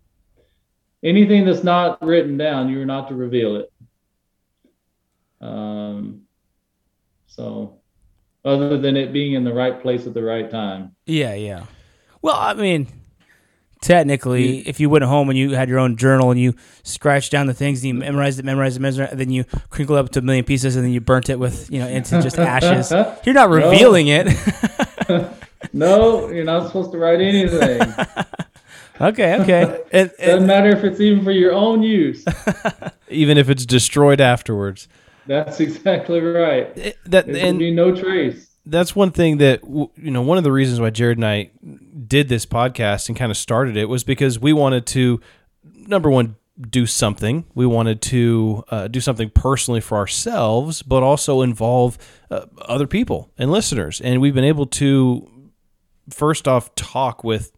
anything 1.04 1.46
that's 1.46 1.64
not 1.64 2.02
written 2.02 2.38
down, 2.38 2.70
you're 2.70 2.86
not 2.86 3.10
to 3.10 3.16
reveal 3.16 3.58
it. 3.58 3.72
Um 5.42 6.22
so 7.28 7.80
other 8.46 8.78
than 8.78 8.98
it 8.98 9.14
being 9.14 9.34
in 9.34 9.44
the 9.44 9.54
right 9.54 9.82
place 9.82 10.06
at 10.06 10.14
the 10.14 10.24
right 10.24 10.50
time. 10.50 10.96
Yeah, 11.06 11.34
yeah. 11.34 11.66
Well, 12.22 12.36
I 12.36 12.54
mean, 12.54 12.88
technically, 13.82 14.60
if 14.68 14.80
you 14.80 14.90
went 14.90 15.04
home 15.04 15.30
and 15.30 15.38
you 15.38 15.52
had 15.56 15.70
your 15.70 15.80
own 15.80 15.98
journal 15.98 16.32
and 16.32 16.40
you 16.40 16.54
scratched 16.84 17.32
down 17.32 17.48
the 17.48 17.54
things 17.54 17.80
and 17.80 17.88
you 17.88 17.94
memorized 17.94 18.40
it, 18.40 18.46
memorized 18.46 18.78
it, 18.78 18.82
memorized 18.82 19.00
it, 19.00 19.12
and 19.12 19.20
then 19.20 19.30
you 19.30 19.46
crinkled 19.70 19.98
up 19.98 20.10
to 20.12 20.20
a 20.20 20.22
million 20.22 20.46
pieces 20.46 20.76
and 20.76 20.86
then 20.86 20.92
you 20.92 21.02
burnt 21.02 21.30
it 21.30 21.40
with, 21.40 21.72
you 21.72 21.80
know, 21.80 21.88
into 21.88 22.22
just 22.22 22.38
ashes, 22.40 22.92
you're 23.26 23.36
not 23.36 23.50
revealing 23.50 24.08
it. 24.08 24.28
No, 25.72 26.30
you're 26.30 26.44
not 26.44 26.68
supposed 26.68 26.92
to 26.92 26.98
write 26.98 27.22
anything. 27.22 27.82
okay, 29.02 29.40
okay. 29.42 29.82
And, 29.92 30.10
Doesn't 30.18 30.38
and 30.40 30.48
matter 30.48 30.70
if 30.70 30.84
it's 30.84 31.00
even 31.00 31.24
for 31.24 31.32
your 31.32 31.54
own 31.54 31.84
use. 31.84 32.24
even 33.10 33.38
if 33.38 33.50
it's 33.50 33.66
destroyed 33.66 34.20
afterwards, 34.22 34.88
That's 35.28 35.60
exactly 35.60 36.20
right. 36.20 36.72
It- 36.78 36.98
that 37.06 37.28
There 37.28 37.46
and 37.46 37.60
be 37.60 37.72
no 37.72 37.96
trace. 37.96 38.50
that's 38.66 38.96
one 38.96 39.12
thing 39.12 39.38
that 39.38 39.62
you 39.64 40.12
know 40.12 40.22
one 40.22 40.38
of 40.38 40.44
the 40.44 40.52
reasons 40.52 40.80
why 40.80 40.90
Jared 40.90 41.18
and 41.18 41.26
I 41.26 41.52
did 42.08 42.30
this 42.30 42.46
podcast 42.46 43.08
and 43.10 43.18
kind 43.18 43.32
of 43.32 43.38
started 43.38 43.78
it 43.78 43.86
was 43.90 44.04
because 44.04 44.40
we 44.40 44.54
wanted 44.54 44.86
to 44.88 45.20
number 45.66 46.10
one 46.10 46.36
do 46.70 46.86
something 46.86 47.46
we 47.56 47.66
wanted 47.66 48.00
to 48.02 48.64
uh, 48.70 48.88
do 48.88 49.00
something 49.02 49.30
personally 49.32 49.82
for 49.82 49.98
ourselves 49.98 50.82
but 50.84 51.02
also 51.02 51.42
involve 51.42 51.98
uh, 52.30 52.46
other 52.62 52.86
people 52.86 53.32
and 53.38 53.52
listeners 53.52 54.00
and 54.02 54.22
we've 54.22 54.36
been 54.36 54.44
able 54.44 54.66
to 54.68 55.28
first 56.10 56.48
off 56.48 56.74
talk 56.76 57.24
with 57.24 57.53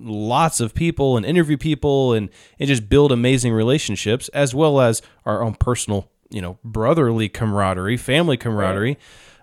lots 0.00 0.60
of 0.60 0.74
people 0.74 1.16
and 1.16 1.26
interview 1.26 1.56
people 1.56 2.12
and, 2.12 2.30
and 2.58 2.68
just 2.68 2.88
build 2.88 3.12
amazing 3.12 3.52
relationships 3.52 4.28
as 4.30 4.54
well 4.54 4.80
as 4.80 5.02
our 5.24 5.42
own 5.42 5.54
personal 5.54 6.08
you 6.30 6.40
know 6.40 6.58
brotherly 6.64 7.28
camaraderie 7.28 7.96
family 7.96 8.36
camaraderie. 8.36 8.96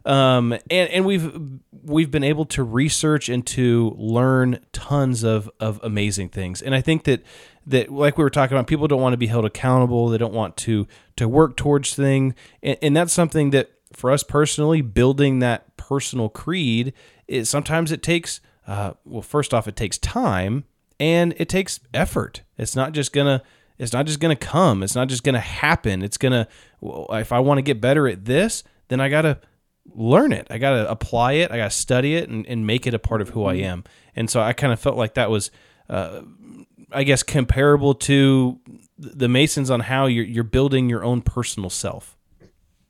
Um, 0.05 0.53
and, 0.72 0.89
and 0.89 1.05
we've 1.05 1.60
we've 1.84 2.10
been 2.10 2.24
able 2.24 2.45
to 2.45 2.64
research 2.64 3.28
and 3.28 3.45
to 3.47 3.93
learn 3.97 4.60
tons 4.72 5.24
of, 5.24 5.51
of 5.60 5.82
amazing 5.84 6.30
things. 6.30 6.62
And 6.62 6.74
i 6.74 6.82
think 6.82 7.03
that 7.03 7.24
that 7.66 7.91
like 7.91 8.18
we 8.18 8.24
were 8.24 8.30
talking 8.30 8.55
about 8.55 8.68
people 8.68 8.88
don't 8.88 9.01
want 9.01 9.14
to 9.14 9.18
be 9.18 9.28
held 9.28 9.45
accountable. 9.45 10.08
They 10.08 10.18
don't 10.18 10.34
want 10.34 10.55
to 10.58 10.88
to 11.18 11.28
work 11.28 11.58
towards 11.58 11.93
things. 11.93 12.34
And, 12.64 12.78
and 12.82 12.95
that's 12.95 13.14
something 13.14 13.51
that 13.51 13.72
for 13.93 14.12
us 14.12 14.24
personally 14.24 14.82
building 14.82 15.39
that 15.39 15.76
personal 15.78 16.30
creed 16.30 16.93
is 17.28 17.49
sometimes 17.49 17.91
it 17.91 18.01
takes 18.01 18.39
uh, 18.68 18.93
well 19.05 19.22
first 19.22 19.53
off 19.53 19.68
it 19.68 19.76
takes 19.76 19.97
time 19.97 20.65
and 20.99 21.34
it 21.38 21.49
takes 21.49 21.80
effort. 21.93 22.41
It's 22.57 22.76
not 22.76 22.91
just 22.91 23.13
gonna 23.13 23.41
it's 23.78 23.93
not 23.93 24.05
just 24.05 24.20
gonna 24.20 24.36
come. 24.36 24.84
It's 24.84 24.95
not 24.95 25.07
just 25.07 25.24
gonna 25.24 25.39
happen. 25.39 26.01
It's 26.01 26.18
gonna 26.18 26.47
well, 26.82 27.07
if 27.11 27.32
i 27.32 27.39
want 27.39 27.57
to 27.57 27.61
get 27.63 27.82
better 27.82 28.07
at 28.07 28.26
this 28.26 28.63
then 28.89 29.01
i 29.01 29.09
gotta 29.09 29.39
learn 29.95 30.32
it. 30.34 30.47
I 30.49 30.57
gotta 30.57 30.89
apply 30.89 31.34
it. 31.34 31.51
I 31.51 31.57
gotta 31.57 31.70
study 31.70 32.15
it 32.15 32.30
and, 32.30 32.45
and 32.45 32.68
make 32.68 32.86
it 32.86 32.93
a 32.93 32.99
part 32.99 33.22
of 33.22 33.30
who 33.30 33.45
i 33.45 33.55
am. 33.55 33.84
And 34.15 34.30
so 34.30 34.41
i 34.41 34.53
kind 34.53 34.74
of 34.74 34.80
felt 34.80 34.97
like 34.97 35.13
that 35.15 35.30
was 35.30 35.49
uh, 35.89 36.22
i 36.91 37.03
guess 37.03 37.24
comparable 37.24 37.95
to 37.95 38.59
the 38.97 39.30
masons 39.30 39.70
on 39.70 39.82
how 39.82 40.05
you're, 40.05 40.26
you're 40.26 40.43
building 40.43 40.89
your 40.89 41.03
own 41.03 41.22
personal 41.22 41.70
self. 41.70 42.18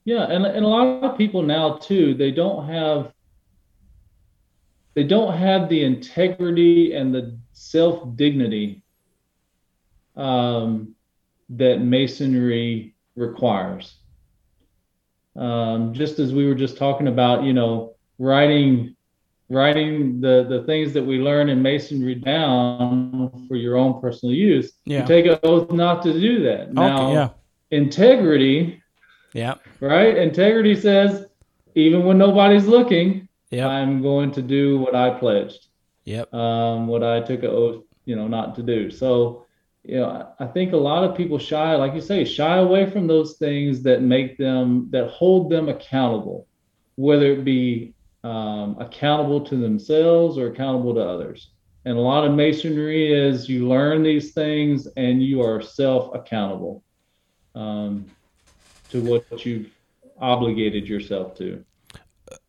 Yeah, 0.06 0.24
and 0.24 0.46
and 0.46 0.64
a 0.64 0.68
lot 0.70 1.04
of 1.04 1.18
people 1.18 1.42
now 1.42 1.74
too, 1.74 2.14
they 2.14 2.32
don't 2.32 2.68
have 2.70 3.12
they 4.98 5.04
don't 5.04 5.38
have 5.38 5.70
the 5.70 5.84
integrity 5.84 6.96
and 6.96 7.14
the 7.14 7.38
self 7.54 8.16
dignity 8.16 8.82
um, 10.16 10.96
that 11.50 11.82
masonry 11.82 12.96
requires. 13.16 13.96
Um, 15.36 15.94
just 15.94 16.18
as 16.18 16.34
we 16.34 16.48
were 16.48 16.56
just 16.56 16.78
talking 16.78 17.08
about, 17.08 17.44
you 17.44 17.54
know, 17.54 17.94
writing 18.18 18.96
writing 19.50 20.20
the 20.20 20.48
the 20.50 20.64
things 20.64 20.94
that 20.94 21.04
we 21.04 21.20
learn 21.20 21.50
in 21.50 21.62
masonry 21.62 22.16
down 22.16 23.46
for 23.48 23.56
your 23.56 23.78
own 23.78 24.02
personal 24.02 24.34
use. 24.34 24.72
Yeah. 24.86 25.02
You 25.02 25.08
take 25.08 25.28
an 25.28 25.38
oath 25.44 25.72
not 25.72 26.02
to 26.06 26.14
do 26.20 26.42
that. 26.42 26.74
Now, 26.74 27.04
okay, 27.04 27.14
yeah. 27.14 27.30
integrity 27.70 28.82
Yeah. 29.34 29.54
right? 29.80 30.18
Integrity 30.18 30.76
says, 30.76 31.28
even 31.76 32.04
when 32.04 32.18
nobody's 32.18 32.66
looking, 32.66 33.27
Yeah. 33.52 33.68
I'm 33.68 34.02
going 34.02 34.32
to 34.34 34.42
do 34.42 34.80
what 34.80 34.96
I 34.96 35.12
pledged, 35.12 35.68
Yep. 36.06 36.34
um, 36.34 36.88
what 36.88 37.04
I 37.04 37.22
took 37.22 37.44
an 37.44 37.50
oath, 37.50 37.84
you 38.06 38.16
know, 38.16 38.28
not 38.28 38.56
to 38.56 38.64
do. 38.64 38.90
So, 38.92 39.46
you 39.84 39.98
know, 39.98 40.10
I 40.40 40.44
I 40.44 40.48
think 40.48 40.74
a 40.74 40.78
lot 40.78 41.04
of 41.04 41.16
people 41.16 41.38
shy, 41.40 41.76
like 41.76 41.94
you 41.94 42.02
say, 42.02 42.26
shy 42.26 42.58
away 42.58 42.90
from 42.90 43.08
those 43.08 43.38
things 43.38 43.84
that 43.84 44.02
make 44.02 44.38
them, 44.38 44.90
that 44.92 45.10
hold 45.10 45.50
them 45.50 45.70
accountable, 45.70 46.48
whether 46.96 47.32
it 47.32 47.46
be 47.46 47.94
um, 48.24 48.76
accountable 48.80 49.42
to 49.42 49.56
themselves 49.56 50.38
or 50.38 50.48
accountable 50.48 50.94
to 50.96 51.02
others. 51.02 51.52
And 51.86 51.98
a 51.98 52.02
lot 52.02 52.26
of 52.26 52.34
masonry 52.34 53.14
is 53.14 53.48
you 53.48 53.66
learn 53.70 54.04
these 54.04 54.34
things 54.34 54.88
and 54.98 55.24
you 55.24 55.42
are 55.42 55.62
self 55.62 56.14
accountable 56.14 56.84
um, 57.56 58.06
to 58.90 59.02
what 59.02 59.46
you've 59.46 59.72
obligated 60.20 60.88
yourself 60.90 61.38
to. 61.38 61.64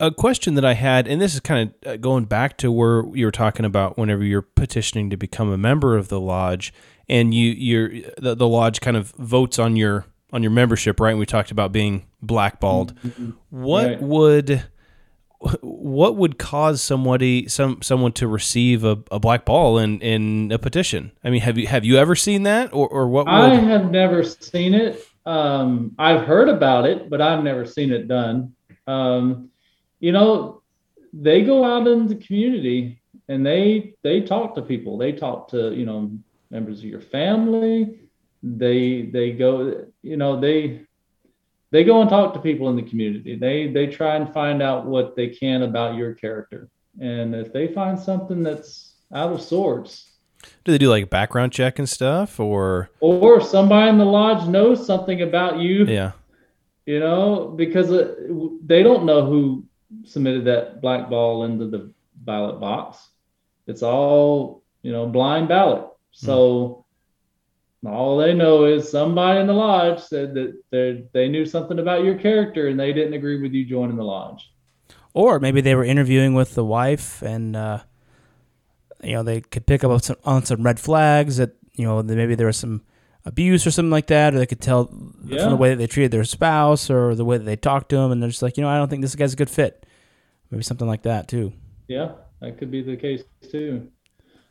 A 0.00 0.10
question 0.10 0.54
that 0.54 0.64
I 0.64 0.74
had, 0.74 1.08
and 1.08 1.20
this 1.20 1.34
is 1.34 1.40
kind 1.40 1.72
of 1.84 1.92
uh, 1.92 1.96
going 1.96 2.24
back 2.24 2.56
to 2.58 2.70
where 2.70 3.04
you 3.14 3.24
were 3.26 3.32
talking 3.32 3.64
about 3.64 3.98
whenever 3.98 4.22
you're 4.24 4.42
petitioning 4.42 5.10
to 5.10 5.16
become 5.16 5.50
a 5.50 5.58
member 5.58 5.96
of 5.96 6.08
the 6.08 6.20
lodge, 6.20 6.72
and 7.08 7.34
you 7.34 7.50
you're 7.50 7.90
the, 8.18 8.34
the 8.34 8.48
lodge 8.48 8.80
kind 8.80 8.96
of 8.96 9.10
votes 9.12 9.58
on 9.58 9.76
your 9.76 10.06
on 10.32 10.42
your 10.42 10.52
membership, 10.52 11.00
right? 11.00 11.10
And 11.10 11.18
we 11.18 11.26
talked 11.26 11.50
about 11.50 11.72
being 11.72 12.06
blackballed. 12.22 12.94
What 13.50 13.86
Right. 13.86 14.02
would 14.02 14.64
what 15.60 16.16
would 16.16 16.38
cause 16.38 16.82
somebody 16.82 17.48
some 17.48 17.80
someone 17.82 18.12
to 18.12 18.26
receive 18.26 18.84
a, 18.84 18.98
a 19.10 19.18
black 19.20 19.44
ball 19.44 19.78
in 19.78 20.00
in 20.00 20.50
a 20.52 20.58
petition? 20.58 21.12
I 21.24 21.30
mean, 21.30 21.40
have 21.42 21.56
you 21.58 21.66
have 21.66 21.84
you 21.84 21.96
ever 21.96 22.14
seen 22.14 22.42
that, 22.44 22.72
or 22.72 22.88
or 22.88 23.08
what? 23.08 23.26
Would, 23.26 23.34
I 23.34 23.54
have 23.54 23.90
never 23.90 24.22
seen 24.24 24.74
it. 24.74 25.00
Um, 25.26 25.94
I've 25.98 26.24
heard 26.26 26.48
about 26.48 26.86
it, 26.86 27.10
but 27.10 27.20
I've 27.20 27.44
never 27.44 27.66
seen 27.66 27.92
it 27.92 28.08
done. 28.08 28.54
Um, 28.86 29.50
you 30.00 30.12
know, 30.12 30.62
they 31.12 31.42
go 31.42 31.64
out 31.64 31.86
in 31.86 32.06
the 32.06 32.16
community 32.16 33.00
and 33.28 33.44
they 33.44 33.94
they 34.02 34.20
talk 34.20 34.54
to 34.54 34.62
people. 34.62 34.98
They 34.98 35.12
talk 35.12 35.48
to 35.48 35.72
you 35.74 35.86
know 35.86 36.10
members 36.50 36.78
of 36.78 36.84
your 36.84 37.00
family. 37.00 38.00
they 38.42 39.02
they 39.02 39.32
go 39.32 39.86
you 40.02 40.16
know 40.16 40.38
they 40.40 40.86
they 41.70 41.84
go 41.84 42.00
and 42.00 42.08
talk 42.08 42.32
to 42.34 42.40
people 42.40 42.68
in 42.70 42.76
the 42.76 42.82
community. 42.82 43.36
They 43.36 43.68
they 43.68 43.86
try 43.86 44.16
and 44.16 44.32
find 44.32 44.62
out 44.62 44.86
what 44.86 45.16
they 45.16 45.28
can 45.28 45.62
about 45.62 45.96
your 45.96 46.14
character. 46.14 46.68
And 47.00 47.34
if 47.34 47.52
they 47.52 47.68
find 47.68 47.98
something 47.98 48.42
that's 48.42 48.94
out 49.14 49.32
of 49.32 49.40
sorts 49.40 50.18
Do 50.64 50.72
they 50.72 50.78
do 50.78 50.90
like 50.90 51.10
background 51.10 51.52
check 51.52 51.78
and 51.78 51.88
stuff, 51.88 52.40
or? 52.40 52.90
Or 53.00 53.40
somebody 53.40 53.88
in 53.88 53.98
the 53.98 54.04
lodge 54.04 54.48
knows 54.48 54.84
something 54.84 55.22
about 55.22 55.58
you. 55.58 55.84
Yeah, 55.84 56.12
you 56.86 57.00
know 57.00 57.52
because 57.54 57.92
uh, 57.92 58.14
they 58.64 58.82
don't 58.82 59.04
know 59.04 59.26
who 59.26 59.64
submitted 60.04 60.44
that 60.46 60.80
black 60.80 61.08
ball 61.08 61.44
into 61.44 61.68
the 61.68 61.92
ballot 62.16 62.60
box. 62.60 63.08
It's 63.66 63.82
all 63.82 64.62
you 64.82 64.92
know 64.92 65.06
blind 65.06 65.48
ballot. 65.48 65.88
So 66.12 66.84
all 67.86 68.16
they 68.16 68.34
know 68.34 68.64
is 68.64 68.90
somebody 68.90 69.40
in 69.40 69.46
the 69.46 69.52
lodge 69.52 70.00
said 70.00 70.34
that 70.34 70.60
they 70.70 71.04
they 71.12 71.28
knew 71.28 71.46
something 71.46 71.78
about 71.78 72.04
your 72.04 72.16
character 72.16 72.68
and 72.68 72.78
they 72.78 72.92
didn't 72.92 73.14
agree 73.14 73.40
with 73.40 73.52
you 73.52 73.64
joining 73.64 73.96
the 73.96 74.04
lodge. 74.04 74.52
Or 75.14 75.38
maybe 75.40 75.60
they 75.60 75.74
were 75.74 75.84
interviewing 75.84 76.34
with 76.34 76.54
the 76.54 76.64
wife, 76.64 77.22
and 77.22 77.56
uh, 77.56 77.80
you 79.02 79.12
know 79.12 79.22
they 79.22 79.40
could 79.40 79.66
pick 79.66 79.84
up 79.84 79.90
on 79.90 80.00
some, 80.00 80.16
on 80.24 80.44
some 80.44 80.62
red 80.62 80.78
flags 80.78 81.38
that 81.38 81.56
you 81.74 81.84
know 81.84 82.02
maybe 82.02 82.34
there 82.34 82.46
was 82.46 82.56
some 82.56 82.82
abuse 83.24 83.66
or 83.66 83.70
something 83.70 83.90
like 83.90 84.06
that, 84.06 84.34
or 84.34 84.38
they 84.38 84.46
could 84.46 84.60
tell 84.60 84.90
Yeah. 85.24 85.42
from 85.42 85.50
the 85.50 85.56
way 85.56 85.70
that 85.70 85.76
they 85.76 85.86
treated 85.86 86.10
their 86.10 86.24
spouse 86.24 86.88
or 86.90 87.14
the 87.14 87.24
way 87.24 87.36
that 87.38 87.44
they 87.44 87.56
talked 87.56 87.90
to 87.90 87.96
them, 87.96 88.10
and 88.12 88.22
they're 88.22 88.30
just 88.30 88.42
like, 88.42 88.56
you 88.56 88.62
know, 88.62 88.68
I 88.68 88.76
don't 88.78 88.88
think 88.88 89.02
this 89.02 89.14
guy's 89.14 89.32
a 89.34 89.36
good 89.36 89.50
fit. 89.50 89.84
Maybe 90.50 90.62
something 90.62 90.86
like 90.88 91.02
that 91.02 91.28
too. 91.28 91.52
Yeah, 91.88 92.12
that 92.40 92.58
could 92.58 92.70
be 92.70 92.82
the 92.82 92.96
case 92.96 93.22
too. 93.50 93.88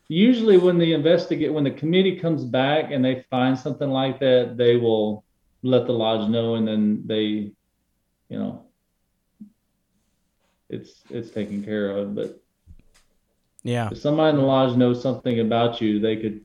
Usually, 0.10 0.58
when 0.58 0.78
the 0.78 0.94
investigate, 0.94 1.52
when 1.52 1.64
the 1.64 1.72
committee 1.72 2.18
comes 2.20 2.44
back 2.46 2.92
and 2.92 3.04
they 3.04 3.26
find 3.30 3.58
something 3.58 3.90
like 3.90 4.20
that, 4.20 4.56
they 4.58 4.78
will 4.78 5.26
let 5.64 5.86
the 5.86 5.92
lodge 5.94 6.30
know, 6.30 6.56
and 6.56 6.68
then 6.68 7.04
they, 7.06 7.52
you 8.30 8.38
know, 8.40 8.64
it's 10.70 11.02
it's 11.10 11.30
taken 11.32 11.64
care 11.64 11.92
of. 11.92 12.16
But 12.16 12.42
Yeah, 13.64 13.90
if 13.92 13.98
somebody 13.98 14.30
in 14.30 14.38
the 14.38 14.48
lodge 14.48 14.78
knows 14.78 15.02
something 15.02 15.40
about 15.40 15.82
you, 15.82 16.00
they 16.00 16.18
could 16.18 16.42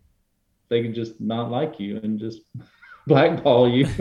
they 0.72 0.82
could 0.82 0.94
just 0.94 1.20
not 1.20 1.50
like 1.50 1.78
you 1.78 1.98
and 2.02 2.18
just 2.18 2.40
blackball 3.06 3.68
you. 3.68 3.86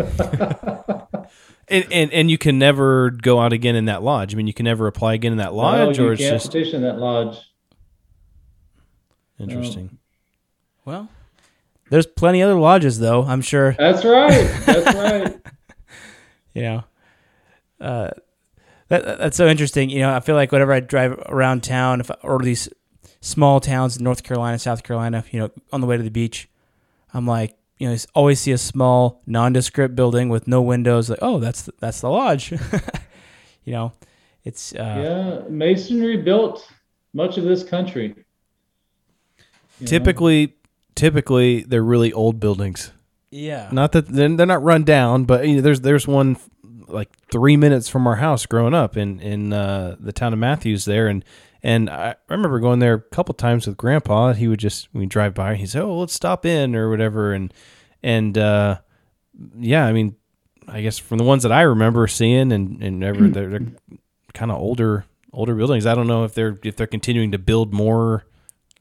and, 1.68 1.86
and 1.92 2.12
and 2.14 2.32
you 2.32 2.38
can 2.38 2.58
never 2.58 3.12
go 3.12 3.40
out 3.40 3.54
again 3.54 3.76
in 3.76 3.86
that 3.86 4.02
lodge. 4.04 4.34
I 4.34 4.38
mean, 4.38 4.48
you 4.48 4.54
can 4.54 4.64
never 4.64 4.88
apply 4.88 5.14
again 5.16 5.32
in 5.34 5.38
that 5.40 5.54
lodge, 5.54 5.98
No, 5.98 6.04
you 6.04 6.10
or 6.10 6.14
it's 6.14 6.22
can't 6.22 6.34
just 6.42 6.48
petition 6.48 6.82
that 6.84 6.98
lodge. 6.98 7.38
interesting. 9.40 9.98
well, 10.86 11.10
there's 11.90 12.06
plenty 12.08 12.42
other 12.42 12.56
lodges 12.60 13.00
though. 13.00 13.24
I'm 13.24 13.42
sure. 13.42 13.76
That's 13.78 14.06
right. 14.06 14.50
That's 14.66 14.96
right. 14.96 15.38
you 16.54 16.62
know 16.64 16.84
uh 17.80 18.10
that, 18.90 19.06
that- 19.06 19.18
that's 19.20 19.38
so 19.38 19.48
interesting 19.48 19.90
you 19.90 20.00
know 20.02 20.14
i 20.14 20.20
feel 20.20 20.36
like 20.36 20.52
whenever 20.52 20.74
i 20.74 20.82
drive 20.82 21.14
around 21.30 21.64
town 21.64 22.02
if, 22.02 22.12
or 22.24 22.40
these 22.40 22.68
small 23.22 23.62
towns 23.62 23.96
in 23.96 24.04
north 24.04 24.22
carolina 24.24 24.60
south 24.60 24.84
carolina 24.84 25.24
you 25.32 25.40
know 25.40 25.50
on 25.72 25.80
the 25.80 25.88
way 25.88 25.96
to 25.96 26.04
the 26.04 26.12
beach 26.12 26.50
i'm 27.14 27.26
like 27.26 27.56
you 27.78 27.88
know 27.88 27.94
you 27.94 28.00
always 28.14 28.40
see 28.40 28.52
a 28.52 28.58
small 28.58 29.22
nondescript 29.26 29.96
building 29.96 30.30
with 30.30 30.48
no 30.48 30.62
windows 30.62 31.10
like 31.10 31.20
oh 31.22 31.40
that's 31.40 31.64
the, 31.64 31.74
that's 31.80 32.02
the 32.02 32.10
lodge 32.10 32.52
you 33.64 33.74
know 33.74 33.92
it's 34.44 34.74
uh 34.74 35.42
yeah, 35.44 35.50
masonry 35.50 36.18
built 36.18 36.68
much 37.14 37.38
of 37.38 37.44
this 37.44 37.64
country. 37.64 38.08
You 38.08 38.16
know? 39.82 39.88
Typically, 39.88 40.56
typically 40.96 41.62
they're 41.62 41.84
really 41.84 42.14
old 42.14 42.40
buildings. 42.40 42.92
yeah 43.30 43.70
Not 43.72 43.92
that 43.94 44.08
they're, 44.08 44.36
they're 44.36 44.46
not 44.46 44.64
run 44.64 44.84
down, 44.84 45.26
but 45.26 45.48
you 45.48 45.56
know, 45.56 45.62
there's 45.62 45.82
there's 45.82 46.08
one 46.08 46.38
like 46.88 47.10
three 47.32 47.56
minutes 47.56 47.88
from 47.88 48.06
our 48.06 48.18
house 48.18 48.46
growing 48.46 48.74
up 48.74 48.98
in 48.98 49.20
in 49.20 49.54
uh, 49.54 49.96
the 50.00 50.12
town 50.12 50.34
of 50.34 50.40
Matthews 50.40 50.86
there, 50.86 51.08
and 51.08 51.24
and 51.64 51.90
I 51.90 52.16
remember 52.30 52.60
going 52.60 52.80
there 52.80 52.96
a 52.96 53.02
couple 53.02 53.34
times 53.34 53.68
with 53.68 53.78
Grandpa. 53.78 54.34
He 54.34 54.48
would 54.48 54.60
just 54.60 54.90
we 54.94 55.06
drive 55.06 55.34
by, 55.34 55.52
and 55.52 55.60
he'd 55.60 55.70
say, 55.70 55.80
"Oh, 55.80 56.00
let's 56.00 56.14
stop 56.14 56.46
in" 56.46 56.76
or 56.76 56.90
whatever, 56.90 57.34
and 57.34 57.54
and 58.02 58.38
uh, 58.38 58.80
yeah, 59.58 59.86
I 59.86 59.94
mean, 59.94 60.16
I 60.68 60.82
guess 60.82 60.98
from 60.98 61.18
the 61.18 61.24
ones 61.24 61.44
that 61.44 61.52
I 61.52 61.62
remember 61.62 62.08
seeing, 62.08 62.52
and 62.52 62.82
and 62.82 63.04
ever 63.04 63.28
they're, 63.28 63.50
they're 63.50 63.68
kind 64.34 64.52
of 64.52 64.58
older 64.58 65.06
older 65.34 65.56
buildings. 65.56 65.86
I 65.86 65.96
don't 65.96 66.08
know 66.08 66.24
if 66.24 66.34
they're 66.34 66.60
if 66.64 66.76
they're 66.76 66.88
continuing 66.88 67.32
to 67.32 67.38
build 67.38 67.74
more, 67.74 68.26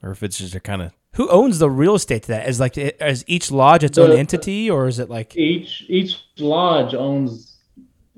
or 0.02 0.10
if 0.10 0.22
it's 0.22 0.38
just 0.38 0.54
a 0.54 0.60
kind 0.60 0.82
of 0.82 0.92
who 1.14 1.28
owns 1.28 1.58
the 1.58 1.70
real 1.70 1.94
estate 1.94 2.22
to 2.22 2.28
that? 2.28 2.48
Is 2.48 2.60
like 2.60 2.78
is 2.78 3.24
each 3.26 3.50
lodge 3.50 3.84
its 3.84 3.98
own 3.98 4.12
entity 4.12 4.70
or 4.70 4.86
is 4.86 4.98
it 4.98 5.10
like 5.10 5.36
each 5.36 5.84
each 5.88 6.18
lodge 6.38 6.94
owns 6.94 7.58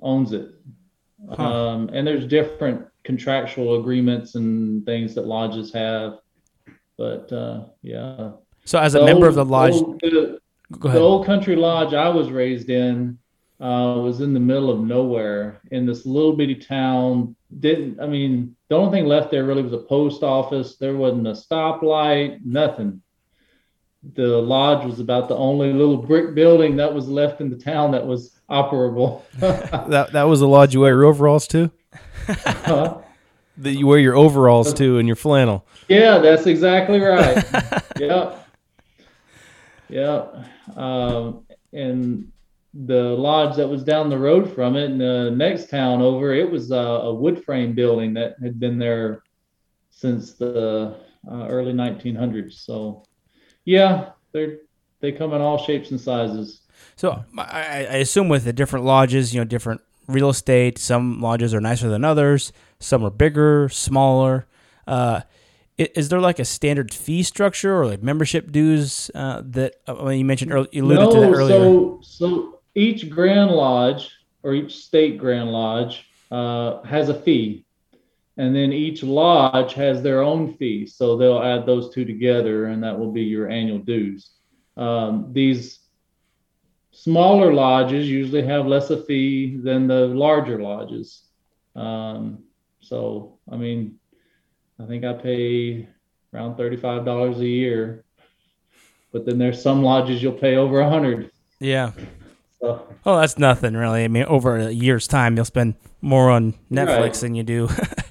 owns 0.01 0.33
it. 0.33 0.55
Um, 1.29 1.89
and 1.93 2.07
there's 2.07 2.27
different 2.27 2.87
contractual 3.05 3.81
agreements 3.81 4.35
and 4.35 4.85
things 4.87 5.15
that 5.15 5.27
lodges 5.27 5.73
have. 5.73 6.19
But 6.97 7.33
uh, 7.33 7.67
yeah. 7.83 8.33
So 8.65 8.79
as 8.79 8.95
a 8.95 9.05
member 9.05 9.27
of 9.27 9.35
the 9.35 9.45
lodge 9.45 9.75
old- 9.75 10.01
the, 10.01 10.39
the 10.71 10.99
old 10.99 11.27
country 11.27 11.57
lodge 11.57 11.93
i 11.95 12.09
was 12.09 12.31
raised 12.31 12.71
in 12.71 13.19
uh, 13.61 14.01
was 14.01 14.21
in 14.21 14.33
the 14.35 14.41
middle 14.41 14.71
of 14.71 14.81
nowhere 14.81 15.61
in 15.71 15.87
this 15.87 16.07
little 16.07 16.35
bitty 16.37 16.57
town. 16.57 17.35
Didn't 17.61 18.01
i 18.01 18.07
mean 18.07 18.57
the 18.69 18.77
only 18.77 18.97
thing 18.99 19.07
left 19.07 19.31
there 19.31 19.45
really 19.45 19.63
was 19.63 19.73
a 19.73 19.79
post 19.79 20.23
office. 20.23 20.77
There 20.77 20.97
wasn't 20.97 21.27
a 21.27 21.33
stoplight 21.33 22.45
nothing. 22.45 23.03
The 24.15 24.27
lodge 24.27 24.85
was 24.85 24.99
about 24.99 25.29
the 25.29 25.37
only 25.37 25.73
little 25.73 25.97
brick 25.97 26.35
building 26.35 26.77
that 26.77 26.93
was 26.93 27.09
left 27.09 27.41
in 27.41 27.51
the 27.51 27.57
town 27.57 27.93
that 27.93 28.05
was 28.07 28.41
operable. 28.51 29.23
That 29.89 30.13
that 30.13 30.25
was 30.25 30.41
the 30.41 30.49
lodge 30.49 30.75
you 30.75 30.81
wear 30.81 31.05
overalls 31.05 31.47
to. 31.49 31.71
Huh? 32.27 32.99
That 33.59 33.73
you 33.73 33.87
wear 33.87 33.99
your 33.99 34.17
overalls 34.17 34.73
to 34.75 34.99
and 34.99 35.07
your 35.07 35.17
flannel. 35.17 35.67
Yeah, 35.89 36.19
that's 36.19 36.47
exactly 36.47 37.01
right. 37.01 37.45
yep. 37.99 38.49
Yep. 39.89 40.37
Um, 40.77 41.47
and 41.73 42.33
the 42.73 43.03
lodge 43.03 43.57
that 43.57 43.69
was 43.69 43.85
down 43.85 44.09
the 44.09 44.19
road 44.19 44.55
from 44.55 44.77
it, 44.77 44.85
in 44.85 44.99
the 44.99 45.31
next 45.31 45.69
town 45.69 46.01
over, 46.01 46.33
it 46.33 46.51
was 46.51 46.71
a, 46.71 46.77
a 46.77 47.15
wood 47.15 47.45
frame 47.45 47.75
building 47.75 48.15
that 48.15 48.37
had 48.43 48.59
been 48.59 48.79
there 48.79 49.23
since 49.91 50.33
the 50.33 50.97
uh, 51.31 51.47
early 51.49 51.75
1900s. 51.75 52.55
So, 52.55 53.05
yeah, 53.65 54.11
they're 54.33 54.59
they 55.01 55.13
come 55.13 55.35
in 55.35 55.41
all 55.43 55.59
shapes 55.59 55.91
and 55.91 56.01
sizes. 56.01 56.63
So 56.97 57.23
I, 57.37 57.43
I 57.43 57.77
I 57.77 57.97
assume 57.97 58.29
with 58.29 58.45
the 58.45 58.53
different 58.53 58.87
lodges, 58.87 59.35
you 59.35 59.41
know, 59.41 59.45
different 59.45 59.83
real 60.07 60.29
estate. 60.29 60.79
Some 60.79 61.21
lodges 61.21 61.55
are 61.55 61.61
nicer 61.61 61.89
than 61.89 62.05
others. 62.05 62.53
Some 62.79 63.05
are 63.05 63.11
bigger, 63.11 63.69
smaller. 63.69 64.47
Uh, 64.87 65.23
is 65.79 66.09
there 66.09 66.21
like 66.21 66.39
a 66.39 66.45
standard 66.45 66.93
fee 66.93 67.23
structure 67.23 67.81
or 67.81 67.87
like 67.87 68.03
membership 68.03 68.53
dues 68.53 69.11
uh, 69.15 69.43
that 69.47 69.77
uh, 69.89 69.97
I 69.97 70.11
mean, 70.11 70.19
you 70.19 70.25
mentioned 70.25 70.53
earlier? 70.53 70.69
You 70.73 70.85
alluded 70.85 71.11
to 71.11 71.21
that 71.21 71.31
earlier. 71.31 71.59
So, 71.59 72.01
so 72.03 72.61
each 72.75 73.09
Grand 73.09 73.51
Lodge 73.51 74.11
or 74.43 74.55
each 74.55 74.77
state 74.77 75.19
Grand 75.19 75.51
Lodge 75.51 76.09
uh, 76.31 76.83
has 76.83 77.09
a 77.09 77.15
fee, 77.15 77.65
and 78.37 78.55
then 78.55 78.73
each 78.73 79.03
lodge 79.03 79.75
has 79.75 80.03
their 80.03 80.23
own 80.23 80.55
fee. 80.55 80.87
So 80.87 81.17
they'll 81.17 81.43
add 81.43 81.67
those 81.67 81.93
two 81.93 82.05
together, 82.05 82.67
and 82.67 82.83
that 82.83 82.99
will 82.99 83.13
be 83.13 83.23
your 83.23 83.49
annual 83.49 83.79
dues. 83.79 84.31
Um, 84.77 85.29
these 85.33 85.81
smaller 87.03 87.53
lodges 87.53 88.09
usually 88.09 88.43
have 88.43 88.67
less 88.67 88.91
a 88.91 89.03
fee 89.05 89.57
than 89.57 89.89
the 89.89 90.07
larger 90.07 90.63
lodges. 90.63 91.25
Um, 91.75 92.45
so, 92.81 93.39
I 93.51 93.57
mean, 93.57 93.99
I 94.81 94.87
think 94.87 95.05
I 95.05 95.13
pay 95.15 95.89
around 96.33 96.57
thirty-five 96.57 97.05
dollars 97.05 97.41
a 97.41 97.47
year, 97.47 98.05
but 99.13 99.27
then 99.27 99.39
there's 99.39 99.61
some 99.61 99.83
lodges 99.83 100.23
you'll 100.23 100.33
pay 100.33 100.57
over 100.57 100.81
a 100.81 100.89
hundred. 100.89 101.31
yeah. 101.59 101.91
So 102.61 102.87
Oh, 103.05 103.19
that's 103.19 103.37
nothing 103.39 103.75
really. 103.75 104.05
I 104.05 104.09
mean, 104.09 104.25
over 104.25 104.57
a 104.57 104.71
year's 104.71 105.09
time, 105.09 105.35
you'll 105.35 105.45
spend 105.45 105.75
more 106.01 106.31
on 106.31 106.55
Netflix 106.71 106.99
Right. 106.99 107.15
than 107.15 107.35
you 107.35 107.43
do 107.43 107.69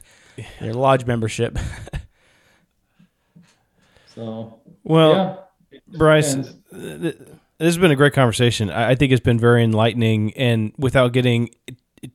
your 0.62 0.74
lodge 0.74 1.06
membership. 1.06 1.58
so 4.14 4.60
Well, 4.84 5.48
yeah, 5.72 5.80
Bryce, 5.98 6.36
th- 6.74 7.16
this 7.62 7.76
has 7.76 7.78
been 7.78 7.92
a 7.92 7.96
great 7.96 8.14
conversation. 8.14 8.72
I 8.72 8.96
think 8.96 9.12
it's 9.12 9.22
been 9.22 9.40
very 9.40 9.64
enlightening, 9.64 10.34
and 10.34 10.74
without 10.80 11.14
getting 11.14 11.52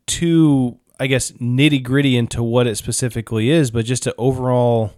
too, 0.07 0.81
I 0.99 1.07
guess, 1.07 1.31
nitty 1.33 1.85
gritty 1.85 2.17
into 2.17 2.43
what 2.43 2.67
it 2.67 2.75
specifically 2.77 3.51
is, 3.51 3.71
but 3.71 3.85
just 3.85 4.09
an 4.09 4.13
overall, 4.19 4.93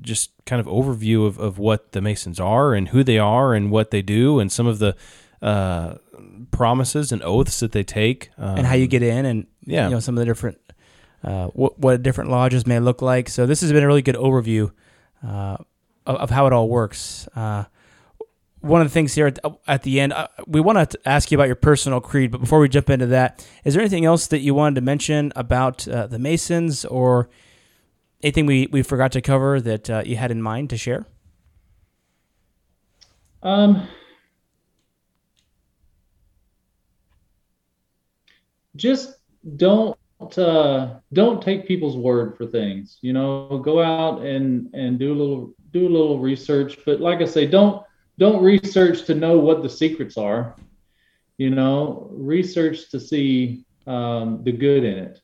just 0.00 0.30
kind 0.46 0.60
of 0.60 0.66
overview 0.66 1.26
of, 1.26 1.38
of 1.38 1.58
what 1.58 1.90
the 1.92 2.00
Masons 2.00 2.38
are 2.38 2.74
and 2.74 2.90
who 2.90 3.02
they 3.02 3.18
are 3.18 3.54
and 3.54 3.72
what 3.72 3.90
they 3.90 4.00
do, 4.00 4.38
and 4.38 4.52
some 4.52 4.68
of 4.68 4.78
the 4.78 4.94
uh, 5.42 5.94
promises 6.52 7.10
and 7.10 7.20
oaths 7.24 7.58
that 7.58 7.72
they 7.72 7.82
take, 7.82 8.30
um, 8.38 8.58
and 8.58 8.66
how 8.68 8.74
you 8.74 8.86
get 8.86 9.02
in 9.02 9.26
and 9.26 9.48
yeah. 9.64 9.88
you 9.88 9.94
know 9.94 10.00
some 10.00 10.16
of 10.16 10.20
the 10.20 10.26
different 10.26 10.58
uh, 11.24 11.48
what 11.48 11.76
what 11.76 12.04
different 12.04 12.30
lodges 12.30 12.68
may 12.68 12.78
look 12.78 13.02
like. 13.02 13.28
So 13.28 13.46
this 13.46 13.62
has 13.62 13.72
been 13.72 13.82
a 13.82 13.86
really 13.88 14.02
good 14.02 14.14
overview 14.14 14.70
uh, 15.26 15.56
of, 16.06 16.16
of 16.16 16.30
how 16.30 16.46
it 16.46 16.52
all 16.52 16.68
works. 16.68 17.28
Uh, 17.34 17.64
one 18.60 18.80
of 18.80 18.86
the 18.86 18.92
things 18.92 19.14
here 19.14 19.26
at, 19.26 19.38
at 19.66 19.82
the 19.82 20.00
end, 20.00 20.12
uh, 20.12 20.28
we 20.46 20.60
want 20.60 20.90
to 20.90 21.08
ask 21.08 21.30
you 21.30 21.38
about 21.38 21.46
your 21.46 21.56
personal 21.56 22.00
creed, 22.00 22.30
but 22.30 22.40
before 22.40 22.58
we 22.58 22.68
jump 22.68 22.90
into 22.90 23.06
that, 23.06 23.46
is 23.64 23.74
there 23.74 23.80
anything 23.80 24.04
else 24.04 24.26
that 24.28 24.40
you 24.40 24.54
wanted 24.54 24.74
to 24.76 24.80
mention 24.80 25.32
about 25.36 25.86
uh, 25.86 26.06
the 26.06 26.18
Masons 26.18 26.84
or 26.84 27.28
anything 28.22 28.46
we, 28.46 28.68
we 28.72 28.82
forgot 28.82 29.12
to 29.12 29.20
cover 29.20 29.60
that 29.60 29.88
uh, 29.88 30.02
you 30.04 30.16
had 30.16 30.30
in 30.30 30.42
mind 30.42 30.70
to 30.70 30.76
share? 30.76 31.06
Um, 33.42 33.86
just 38.74 39.14
don't 39.56 39.96
uh, 40.36 40.94
don't 41.12 41.40
take 41.40 41.68
people's 41.68 41.96
word 41.96 42.36
for 42.36 42.44
things. 42.44 42.98
You 43.02 43.12
know, 43.12 43.60
go 43.64 43.80
out 43.80 44.22
and 44.22 44.68
and 44.74 44.98
do 44.98 45.12
a 45.12 45.16
little 45.16 45.54
do 45.72 45.86
a 45.86 45.88
little 45.90 46.18
research. 46.18 46.78
But 46.84 47.00
like 47.00 47.20
I 47.20 47.24
say, 47.24 47.46
don't 47.46 47.84
don't 48.18 48.42
research 48.42 49.04
to 49.04 49.14
know 49.14 49.38
what 49.38 49.62
the 49.62 49.70
secrets 49.70 50.16
are. 50.16 50.56
You 51.36 51.50
know, 51.50 52.08
research 52.10 52.90
to 52.90 52.98
see 52.98 53.64
um, 53.86 54.42
the 54.42 54.52
good 54.52 54.84
in 54.84 54.98
it. 54.98 55.20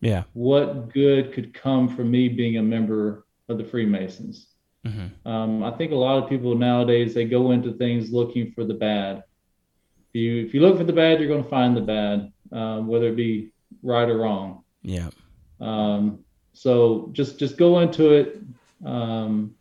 Yeah. 0.00 0.24
What 0.32 0.92
good 0.92 1.32
could 1.32 1.52
come 1.52 1.94
from 1.94 2.10
me 2.10 2.28
being 2.28 2.56
a 2.56 2.62
member 2.62 3.26
of 3.48 3.58
the 3.58 3.64
Freemasons? 3.64 4.48
Mm-hmm. 4.86 5.28
Um, 5.28 5.62
I 5.62 5.72
think 5.72 5.92
a 5.92 5.96
lot 5.96 6.22
of 6.22 6.28
people 6.28 6.54
nowadays 6.54 7.14
they 7.14 7.24
go 7.24 7.50
into 7.50 7.72
things 7.72 8.12
looking 8.12 8.52
for 8.52 8.64
the 8.64 8.74
bad. 8.74 9.24
If 10.08 10.14
you 10.14 10.46
if 10.46 10.54
you 10.54 10.60
look 10.60 10.78
for 10.78 10.84
the 10.84 10.92
bad, 10.92 11.20
you're 11.20 11.28
going 11.28 11.44
to 11.44 11.50
find 11.50 11.76
the 11.76 11.82
bad, 11.82 12.32
um, 12.52 12.86
whether 12.86 13.08
it 13.08 13.16
be 13.16 13.52
right 13.82 14.08
or 14.08 14.18
wrong. 14.18 14.64
Yeah. 14.82 15.10
Um, 15.60 16.20
so 16.54 17.10
just 17.12 17.38
just 17.38 17.58
go 17.58 17.80
into 17.80 18.12
it 18.12 18.40
um, 18.86 19.54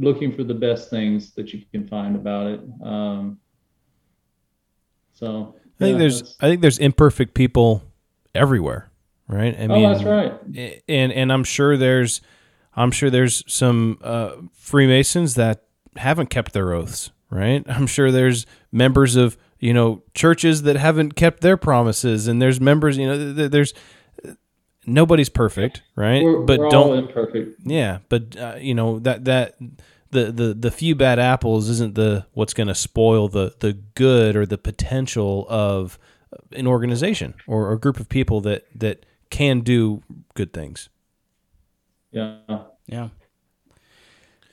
looking 0.00 0.34
for 0.34 0.42
the 0.42 0.54
best 0.54 0.90
things 0.90 1.32
that 1.34 1.52
you 1.52 1.62
can 1.70 1.86
find 1.86 2.16
about 2.16 2.46
it. 2.46 2.60
Um, 2.82 3.38
so 5.12 5.54
I 5.78 5.84
think 5.84 5.98
there's 5.98 6.36
I 6.40 6.48
think 6.48 6.62
there's 6.62 6.78
imperfect 6.78 7.34
people 7.34 7.82
everywhere, 8.34 8.90
right? 9.28 9.54
I 9.54 9.66
mean, 9.66 9.84
oh, 9.84 9.92
that's 9.92 10.04
right. 10.04 10.82
And 10.88 11.12
and 11.12 11.32
I'm 11.32 11.44
sure 11.44 11.76
there's 11.76 12.22
I'm 12.74 12.90
sure 12.90 13.10
there's 13.10 13.44
some 13.46 13.98
uh, 14.02 14.32
Freemasons 14.54 15.34
that 15.34 15.64
haven't 15.96 16.30
kept 16.30 16.52
their 16.52 16.72
oaths, 16.72 17.10
right? 17.28 17.62
I'm 17.68 17.86
sure 17.86 18.10
there's 18.10 18.46
members 18.72 19.16
of 19.16 19.36
you 19.58 19.74
know 19.74 20.02
churches 20.14 20.62
that 20.62 20.76
haven't 20.76 21.14
kept 21.14 21.42
their 21.42 21.58
promises, 21.58 22.26
and 22.26 22.40
there's 22.40 22.60
members, 22.60 22.96
you 22.96 23.06
know, 23.06 23.32
there's 23.48 23.74
nobody's 24.92 25.28
perfect, 25.28 25.82
right? 25.96 26.22
We're, 26.22 26.40
but 26.40 26.58
we're 26.58 26.70
don't 26.70 26.98
imperfect. 26.98 27.60
Yeah, 27.64 27.98
but 28.08 28.36
uh, 28.36 28.56
you 28.60 28.74
know 28.74 28.98
that 29.00 29.24
that 29.24 29.56
the, 30.10 30.32
the 30.32 30.54
the 30.54 30.70
few 30.70 30.94
bad 30.94 31.18
apples 31.18 31.68
isn't 31.68 31.94
the 31.94 32.26
what's 32.32 32.54
going 32.54 32.68
to 32.68 32.74
spoil 32.74 33.28
the 33.28 33.54
the 33.60 33.74
good 33.94 34.36
or 34.36 34.46
the 34.46 34.58
potential 34.58 35.46
of 35.48 35.98
an 36.52 36.66
organization 36.66 37.34
or 37.46 37.72
a 37.72 37.78
group 37.78 38.00
of 38.00 38.08
people 38.08 38.40
that 38.42 38.66
that 38.74 39.06
can 39.30 39.60
do 39.60 40.02
good 40.34 40.52
things. 40.52 40.88
Yeah. 42.10 42.38
Yeah. 42.86 43.08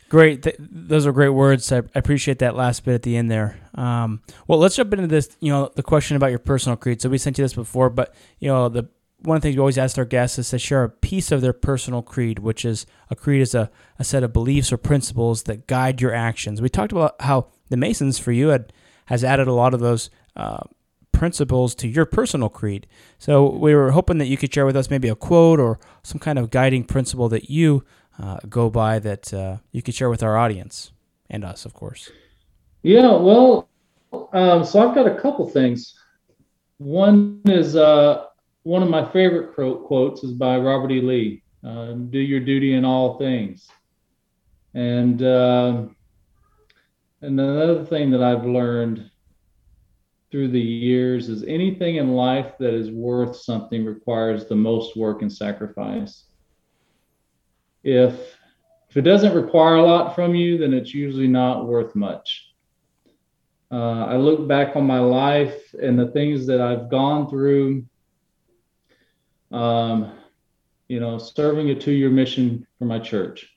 Great. 0.10 0.44
Th- 0.44 0.56
those 0.60 1.06
are 1.06 1.12
great 1.12 1.30
words. 1.30 1.70
I, 1.72 1.80
I, 1.80 1.82
appreciate 1.96 2.40
that 2.40 2.56
last 2.56 2.86
bit 2.86 2.94
at 2.94 3.02
the 3.04 3.18
end 3.18 3.30
there. 3.30 3.60
Um, 3.76 4.22
well, 4.48 4.58
let's 4.58 4.76
jump 4.76 4.94
into 4.94 5.08
this. 5.08 5.36
You 5.42 5.52
know, 5.52 5.72
the 5.76 5.84
question 5.84 6.16
about 6.16 6.30
your 6.30 6.40
personal 6.40 6.78
creed. 6.78 7.02
So 7.02 7.10
we 7.10 7.18
sent 7.18 7.38
you 7.38 7.44
this 7.44 7.54
before, 7.54 7.90
but 7.90 8.16
you 8.40 8.48
know, 8.48 8.70
the 8.70 8.88
one 9.20 9.36
of 9.36 9.42
the 9.42 9.48
things 9.48 9.56
we 9.56 9.62
always 9.62 9.78
ask 9.78 9.98
our 9.98 10.06
guests 10.06 10.38
is 10.38 10.50
to 10.52 10.60
share 10.60 10.84
a 10.84 10.90
piece 10.90 11.32
of 11.32 11.42
their 11.42 11.54
personal 11.54 12.02
creed, 12.02 12.40
which 12.40 12.64
is 12.64 12.86
a 13.10 13.16
creed 13.16 13.42
is 13.42 13.56
a, 13.56 13.70
a 13.98 14.04
set 14.04 14.24
of 14.24 14.32
beliefs 14.32 14.72
or 14.72 14.78
principles 14.78 15.44
that 15.44 15.68
guide 15.68 16.02
your 16.02 16.14
actions. 16.14 16.62
We 16.62 16.70
talked 16.70 16.92
about 16.92 17.16
how 17.22 17.48
the 17.70 17.78
Masons, 17.78 18.20
for 18.20 18.32
you, 18.32 18.50
had 18.50 18.72
has 19.06 19.24
added 19.24 19.48
a 19.48 19.54
lot 19.54 19.74
of 19.74 19.80
those 19.80 20.10
uh, 20.36 20.64
principles 21.12 21.74
to 21.74 21.88
your 21.88 22.06
personal 22.06 22.50
creed. 22.50 22.86
So 23.18 23.50
we 23.50 23.74
were 23.74 23.92
hoping 23.92 24.18
that 24.20 24.28
you 24.28 24.38
could 24.38 24.54
share 24.54 24.66
with 24.66 24.76
us 24.76 24.90
maybe 24.90 25.08
a 25.08 25.16
quote 25.16 25.60
or 25.60 25.80
some 26.04 26.20
kind 26.20 26.38
of 26.38 26.52
guiding 26.52 26.84
principle 26.84 27.30
that 27.30 27.50
you 27.50 27.84
uh, 28.22 28.38
go 28.50 28.70
by 28.70 29.00
that 29.00 29.34
uh, 29.34 29.58
you 29.72 29.82
could 29.82 29.96
share 29.96 30.10
with 30.10 30.22
our 30.22 30.38
audience 30.38 30.92
and 31.30 31.44
us, 31.44 31.66
of 31.66 31.74
course. 31.74 32.12
Yeah, 32.84 33.16
well, 33.16 33.70
um, 34.34 34.64
so 34.64 34.88
I've 34.88 34.94
got 34.94 35.08
a 35.08 35.20
couple 35.20 35.50
things. 35.50 35.96
One 36.78 37.42
is 37.46 37.76
uh, 37.76 38.26
one 38.68 38.84
of 38.84 38.90
my 38.90 39.10
favorite 39.12 39.54
quotes 39.54 40.26
is 40.26 40.34
by 40.34 40.58
Robert 40.58 40.92
E. 40.92 41.00
Lee 41.00 41.42
uh, 41.66 41.94
Do 41.94 42.20
your 42.20 42.42
duty 42.42 42.74
in 42.74 42.84
all 42.84 43.18
things. 43.18 43.70
And, 44.74 45.24
uh, 45.24 45.86
and 47.22 47.40
another 47.40 47.86
thing 47.86 48.12
that 48.12 48.22
I've 48.22 48.46
learned 48.46 49.10
through 50.30 50.50
the 50.50 50.60
years 50.60 51.30
is 51.30 51.44
anything 51.44 51.96
in 51.96 52.14
life 52.14 52.58
that 52.60 52.74
is 52.74 52.92
worth 52.92 53.38
something 53.38 53.86
requires 53.86 54.48
the 54.48 54.56
most 54.56 54.98
work 54.98 55.22
and 55.22 55.32
sacrifice. 55.32 56.26
If 57.84 58.36
if 58.90 58.98
it 58.98 59.02
doesn't 59.02 59.36
require 59.36 59.76
a 59.76 59.84
lot 59.84 60.14
from 60.16 60.36
you, 60.36 60.58
then 60.58 60.74
it's 60.74 60.94
usually 60.94 61.28
not 61.28 61.68
worth 61.68 61.96
much. 61.96 62.54
Uh, 63.72 64.06
I 64.06 64.16
look 64.18 64.48
back 64.48 64.76
on 64.76 64.86
my 64.86 65.00
life 65.00 65.74
and 65.82 66.00
the 66.00 66.08
things 66.12 66.46
that 66.48 66.62
I've 66.62 66.90
gone 66.90 67.30
through. 67.30 67.86
Um, 69.52 70.14
you 70.88 71.00
know, 71.00 71.18
serving 71.18 71.70
a 71.70 71.76
two-year 71.76 72.10
mission 72.10 72.66
for 72.80 72.86
my 72.86 73.00
church 73.00 73.50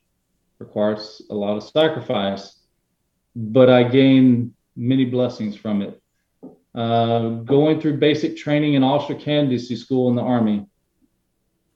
requires 0.58 1.22
a 1.30 1.34
lot 1.34 1.56
of 1.56 1.62
sacrifice, 1.62 2.58
but 3.34 3.70
I 3.70 3.84
gain 3.84 4.54
many 4.76 5.04
blessings 5.04 5.56
from 5.56 5.82
it 5.82 6.00
uh, 6.74 7.28
going 7.28 7.80
through 7.80 7.98
basic 7.98 8.36
training 8.36 8.74
in 8.74 8.84
officer 8.84 9.14
candidacy 9.14 9.76
school 9.76 10.08
in 10.08 10.16
the 10.16 10.22
Army. 10.22 10.66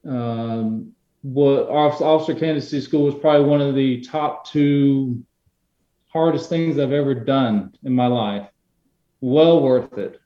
Um, 0.07 0.93
what 1.23 1.69
officer 1.69 2.35
candidacy 2.35 2.81
school 2.81 3.05
was 3.05 3.15
probably 3.15 3.47
one 3.47 3.61
of 3.61 3.75
the 3.75 4.03
top 4.03 4.47
two 4.47 5.25
hardest 6.09 6.49
things 6.49 6.79
I've 6.79 6.93
ever 6.93 7.15
done 7.15 7.75
in 7.83 7.95
my 7.95 8.07
life. 8.07 8.49
Well 9.21 9.63
worth 9.63 9.97
it. 9.99 10.21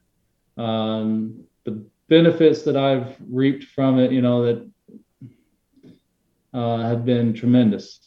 Um, 0.56 1.44
benefits 2.08 2.62
that 2.62 2.76
I've 2.76 3.16
reaped 3.28 3.64
from 3.64 3.98
it, 3.98 4.12
you 4.12 4.22
know, 4.22 4.44
that 4.44 4.70
uh, 6.54 6.78
have 6.78 7.04
been 7.04 7.34
tremendous. 7.34 8.00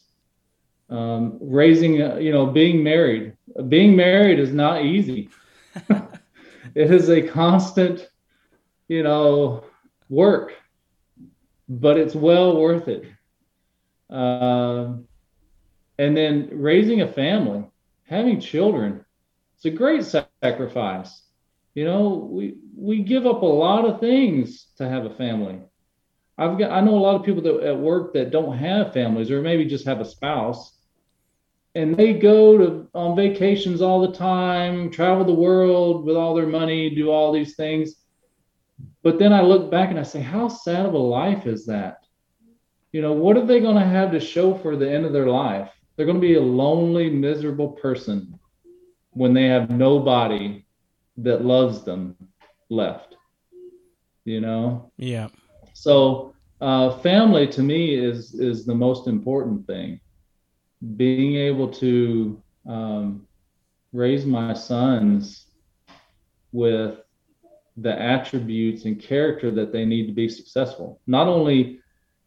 Um, 0.89 1.37
raising, 1.39 2.01
uh, 2.01 2.17
you 2.17 2.31
know, 2.31 2.45
being 2.47 2.83
married. 2.83 3.33
Being 3.69 3.95
married 3.95 4.39
is 4.39 4.51
not 4.51 4.83
easy. 4.83 5.29
it 5.89 6.91
is 6.91 7.09
a 7.09 7.21
constant, 7.21 8.09
you 8.89 9.03
know, 9.03 9.63
work, 10.09 10.53
but 11.69 11.97
it's 11.97 12.15
well 12.15 12.57
worth 12.57 12.87
it. 12.89 13.05
Uh, 14.09 14.95
and 15.97 16.17
then 16.17 16.49
raising 16.51 17.01
a 17.01 17.07
family, 17.07 17.63
having 18.03 18.41
children, 18.41 19.05
it's 19.55 19.65
a 19.65 19.69
great 19.69 20.03
sacrifice. 20.03 21.21
You 21.73 21.85
know, 21.85 22.29
we 22.31 22.55
we 22.75 23.03
give 23.03 23.25
up 23.25 23.41
a 23.41 23.45
lot 23.45 23.85
of 23.85 23.99
things 23.99 24.67
to 24.77 24.87
have 24.87 25.05
a 25.05 25.15
family. 25.15 25.59
I've 26.37 26.57
got 26.57 26.71
I 26.71 26.81
know 26.81 26.95
a 26.95 27.05
lot 27.05 27.15
of 27.15 27.23
people 27.23 27.41
that 27.43 27.63
at 27.63 27.77
work 27.77 28.13
that 28.13 28.31
don't 28.31 28.57
have 28.57 28.93
families 28.93 29.31
or 29.31 29.41
maybe 29.41 29.65
just 29.65 29.85
have 29.85 30.01
a 30.01 30.05
spouse 30.05 30.81
and 31.75 31.95
they 31.95 32.13
go 32.13 32.57
to 32.57 32.87
on 32.93 33.15
vacations 33.15 33.81
all 33.81 34.01
the 34.01 34.17
time, 34.17 34.89
travel 34.89 35.23
the 35.23 35.33
world 35.33 36.05
with 36.05 36.15
all 36.15 36.35
their 36.35 36.47
money, 36.47 36.89
do 36.89 37.09
all 37.09 37.31
these 37.31 37.55
things. 37.55 37.95
But 39.03 39.19
then 39.19 39.33
I 39.33 39.41
look 39.41 39.71
back 39.71 39.89
and 39.89 39.99
I 39.99 40.03
say, 40.03 40.21
how 40.21 40.47
sad 40.47 40.85
of 40.85 40.93
a 40.93 40.97
life 40.97 41.47
is 41.47 41.65
that? 41.67 42.05
You 42.91 43.01
know, 43.01 43.13
what 43.13 43.37
are 43.37 43.45
they 43.45 43.61
going 43.61 43.77
to 43.77 43.85
have 43.85 44.11
to 44.11 44.19
show 44.19 44.53
for 44.53 44.75
the 44.75 44.91
end 44.91 45.05
of 45.05 45.13
their 45.13 45.27
life? 45.27 45.71
They're 45.95 46.05
going 46.05 46.19
to 46.19 46.27
be 46.27 46.35
a 46.35 46.41
lonely, 46.41 47.09
miserable 47.09 47.69
person 47.69 48.37
when 49.11 49.33
they 49.33 49.45
have 49.45 49.69
nobody 49.69 50.65
that 51.17 51.45
loves 51.45 51.83
them 51.83 52.15
left. 52.69 53.15
You 54.25 54.41
know? 54.41 54.91
Yeah. 54.97 55.29
So, 55.73 56.33
uh, 56.59 56.97
family 56.99 57.47
to 57.47 57.63
me 57.63 57.95
is 57.95 58.35
is 58.35 58.65
the 58.65 58.75
most 58.75 59.07
important 59.07 59.65
thing 59.65 59.99
being 60.95 61.35
able 61.35 61.67
to 61.69 62.41
um, 62.67 63.27
raise 63.93 64.25
my 64.25 64.53
sons 64.53 65.45
with 66.51 66.99
the 67.77 68.01
attributes 68.01 68.85
and 68.85 68.99
character 68.99 69.51
that 69.51 69.71
they 69.71 69.85
need 69.85 70.07
to 70.07 70.13
be 70.13 70.27
successful, 70.27 70.99
not 71.07 71.27
only 71.27 71.79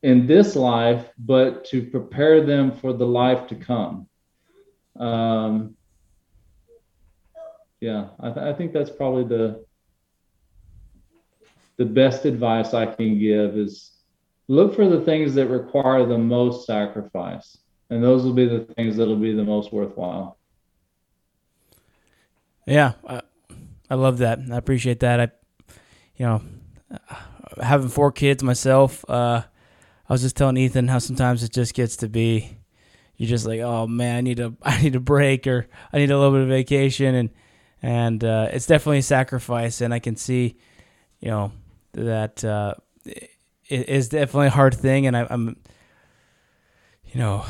in 0.03 0.26
this 0.26 0.57
life, 0.57 1.11
but 1.18 1.64
to 1.66 1.82
prepare 1.82 2.45
them 2.45 2.72
for 2.72 2.93
the 2.93 3.07
life 3.07 3.47
to 3.49 3.55
come. 3.55 4.07
Um, 4.99 5.76
yeah, 7.85 8.09
I, 8.20 8.30
th- 8.30 8.47
I 8.47 8.53
think 8.55 8.72
that's 8.72 8.91
probably 8.91 9.24
the 9.24 9.64
the 11.76 11.85
best 11.85 12.24
advice 12.24 12.72
I 12.72 12.87
can 12.87 13.18
give 13.18 13.57
is 13.57 13.93
look 14.49 14.74
for 14.76 14.89
the 14.89 15.01
things 15.01 15.35
that 15.35 15.49
require 15.49 16.07
the 16.07 16.18
most 16.18 16.66
sacrifice 16.66 17.59
and 17.91 18.03
those 18.03 18.24
will 18.24 18.32
be 18.32 18.47
the 18.47 18.61
things 18.61 18.97
that'll 18.97 19.16
be 19.16 19.35
the 19.35 19.45
most 19.45 19.72
worthwhile. 19.72 20.39
Yeah, 22.66 22.93
I, 23.07 23.20
I 23.91 23.95
love 23.95 24.18
that. 24.18 24.39
I 24.51 24.57
appreciate 24.57 25.01
that. 25.01 25.20
I, 25.20 25.28
you 26.16 26.26
know, 26.26 26.43
having 27.62 27.89
four 27.89 28.11
kids 28.11 28.43
myself, 28.43 29.05
uh, 29.09 29.43
I 30.09 30.12
was 30.12 30.22
just 30.22 30.37
telling 30.37 30.57
Ethan 30.57 30.89
how 30.89 30.99
sometimes 30.99 31.43
it 31.43 31.53
just 31.53 31.74
gets 31.74 31.97
to 31.99 32.09
be, 32.09 32.59
you're 33.16 33.28
just 33.28 33.47
like, 33.47 33.61
oh 33.61 33.87
man, 33.87 34.16
I 34.16 34.20
need 34.22 34.41
a, 34.41 34.55
I 34.62 34.80
need 34.82 34.97
a 34.97 35.01
break 35.01 35.47
or 35.47 35.68
I 35.93 35.99
need 35.99 36.11
a 36.11 36.18
little 36.18 36.32
bit 36.32 36.43
of 36.43 36.49
vacation, 36.49 37.14
and 37.14 37.30
and 37.85 38.24
uh, 38.24 38.49
it's 38.51 38.64
definitely 38.64 38.99
a 38.99 39.03
sacrifice, 39.03 39.82
and 39.82 39.93
I 39.93 39.99
can 39.99 40.16
see, 40.16 40.57
you 41.20 41.28
know, 41.28 41.53
that 41.93 42.43
uh, 42.43 42.72
it 43.05 43.28
is 43.68 44.09
definitely 44.09 44.47
a 44.47 44.51
hard 44.51 44.72
thing, 44.72 45.07
and 45.07 45.14
I, 45.14 45.26
I'm, 45.28 45.57
you 47.12 47.20
know, 47.20 47.45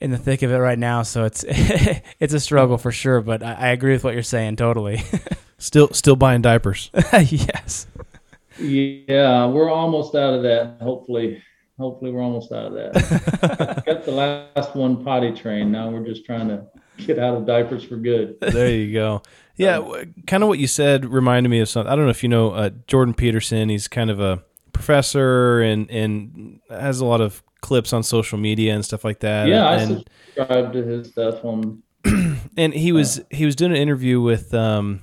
in 0.00 0.10
the 0.10 0.16
thick 0.16 0.40
of 0.40 0.50
it 0.50 0.56
right 0.56 0.78
now, 0.78 1.02
so 1.02 1.24
it's 1.24 1.44
it's 1.48 2.32
a 2.32 2.40
struggle 2.40 2.78
for 2.78 2.92
sure. 2.92 3.20
But 3.20 3.42
I, 3.42 3.52
I 3.52 3.68
agree 3.68 3.92
with 3.92 4.04
what 4.04 4.14
you're 4.14 4.22
saying 4.22 4.56
totally. 4.56 5.02
Still, 5.56 5.88
still 5.92 6.16
buying 6.16 6.42
diapers. 6.42 6.90
yes. 7.12 7.86
Yeah, 8.58 9.46
we're 9.46 9.70
almost 9.70 10.14
out 10.14 10.34
of 10.34 10.42
that. 10.42 10.78
Hopefully, 10.82 11.42
hopefully 11.78 12.10
we're 12.10 12.22
almost 12.22 12.52
out 12.52 12.66
of 12.66 12.72
that. 12.74 13.82
Got 13.86 14.04
the 14.04 14.10
last 14.10 14.74
one 14.74 15.02
potty 15.02 15.32
trained. 15.32 15.72
Now 15.72 15.88
we're 15.90 16.04
just 16.04 16.26
trying 16.26 16.48
to 16.48 16.66
get 16.98 17.18
out 17.18 17.36
of 17.36 17.46
diapers 17.46 17.84
for 17.84 17.96
good. 17.96 18.38
There 18.40 18.70
you 18.70 18.92
go. 18.92 19.22
Yeah, 19.56 20.04
kind 20.26 20.42
of 20.42 20.48
what 20.48 20.58
you 20.58 20.66
said 20.66 21.04
reminded 21.04 21.48
me 21.48 21.60
of 21.60 21.68
something. 21.68 21.90
I 21.92 21.94
don't 21.94 22.04
know 22.04 22.10
if 22.10 22.22
you 22.22 22.28
know 22.28 22.50
uh, 22.50 22.70
Jordan 22.86 23.14
Peterson. 23.14 23.68
He's 23.68 23.86
kind 23.86 24.10
of 24.10 24.20
a 24.20 24.42
professor 24.72 25.60
and 25.60 25.88
and 25.90 26.60
has 26.68 27.00
a 27.00 27.04
lot 27.04 27.20
of 27.20 27.42
clips 27.60 27.92
on 27.92 28.02
social 28.02 28.36
media 28.36 28.74
and 28.74 28.84
stuff 28.84 29.04
like 29.04 29.20
that. 29.20 29.48
Yeah, 29.48 29.66
I 29.66 29.76
and, 29.76 30.04
subscribe 30.36 30.72
to 30.72 30.82
his 30.82 31.08
stuff 31.08 31.44
on. 31.44 31.82
and 32.56 32.74
he 32.74 32.92
was 32.92 33.22
he 33.30 33.46
was 33.46 33.56
doing 33.56 33.70
an 33.72 33.78
interview 33.78 34.20
with 34.20 34.52
um 34.52 35.02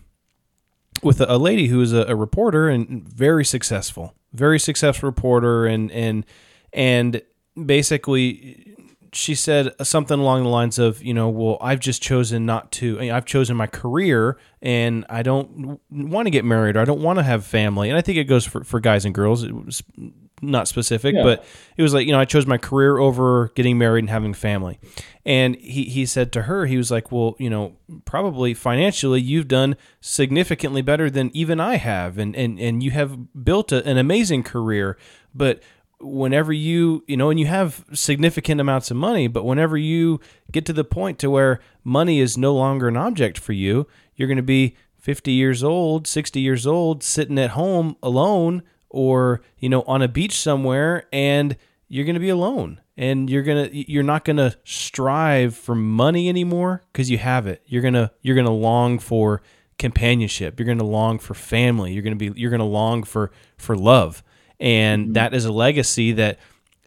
with 1.01 1.21
a, 1.21 1.35
a 1.35 1.37
lady 1.37 1.67
who 1.67 1.79
was 1.79 1.93
a, 1.93 2.05
a 2.07 2.15
reporter 2.15 2.69
and 2.69 3.07
very 3.07 3.45
successful, 3.45 4.13
very 4.33 4.59
successful 4.59 5.07
reporter, 5.07 5.65
and 5.65 5.91
and 5.91 6.25
and 6.73 7.21
basically 7.65 8.70
she 9.13 9.35
said 9.35 9.73
something 9.85 10.19
along 10.19 10.43
the 10.43 10.49
lines 10.49 10.79
of, 10.79 11.03
you 11.03 11.13
know, 11.13 11.27
well, 11.29 11.57
I've 11.59 11.79
just 11.79 12.01
chosen 12.01 12.45
not 12.45 12.71
to. 12.73 12.97
I 12.97 13.01
mean, 13.01 13.11
I've 13.11 13.25
chosen 13.25 13.57
my 13.57 13.67
career, 13.67 14.37
and 14.61 15.05
I 15.09 15.21
don't 15.21 15.79
want 15.89 16.27
to 16.27 16.29
get 16.31 16.45
married, 16.45 16.77
or 16.77 16.79
I 16.79 16.85
don't 16.85 17.01
want 17.01 17.19
to 17.19 17.23
have 17.23 17.45
family. 17.45 17.89
And 17.89 17.97
I 17.97 18.01
think 18.01 18.17
it 18.17 18.25
goes 18.25 18.45
for, 18.45 18.63
for 18.63 18.79
guys 18.79 19.03
and 19.03 19.13
girls. 19.13 19.43
It 19.43 19.53
was 19.53 19.83
not 20.43 20.67
specific, 20.67 21.13
Yeah. 21.13 21.23
but 21.23 21.45
it 21.77 21.83
was 21.83 21.93
like, 21.93 22.07
you 22.07 22.13
know, 22.13 22.19
I 22.19 22.25
chose 22.25 22.47
my 22.47 22.57
career 22.57 22.97
over 22.97 23.51
getting 23.53 23.77
married 23.77 23.99
and 23.99 24.09
having 24.09 24.33
family. 24.33 24.79
And 25.23 25.55
he, 25.57 25.83
he 25.83 26.05
said 26.07 26.31
to 26.31 26.43
her, 26.43 26.65
he 26.65 26.77
was 26.77 26.89
like, 26.89 27.11
well, 27.11 27.35
you 27.37 27.49
know, 27.49 27.73
probably 28.05 28.53
financially, 28.55 29.21
you've 29.21 29.47
done 29.47 29.75
significantly 29.99 30.81
better 30.81 31.09
than 31.09 31.29
even 31.35 31.59
I 31.59 31.75
have, 31.75 32.17
and 32.17 32.35
and 32.35 32.59
and 32.59 32.81
you 32.81 32.89
have 32.91 33.43
built 33.45 33.71
a, 33.71 33.85
an 33.87 33.97
amazing 33.97 34.41
career, 34.43 34.97
but 35.35 35.61
whenever 36.01 36.51
you 36.51 37.03
you 37.07 37.15
know 37.17 37.29
and 37.29 37.39
you 37.39 37.45
have 37.45 37.85
significant 37.93 38.59
amounts 38.59 38.91
of 38.91 38.97
money 38.97 39.27
but 39.27 39.43
whenever 39.43 39.77
you 39.77 40.19
get 40.51 40.65
to 40.65 40.73
the 40.73 40.83
point 40.83 41.19
to 41.19 41.29
where 41.29 41.59
money 41.83 42.19
is 42.19 42.37
no 42.37 42.53
longer 42.53 42.87
an 42.87 42.97
object 42.97 43.37
for 43.37 43.53
you 43.53 43.87
you're 44.15 44.27
going 44.27 44.37
to 44.37 44.43
be 44.43 44.75
50 44.97 45.31
years 45.31 45.63
old 45.63 46.07
60 46.07 46.39
years 46.39 46.67
old 46.67 47.03
sitting 47.03 47.39
at 47.39 47.51
home 47.51 47.95
alone 48.01 48.63
or 48.89 49.41
you 49.57 49.69
know 49.69 49.83
on 49.83 50.01
a 50.01 50.07
beach 50.07 50.37
somewhere 50.39 51.05
and 51.13 51.55
you're 51.91 52.05
going 52.05 52.15
to 52.15 52.21
be 52.21 52.29
alone. 52.29 52.79
And 52.95 53.29
you're 53.29 53.43
going 53.43 53.69
to 53.69 53.91
you're 53.91 54.03
not 54.03 54.23
going 54.23 54.37
to 54.37 54.55
strive 54.63 55.55
for 55.55 55.75
money 55.75 56.29
anymore 56.29 56.83
cuz 56.93 57.09
you 57.09 57.17
have 57.17 57.47
it. 57.47 57.61
You're 57.65 57.81
going 57.81 57.95
to 57.95 58.11
you're 58.21 58.35
going 58.35 58.47
to 58.47 58.51
long 58.51 58.97
for 58.97 59.41
companionship. 59.77 60.57
You're 60.57 60.65
going 60.65 60.77
to 60.77 60.85
long 60.85 61.19
for 61.19 61.33
family. 61.33 61.91
You're 61.93 62.03
going 62.03 62.17
to 62.17 62.31
be 62.31 62.39
you're 62.39 62.49
going 62.49 62.59
to 62.59 62.65
long 62.65 63.03
for 63.03 63.31
for 63.57 63.75
love 63.75 64.23
and 64.61 65.15
that 65.15 65.33
is 65.33 65.43
a 65.45 65.51
legacy 65.51 66.11
that 66.13 66.39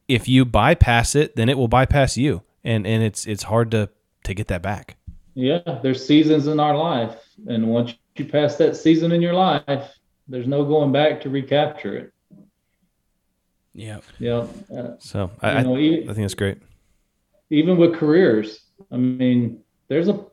if 0.09 0.29
you 0.29 0.45
bypass 0.45 1.14
it 1.14 1.37
then 1.37 1.49
it 1.49 1.59
will 1.59 1.68
bypass 1.68 2.16
you 2.16 2.43
and 2.62 2.87
and 2.87 3.03
it's 3.03 3.27
it's 3.27 3.43
hard 3.43 3.70
to 3.70 3.89
to 4.22 4.33
get 4.33 4.49
that 4.49 4.62
back 4.62 4.97
Yeah, 5.35 5.81
there's 5.83 6.07
seasons 6.07 6.47
in 6.47 6.61
our 6.61 6.77
life, 6.77 7.16
and 7.47 7.68
once 7.68 7.95
you 8.16 8.25
pass 8.25 8.57
that 8.57 8.77
season 8.77 9.11
in 9.11 9.20
your 9.20 9.35
life, 9.35 9.91
there's 10.29 10.47
no 10.47 10.64
going 10.64 10.93
back 10.93 11.20
to 11.22 11.29
recapture 11.29 11.97
it. 11.97 12.12
Yeah. 13.75 13.99
Yeah, 14.20 14.47
uh, 14.75 14.93
so 15.01 15.31
i 15.43 15.61
know, 15.62 15.77
e- 15.77 16.05
I 16.05 16.14
think 16.14 16.25
that's 16.25 16.35
great 16.35 16.59
even 17.51 17.77
with 17.77 17.95
careers. 17.95 18.61
I 18.91 18.97
mean, 18.97 19.61
there's 19.89 20.09
a 20.09 20.25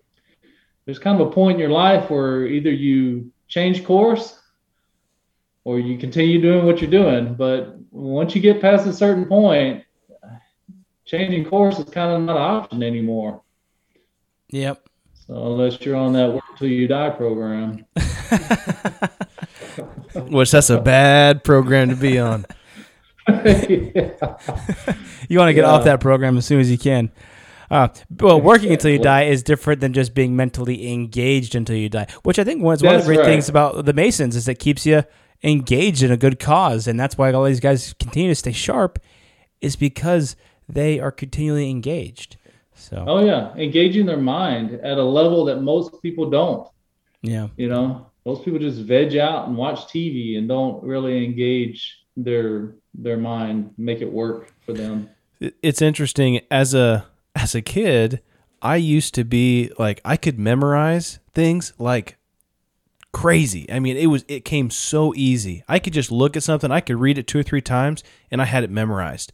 there's 0.86 1.00
kind 1.00 1.20
of 1.20 1.28
a 1.28 1.32
point 1.32 1.56
in 1.56 1.60
your 1.60 1.70
life 1.70 2.10
where 2.10 2.46
either 2.46 2.72
you 2.72 3.32
change 3.48 3.84
course 3.84 4.41
or 5.64 5.80
you 5.80 5.98
continue 5.98 6.42
doing 6.42 6.66
what 6.66 6.82
you're 6.82 6.92
doing. 6.92 7.36
But 7.36 7.78
once 7.92 8.36
you 8.36 8.42
get 8.42 8.62
past 8.62 8.88
a 8.88 8.94
certain 8.94 9.26
point, 9.26 9.84
changing 11.06 11.46
course 11.46 11.80
is 11.80 11.90
kind 11.90 12.12
of 12.12 12.22
not 12.22 12.36
an 12.36 12.42
option 12.42 12.84
anymore. 12.84 13.42
Yep. 14.50 14.88
So 15.28 15.34
unless 15.36 15.80
you're 15.82 15.96
on 15.96 16.14
that 16.14 16.34
work 16.34 16.44
till 16.58 16.68
you 16.68 16.88
die 16.88 17.10
program. 17.12 17.86
which 20.28 20.52
that's 20.52 20.70
a 20.70 20.82
bad 20.82 21.44
program 21.44 21.90
to 21.90 21.96
be 21.96 22.20
on 22.20 22.46
yeah. 23.28 24.36
You 25.30 25.38
want 25.38 25.50
to 25.50 25.54
get 25.54 25.62
Yeah. 25.62 25.72
off 25.72 25.84
that 25.86 26.00
program 26.00 26.38
as 26.38 26.46
soon 26.46 26.60
as 26.60 26.70
you 26.70 26.78
can. 26.78 27.12
Uh, 27.70 27.88
well, 28.20 28.42
working 28.42 28.74
until 28.74 28.92
you 28.92 29.00
die 29.00 29.24
is 29.24 29.44
different 29.44 29.80
than 29.80 29.94
just 29.94 30.14
being 30.14 30.36
mentally 30.36 30.92
engaged 30.92 31.56
until 31.56 31.78
you 31.78 31.88
die, 31.88 32.06
which 32.24 32.38
I 32.38 32.44
think 32.44 32.62
was 32.62 32.84
one 32.84 32.96
of 32.96 33.02
the 33.02 33.08
great 33.08 33.20
right. 33.20 33.26
things 33.26 33.48
about 33.48 33.86
the 33.86 33.94
Masons 33.94 34.36
is 34.36 34.46
it 34.50 34.60
keeps 34.60 34.86
you 34.86 35.04
engaged 35.44 36.04
in 36.04 36.12
a 36.12 36.18
good 36.18 36.40
cause, 36.40 36.88
and 36.88 37.00
that's 37.00 37.18
why 37.18 37.32
all 37.34 37.44
these 37.44 37.60
guys 37.60 37.94
continue 38.00 38.30
to 38.30 38.36
stay 38.36 38.52
sharp, 38.52 39.00
is 39.62 39.76
because 39.76 40.36
they 40.70 41.00
are 41.00 41.12
continually 41.12 41.70
engaged. 41.70 42.38
So 42.76 43.04
Oh 43.08 43.24
yeah, 43.24 43.54
engaging 43.56 44.06
their 44.06 44.18
mind 44.18 44.72
at 44.84 44.98
a 44.98 45.04
level 45.04 45.46
that 45.46 45.62
most 45.62 46.02
people 46.02 46.30
don't. 46.30 46.68
yeah, 47.22 47.48
You 47.58 47.70
know, 47.70 48.08
most 48.26 48.44
people 48.46 48.60
just 48.60 48.80
veg 48.80 49.16
out 49.18 49.48
and 49.48 49.58
watch 49.58 49.80
TV 49.88 50.38
and 50.38 50.48
don't 50.48 50.84
really 50.84 51.24
engage 51.26 51.98
their 52.18 52.76
their 52.94 53.18
mind, 53.18 53.74
make 53.78 54.02
it 54.02 54.12
work 54.12 54.54
for 54.66 54.74
them. 54.74 55.10
it's 55.40 55.82
interesting 55.82 56.42
as 56.52 56.74
a 56.74 57.06
as 57.36 57.56
a 57.56 57.62
kid 57.62 58.22
i 58.62 58.76
used 58.76 59.16
to 59.16 59.24
be 59.24 59.72
like 59.80 60.00
i 60.06 60.16
could 60.18 60.38
memorize 60.38 61.18
things 61.34 61.74
like 61.80 62.18
crazy. 63.14 63.70
I 63.72 63.80
mean 63.80 63.98
it 63.98 64.08
was 64.08 64.24
it 64.28 64.46
came 64.46 64.70
so 64.70 65.14
easy. 65.16 65.64
I 65.68 65.80
could 65.80 65.94
just 65.94 66.12
look 66.12 66.38
at 66.38 66.44
something 66.44 66.72
i 66.72 66.80
could 66.80 67.00
read 67.00 67.18
it 67.18 67.28
two 67.28 67.40
or 67.40 67.44
three 67.44 67.62
times 67.62 68.04
and 68.30 68.42
i 68.42 68.46
had 68.46 68.64
it 68.64 68.70
memorized. 68.70 69.32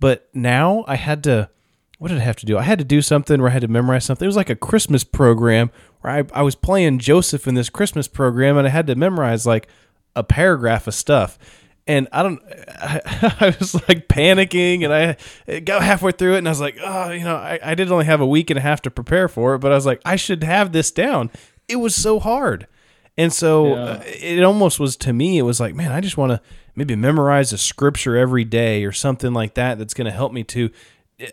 But 0.00 0.28
now 0.32 0.84
i 0.86 0.96
had 0.96 1.22
to 1.24 1.50
what 1.98 2.08
did 2.08 2.18
i 2.18 2.22
have 2.22 2.36
to 2.36 2.46
do? 2.46 2.56
I 2.56 2.62
had 2.62 2.78
to 2.78 2.84
do 2.84 3.02
something 3.02 3.40
where 3.40 3.50
i 3.50 3.52
had 3.52 3.62
to 3.62 3.68
memorize 3.68 4.04
something. 4.04 4.24
It 4.24 4.28
was 4.28 4.36
like 4.36 4.50
a 4.50 4.56
christmas 4.56 5.04
program 5.04 5.70
where 6.00 6.12
i, 6.12 6.24
I 6.32 6.42
was 6.42 6.54
playing 6.54 7.00
joseph 7.00 7.46
in 7.46 7.54
this 7.54 7.68
christmas 7.68 8.08
program 8.08 8.56
and 8.56 8.66
i 8.66 8.70
had 8.70 8.86
to 8.86 8.94
memorize 8.94 9.46
like 9.46 9.68
a 10.18 10.24
paragraph 10.24 10.86
of 10.86 10.94
stuff. 10.94 11.38
And 11.86 12.06
I 12.12 12.22
don't, 12.22 12.42
I, 12.68 13.00
I 13.40 13.56
was 13.58 13.74
like 13.88 14.08
panicking, 14.08 14.84
and 14.84 14.92
I 14.92 15.60
got 15.60 15.82
halfway 15.82 16.12
through 16.12 16.34
it, 16.34 16.38
and 16.38 16.48
I 16.48 16.50
was 16.50 16.60
like, 16.60 16.76
oh, 16.84 17.10
you 17.12 17.24
know, 17.24 17.36
I, 17.36 17.58
I 17.62 17.74
did 17.74 17.90
only 17.90 18.04
have 18.04 18.20
a 18.20 18.26
week 18.26 18.50
and 18.50 18.58
a 18.58 18.62
half 18.62 18.82
to 18.82 18.90
prepare 18.90 19.28
for 19.28 19.54
it, 19.54 19.60
but 19.60 19.72
I 19.72 19.74
was 19.74 19.86
like, 19.86 20.02
I 20.04 20.16
should 20.16 20.44
have 20.44 20.72
this 20.72 20.90
down. 20.90 21.30
It 21.66 21.76
was 21.76 21.94
so 21.94 22.18
hard, 22.18 22.66
and 23.18 23.30
so 23.32 23.74
Yeah. 23.74 23.82
uh, 23.82 24.02
it 24.06 24.42
almost 24.42 24.80
was 24.80 24.96
to 24.98 25.12
me. 25.12 25.36
It 25.36 25.42
was 25.42 25.60
like, 25.60 25.74
man, 25.74 25.92
I 25.92 26.00
just 26.00 26.16
want 26.16 26.32
to 26.32 26.40
maybe 26.74 26.96
memorize 26.96 27.52
a 27.52 27.58
scripture 27.58 28.16
every 28.16 28.44
day 28.44 28.84
or 28.84 28.92
something 28.92 29.34
like 29.34 29.52
that. 29.54 29.76
That's 29.78 29.92
going 29.92 30.06
to 30.06 30.10
help 30.12 30.32
me 30.32 30.44
to. 30.44 30.70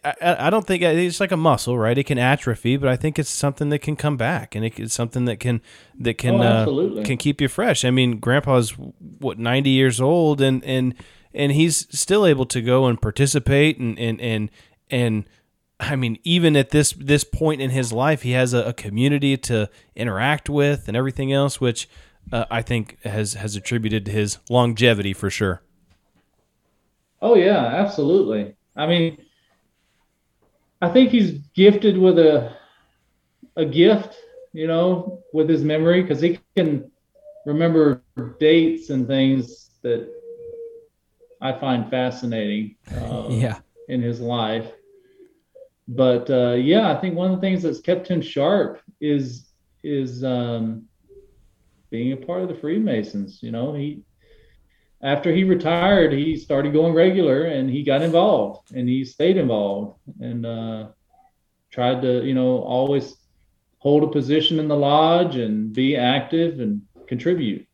I, 0.04 0.48
I 0.48 0.50
don't 0.50 0.66
think 0.66 0.82
it's 0.82 1.20
like 1.20 1.32
a 1.32 1.38
muscle, 1.38 1.78
right? 1.78 1.96
It 1.96 2.06
can 2.06 2.18
atrophy, 2.18 2.76
but 2.76 2.90
I 2.90 2.96
think 2.96 3.20
it's 3.20 3.30
something 3.30 3.70
that 3.70 3.80
can 3.80 3.96
come 3.96 4.18
back, 4.18 4.56
and 4.56 4.66
it's 4.66 4.96
something 4.96 5.26
that 5.26 5.40
can 5.40 5.62
that 6.00 6.18
can 6.18 6.42
Oh, 6.42 6.98
uh, 7.00 7.04
can 7.04 7.18
keep 7.18 7.40
you 7.40 7.48
fresh. 7.48 7.86
I 7.86 7.92
mean, 7.92 8.18
Grandpa's 8.20 8.72
what 9.20 9.38
ninety 9.38 9.70
years 9.70 10.02
old, 10.02 10.42
and 10.42 10.64
and 10.66 10.96
and 11.36 11.52
he's 11.52 11.86
still 11.96 12.26
able 12.26 12.48
to 12.48 12.62
go 12.64 12.88
and 12.88 13.00
participate, 13.00 13.78
and 13.78 14.00
and 14.00 14.20
and 14.20 14.50
and 14.90 15.26
I 15.80 15.96
mean, 15.96 16.20
even 16.24 16.56
at 16.56 16.70
this 16.70 16.94
this 16.94 17.24
point 17.24 17.62
in 17.62 17.70
his 17.70 17.92
life, 17.92 18.22
he 18.22 18.32
has 18.32 18.54
a, 18.54 18.64
a 18.64 18.74
community 18.74 19.36
to 19.38 19.70
interact 19.96 20.50
with 20.50 20.88
and 20.88 20.96
everything 20.96 21.34
else, 21.34 21.60
which 21.60 21.90
uh, 22.32 22.46
I 22.50 22.62
think 22.62 23.02
has 23.04 23.34
has 23.34 23.56
attributed 23.56 24.06
to 24.06 24.12
his 24.12 24.38
longevity 24.50 25.14
for 25.14 25.30
sure. 25.30 25.62
Oh 27.22 27.36
yeah, 27.36 27.66
absolutely. 27.66 28.56
I 28.76 28.88
mean, 28.88 29.18
I 30.82 30.90
think 30.90 31.12
he's 31.12 31.40
gifted 31.54 31.98
with 31.98 32.20
a 32.20 32.56
a 33.58 33.66
gift, 33.66 34.16
you 34.54 34.68
know, 34.68 35.24
with 35.34 35.50
his 35.50 35.64
memory 35.64 36.02
because 36.02 36.22
he 36.22 36.40
can 36.56 36.90
remember 37.46 38.02
dates 38.40 38.90
and 38.90 39.08
things 39.08 39.72
that 39.82 40.10
I 41.42 41.52
find 41.60 41.90
fascinating. 41.90 42.78
Uh, 42.96 43.28
yeah, 43.30 43.60
in 43.90 44.02
his 44.02 44.22
life. 44.22 44.72
But 45.88 46.30
uh, 46.30 46.54
yeah, 46.54 46.92
I 46.92 47.00
think 47.00 47.16
one 47.16 47.32
of 47.32 47.40
the 47.40 47.42
things 47.42 47.64
that's 47.64 47.80
kept 47.80 48.08
him 48.08 48.22
sharp 48.22 48.82
is 49.00 49.50
is 49.84 50.24
um, 50.24 50.86
being 51.92 52.14
a 52.14 52.18
part 52.18 52.42
of 52.42 52.50
the 52.50 52.56
Freemasons. 52.56 53.44
You 53.44 53.52
know, 53.52 53.74
he 53.74 54.02
after 55.02 55.32
he 55.32 55.44
retired, 55.44 56.14
he 56.14 56.36
started 56.36 56.74
going 56.74 56.94
regular 56.94 57.46
and 57.46 57.70
he 57.70 57.84
got 57.84 58.02
involved 58.02 58.72
and 58.74 58.90
he 58.90 59.06
stayed 59.06 59.38
involved 59.38 60.00
and 60.20 60.46
uh, 60.46 60.88
tried 61.72 62.02
to, 62.02 62.26
you 62.26 62.34
know, 62.34 62.60
always 62.64 63.16
hold 63.78 64.04
a 64.04 64.08
position 64.08 64.58
in 64.58 64.68
the 64.68 64.76
lodge 64.76 65.36
and 65.36 65.72
be 65.72 65.96
active 65.96 66.60
and 66.60 66.82
contribute. 67.06 67.68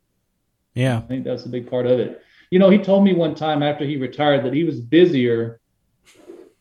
Yeah. 0.74 0.98
I 0.98 1.02
think 1.02 1.24
that's 1.24 1.46
a 1.46 1.50
big 1.50 1.70
part 1.70 1.86
of 1.86 2.00
it. 2.00 2.22
You 2.50 2.60
know, 2.60 2.70
he 2.70 2.78
told 2.78 3.06
me 3.06 3.14
one 3.14 3.34
time 3.34 3.64
after 3.64 3.86
he 3.86 3.96
retired 3.96 4.44
that 4.44 4.54
he 4.54 4.66
was 4.66 4.82
busier 4.82 5.61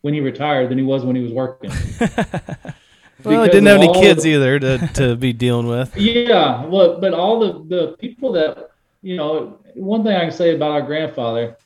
when 0.02 0.14
he 0.14 0.20
retired 0.20 0.70
than 0.70 0.78
he 0.78 0.84
was 0.84 1.04
when 1.04 1.16
he 1.16 1.22
was 1.22 1.32
working. 1.32 1.70
Well, 3.24 3.42
he 3.42 3.50
didn't 3.50 3.66
have 3.66 3.80
any 3.80 3.92
kids 3.92 4.22
the- 4.22 4.30
either 4.30 4.58
to, 4.58 4.78
to 4.94 5.16
be 5.26 5.32
dealing 5.32 5.66
with. 5.66 5.96
Yeah, 5.96 6.64
well, 6.64 7.00
but 7.00 7.12
all 7.12 7.40
the 7.40 7.76
the 7.76 7.96
people 7.98 8.32
that 8.32 8.70
you 9.02 9.16
know, 9.16 9.58
one 9.74 10.02
thing 10.04 10.14
I 10.14 10.20
can 10.20 10.32
say 10.32 10.54
about 10.54 10.72
our 10.72 10.82
grandfather, 10.82 11.56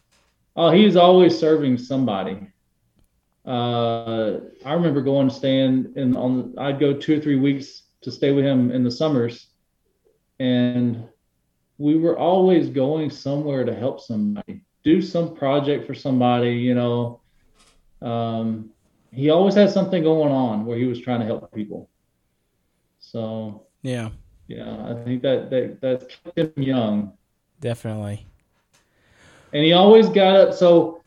oh, 0.57 0.71
he 0.71 0.85
was 0.85 0.97
always 0.97 1.39
serving 1.39 1.79
somebody. 1.79 2.47
Uh, 3.45 4.39
I 4.65 4.73
remember 4.73 5.03
going 5.03 5.29
to 5.29 5.35
stand 5.35 5.97
and 5.97 6.17
on. 6.17 6.55
I'd 6.59 6.81
go 6.81 6.95
two 6.95 7.19
or 7.19 7.21
three 7.21 7.37
weeks 7.37 7.83
to 8.03 8.11
stay 8.11 8.33
with 8.33 8.45
him 8.45 8.71
in 8.71 8.85
the 8.85 8.91
summers, 8.91 9.49
and 10.39 11.05
we 11.79 11.97
were 11.97 12.19
always 12.19 12.69
going 12.69 13.11
somewhere 13.11 13.65
to 13.65 13.75
help 13.75 14.01
somebody, 14.01 14.63
do 14.83 15.03
some 15.03 15.35
project 15.35 15.87
for 15.87 15.95
somebody. 15.95 16.53
You 16.53 16.75
know, 16.75 17.21
um, 18.05 18.71
he 19.11 19.31
always 19.31 19.55
had 19.55 19.71
something 19.71 20.03
going 20.03 20.33
on 20.33 20.67
where 20.67 20.79
he 20.79 20.85
was 20.85 21.01
trying 21.01 21.21
to 21.21 21.27
help 21.27 21.53
people. 21.55 21.91
So 23.01 23.67
Yeah. 23.83 24.11
yeah, 24.49 24.87
I 24.91 25.05
think 25.05 25.23
that 25.23 25.51
that 25.51 25.81
that 25.81 26.09
kept 26.09 26.39
him 26.39 26.63
young, 26.63 27.13
Definitely. 27.61 28.27
and 29.53 29.65
he 29.65 29.73
always 29.73 30.09
got 30.09 30.37
up. 30.37 30.55
So 30.55 31.03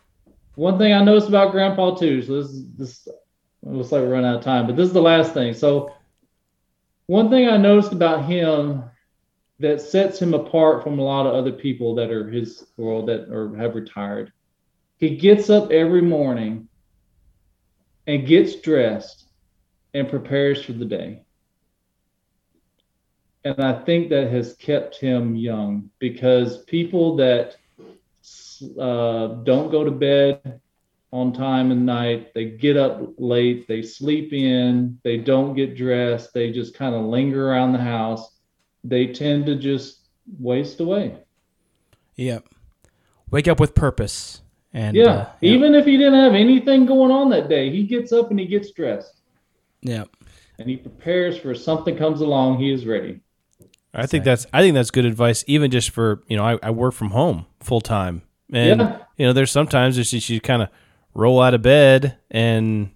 one 0.56 0.78
thing 0.78 0.94
I 0.94 1.04
noticed 1.04 1.28
about 1.30 1.52
Grandpa 1.52 1.96
too. 1.96 2.22
So 2.24 2.42
this 2.42 2.52
is 2.52 2.74
this 2.76 3.08
looks 3.64 3.92
like 3.92 4.02
we're 4.02 4.10
running 4.12 4.30
out 4.30 4.38
of 4.38 4.44
time, 4.44 4.68
but 4.68 4.76
this 4.76 4.88
is 4.88 4.94
the 4.94 5.02
last 5.02 5.34
thing. 5.34 5.54
So 5.54 5.92
one 7.08 7.30
thing 7.30 7.48
I 7.50 7.58
noticed 7.58 7.92
about 7.94 8.26
him 8.26 8.84
that 9.60 9.82
sets 9.82 10.22
him 10.22 10.34
apart 10.34 10.84
from 10.84 11.00
a 11.00 11.04
lot 11.04 11.26
of 11.26 11.34
other 11.34 11.52
people 11.52 11.96
that 11.96 12.12
are 12.12 12.30
his 12.30 12.66
world 12.78 13.08
that 13.08 13.30
or 13.32 13.56
have 13.58 13.76
retired. 13.76 14.32
He 14.98 15.16
gets 15.18 15.50
up 15.50 15.72
every 15.72 16.02
morning 16.02 16.67
and 18.08 18.26
gets 18.26 18.56
dressed 18.56 19.26
and 19.94 20.10
prepares 20.10 20.64
for 20.64 20.74
the 20.74 20.86
day. 20.86 21.22
And 23.44 23.64
I 23.64 23.84
think 23.84 24.10
that 24.10 24.32
has 24.32 24.56
kept 24.56 24.98
him 24.98 25.36
young 25.36 25.90
because 26.00 26.64
people 26.64 27.18
that 27.18 27.58
uh, 28.80 29.28
don't 29.44 29.72
go 29.72 29.84
to 29.84 29.92
bed 29.92 30.60
on 31.14 31.32
time 31.32 31.72
and 31.72 31.86
night, 31.86 32.34
they 32.34 32.46
get 32.46 32.76
up 32.76 33.02
late, 33.18 33.68
they 33.68 33.82
sleep 33.82 34.34
in, 34.34 35.00
they 35.04 35.18
don't 35.18 35.56
get 35.56 35.78
dressed, 35.78 36.34
they 36.34 36.52
just 36.52 36.74
kind 36.74 36.94
of 36.94 37.06
linger 37.06 37.50
around 37.50 37.72
the 37.72 37.80
house, 37.80 38.36
they 38.84 39.08
tend 39.08 39.46
to 39.46 39.56
just 39.56 40.10
waste 40.40 40.80
away. 40.82 41.18
Yep. 42.16 42.50
Wake 43.32 43.48
up 43.48 43.60
with 43.60 43.76
purpose. 43.76 44.42
And 44.74 44.96
yeah, 44.96 45.06
uh, 45.06 45.30
yeah. 45.42 45.52
even 45.52 45.76
if 45.76 45.86
he 45.86 45.98
didn't 45.98 46.16
have 46.16 46.34
anything 46.34 46.86
going 46.86 47.12
on 47.12 47.30
that 47.32 47.50
day, 47.50 47.70
he 47.72 47.84
gets 47.84 48.12
up 48.12 48.30
and 48.32 48.40
he 48.40 48.46
gets 48.46 48.72
dressed 48.72 49.22
yeah. 49.82 50.04
and 50.60 50.70
he 50.70 50.78
prepares 50.78 51.38
for 51.38 51.56
something 51.56 51.98
comes 51.98 52.22
along, 52.22 52.60
he 52.60 52.72
is 52.72 52.86
ready. 52.86 53.22
I 53.94 54.06
think 54.06 54.24
that's 54.26 54.46
I 54.54 54.62
think 54.62 54.76
that's 54.76 54.92
good 54.92 55.06
advice, 55.06 55.44
even 55.48 55.72
just 55.72 55.90
for 55.90 56.22
you 56.28 56.38
know 56.38 56.46
I, 56.46 56.60
I 56.62 56.70
work 56.72 56.94
from 56.94 57.12
home 57.12 57.46
full 57.62 57.82
time, 57.82 58.22
and 58.54 58.82
Yeah. 58.82 58.98
you 59.18 59.26
know 59.26 59.34
there's 59.34 59.52
sometimes 59.52 59.98
it's 59.98 60.12
just 60.12 60.30
you 60.30 60.40
kind 60.40 60.62
of 60.62 60.70
roll 61.16 61.42
out 61.42 61.54
of 61.56 61.64
bed 61.64 62.18
and 62.30 62.92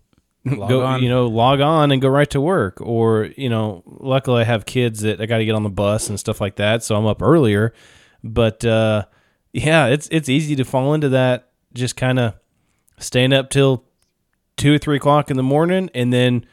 Log 0.46 0.70
go 0.70 0.84
on. 0.86 1.02
you 1.02 1.10
know 1.10 1.26
log 1.28 1.60
on 1.62 1.92
and 1.92 2.02
go 2.02 2.10
right 2.10 2.30
to 2.32 2.42
work, 2.42 2.80
or 2.82 3.30
you 3.38 3.50
know 3.50 3.84
luckily 3.86 4.42
I 4.42 4.44
have 4.44 4.66
kids 4.66 5.02
that 5.02 5.22
I 5.22 5.26
got 5.26 5.38
to 5.38 5.46
get 5.46 5.56
on 5.56 5.64
the 5.64 5.70
bus 5.70 6.10
and 6.10 6.20
stuff 6.20 6.40
like 6.42 6.58
that, 6.58 6.84
so 6.84 6.96
I'm 6.96 7.06
up 7.08 7.22
earlier, 7.22 7.74
but 8.24 8.64
uh, 8.66 9.06
yeah, 9.54 9.88
it's 9.88 10.08
it's 10.12 10.30
easy 10.30 10.56
to 10.58 10.66
fall 10.66 10.94
into 10.94 11.10
that 11.10 11.51
just 11.74 11.96
kind 11.96 12.20
of 12.20 12.34
staying 13.00 13.34
up 13.34 13.50
till 13.50 13.86
two 14.58 14.74
or 14.76 14.78
three 14.78 14.98
o'clock 14.98 15.30
in 15.32 15.38
the 15.38 15.44
morning 15.44 15.90
and 15.96 16.12
then 16.14 16.46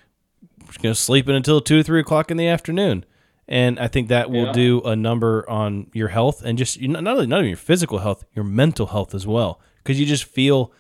you 0.83 0.91
know 0.91 0.93
sleeping 0.93 1.35
until 1.35 1.61
two 1.61 1.81
or 1.81 1.83
three 1.83 2.01
o'clock 2.01 2.31
in 2.31 2.37
the 2.37 2.47
afternoon 2.47 3.05
and 3.49 3.79
i 3.81 3.89
think 3.89 4.09
that 4.09 4.31
will 4.31 4.47
Yeah. 4.47 4.53
do 4.53 4.81
a 4.83 4.95
number 4.97 5.49
on 5.49 5.89
your 5.93 6.09
health 6.09 6.43
and 6.43 6.57
just 6.59 6.81
not 6.81 7.07
only 7.07 7.27
not 7.27 7.39
only 7.39 7.49
your 7.49 7.57
physical 7.57 7.99
health 7.99 8.25
your 8.35 8.45
mental 8.45 8.87
health 8.87 9.15
as 9.15 9.27
well 9.27 9.61
because 9.79 9.99
you 10.01 10.07
just 10.07 10.25
feel 10.25 10.73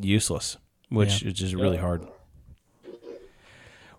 useless 0.00 0.56
which 0.88 1.22
is 1.22 1.34
just 1.34 1.54
really 1.54 1.76
hard 1.78 2.06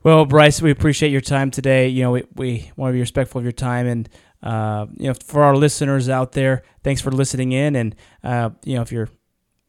Well, 0.03 0.25
Bryce, 0.25 0.61
we 0.61 0.69
appreciate 0.69 1.11
your 1.11 1.21
time 1.21 1.49
today. 1.49 1.87
You 1.87 2.03
know, 2.03 2.11
we, 2.11 2.23
we 2.35 2.71
want 2.75 2.89
to 2.91 2.93
be 2.93 2.99
respectful 2.99 3.39
of 3.39 3.43
your 3.45 3.51
time, 3.51 3.87
and 3.87 4.09
uh, 4.43 4.85
you 4.97 5.07
know, 5.07 5.15
for 5.15 5.41
our 5.43 5.55
listeners 5.55 6.09
out 6.09 6.33
there, 6.33 6.61
thanks 6.83 7.01
for 7.01 7.11
listening 7.11 7.53
in. 7.53 7.75
And 7.75 7.95
uh, 8.23 8.51
you 8.63 8.75
know, 8.75 8.83
if 8.83 8.91
you're 8.91 9.09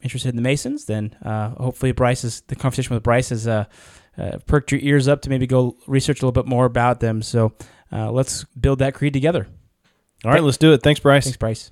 interested 0.07 0.29
in 0.29 0.35
the 0.35 0.41
Masons, 0.41 0.85
then 0.85 1.15
uh, 1.21 1.49
hopefully 1.51 1.91
Bryce's 1.91 2.41
the 2.47 2.55
conversation 2.55 2.93
with 2.95 3.03
Bryce 3.03 3.29
has 3.29 3.47
uh, 3.47 3.65
uh, 4.17 4.37
perked 4.47 4.71
your 4.71 4.81
ears 4.81 5.07
up 5.07 5.21
to 5.21 5.29
maybe 5.29 5.45
go 5.45 5.77
research 5.87 6.21
a 6.21 6.25
little 6.25 6.43
bit 6.43 6.49
more 6.49 6.65
about 6.65 6.99
them. 6.99 7.21
So 7.21 7.53
uh, 7.91 8.11
let's 8.11 8.45
build 8.59 8.79
that 8.79 8.93
creed 8.93 9.13
together. 9.13 9.47
all 10.25 10.31
right 10.31 10.43
let's 10.43 10.57
do 10.57 10.73
it 10.73 10.81
thanks 10.81 10.99
bryce 10.99 11.23
Thanks, 11.25 11.37
Bryce. 11.37 11.71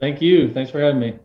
Thank 0.00 0.20
you. 0.20 0.52
Thanks 0.52 0.70
for 0.70 0.80
having 0.80 1.00
me. 1.00 1.18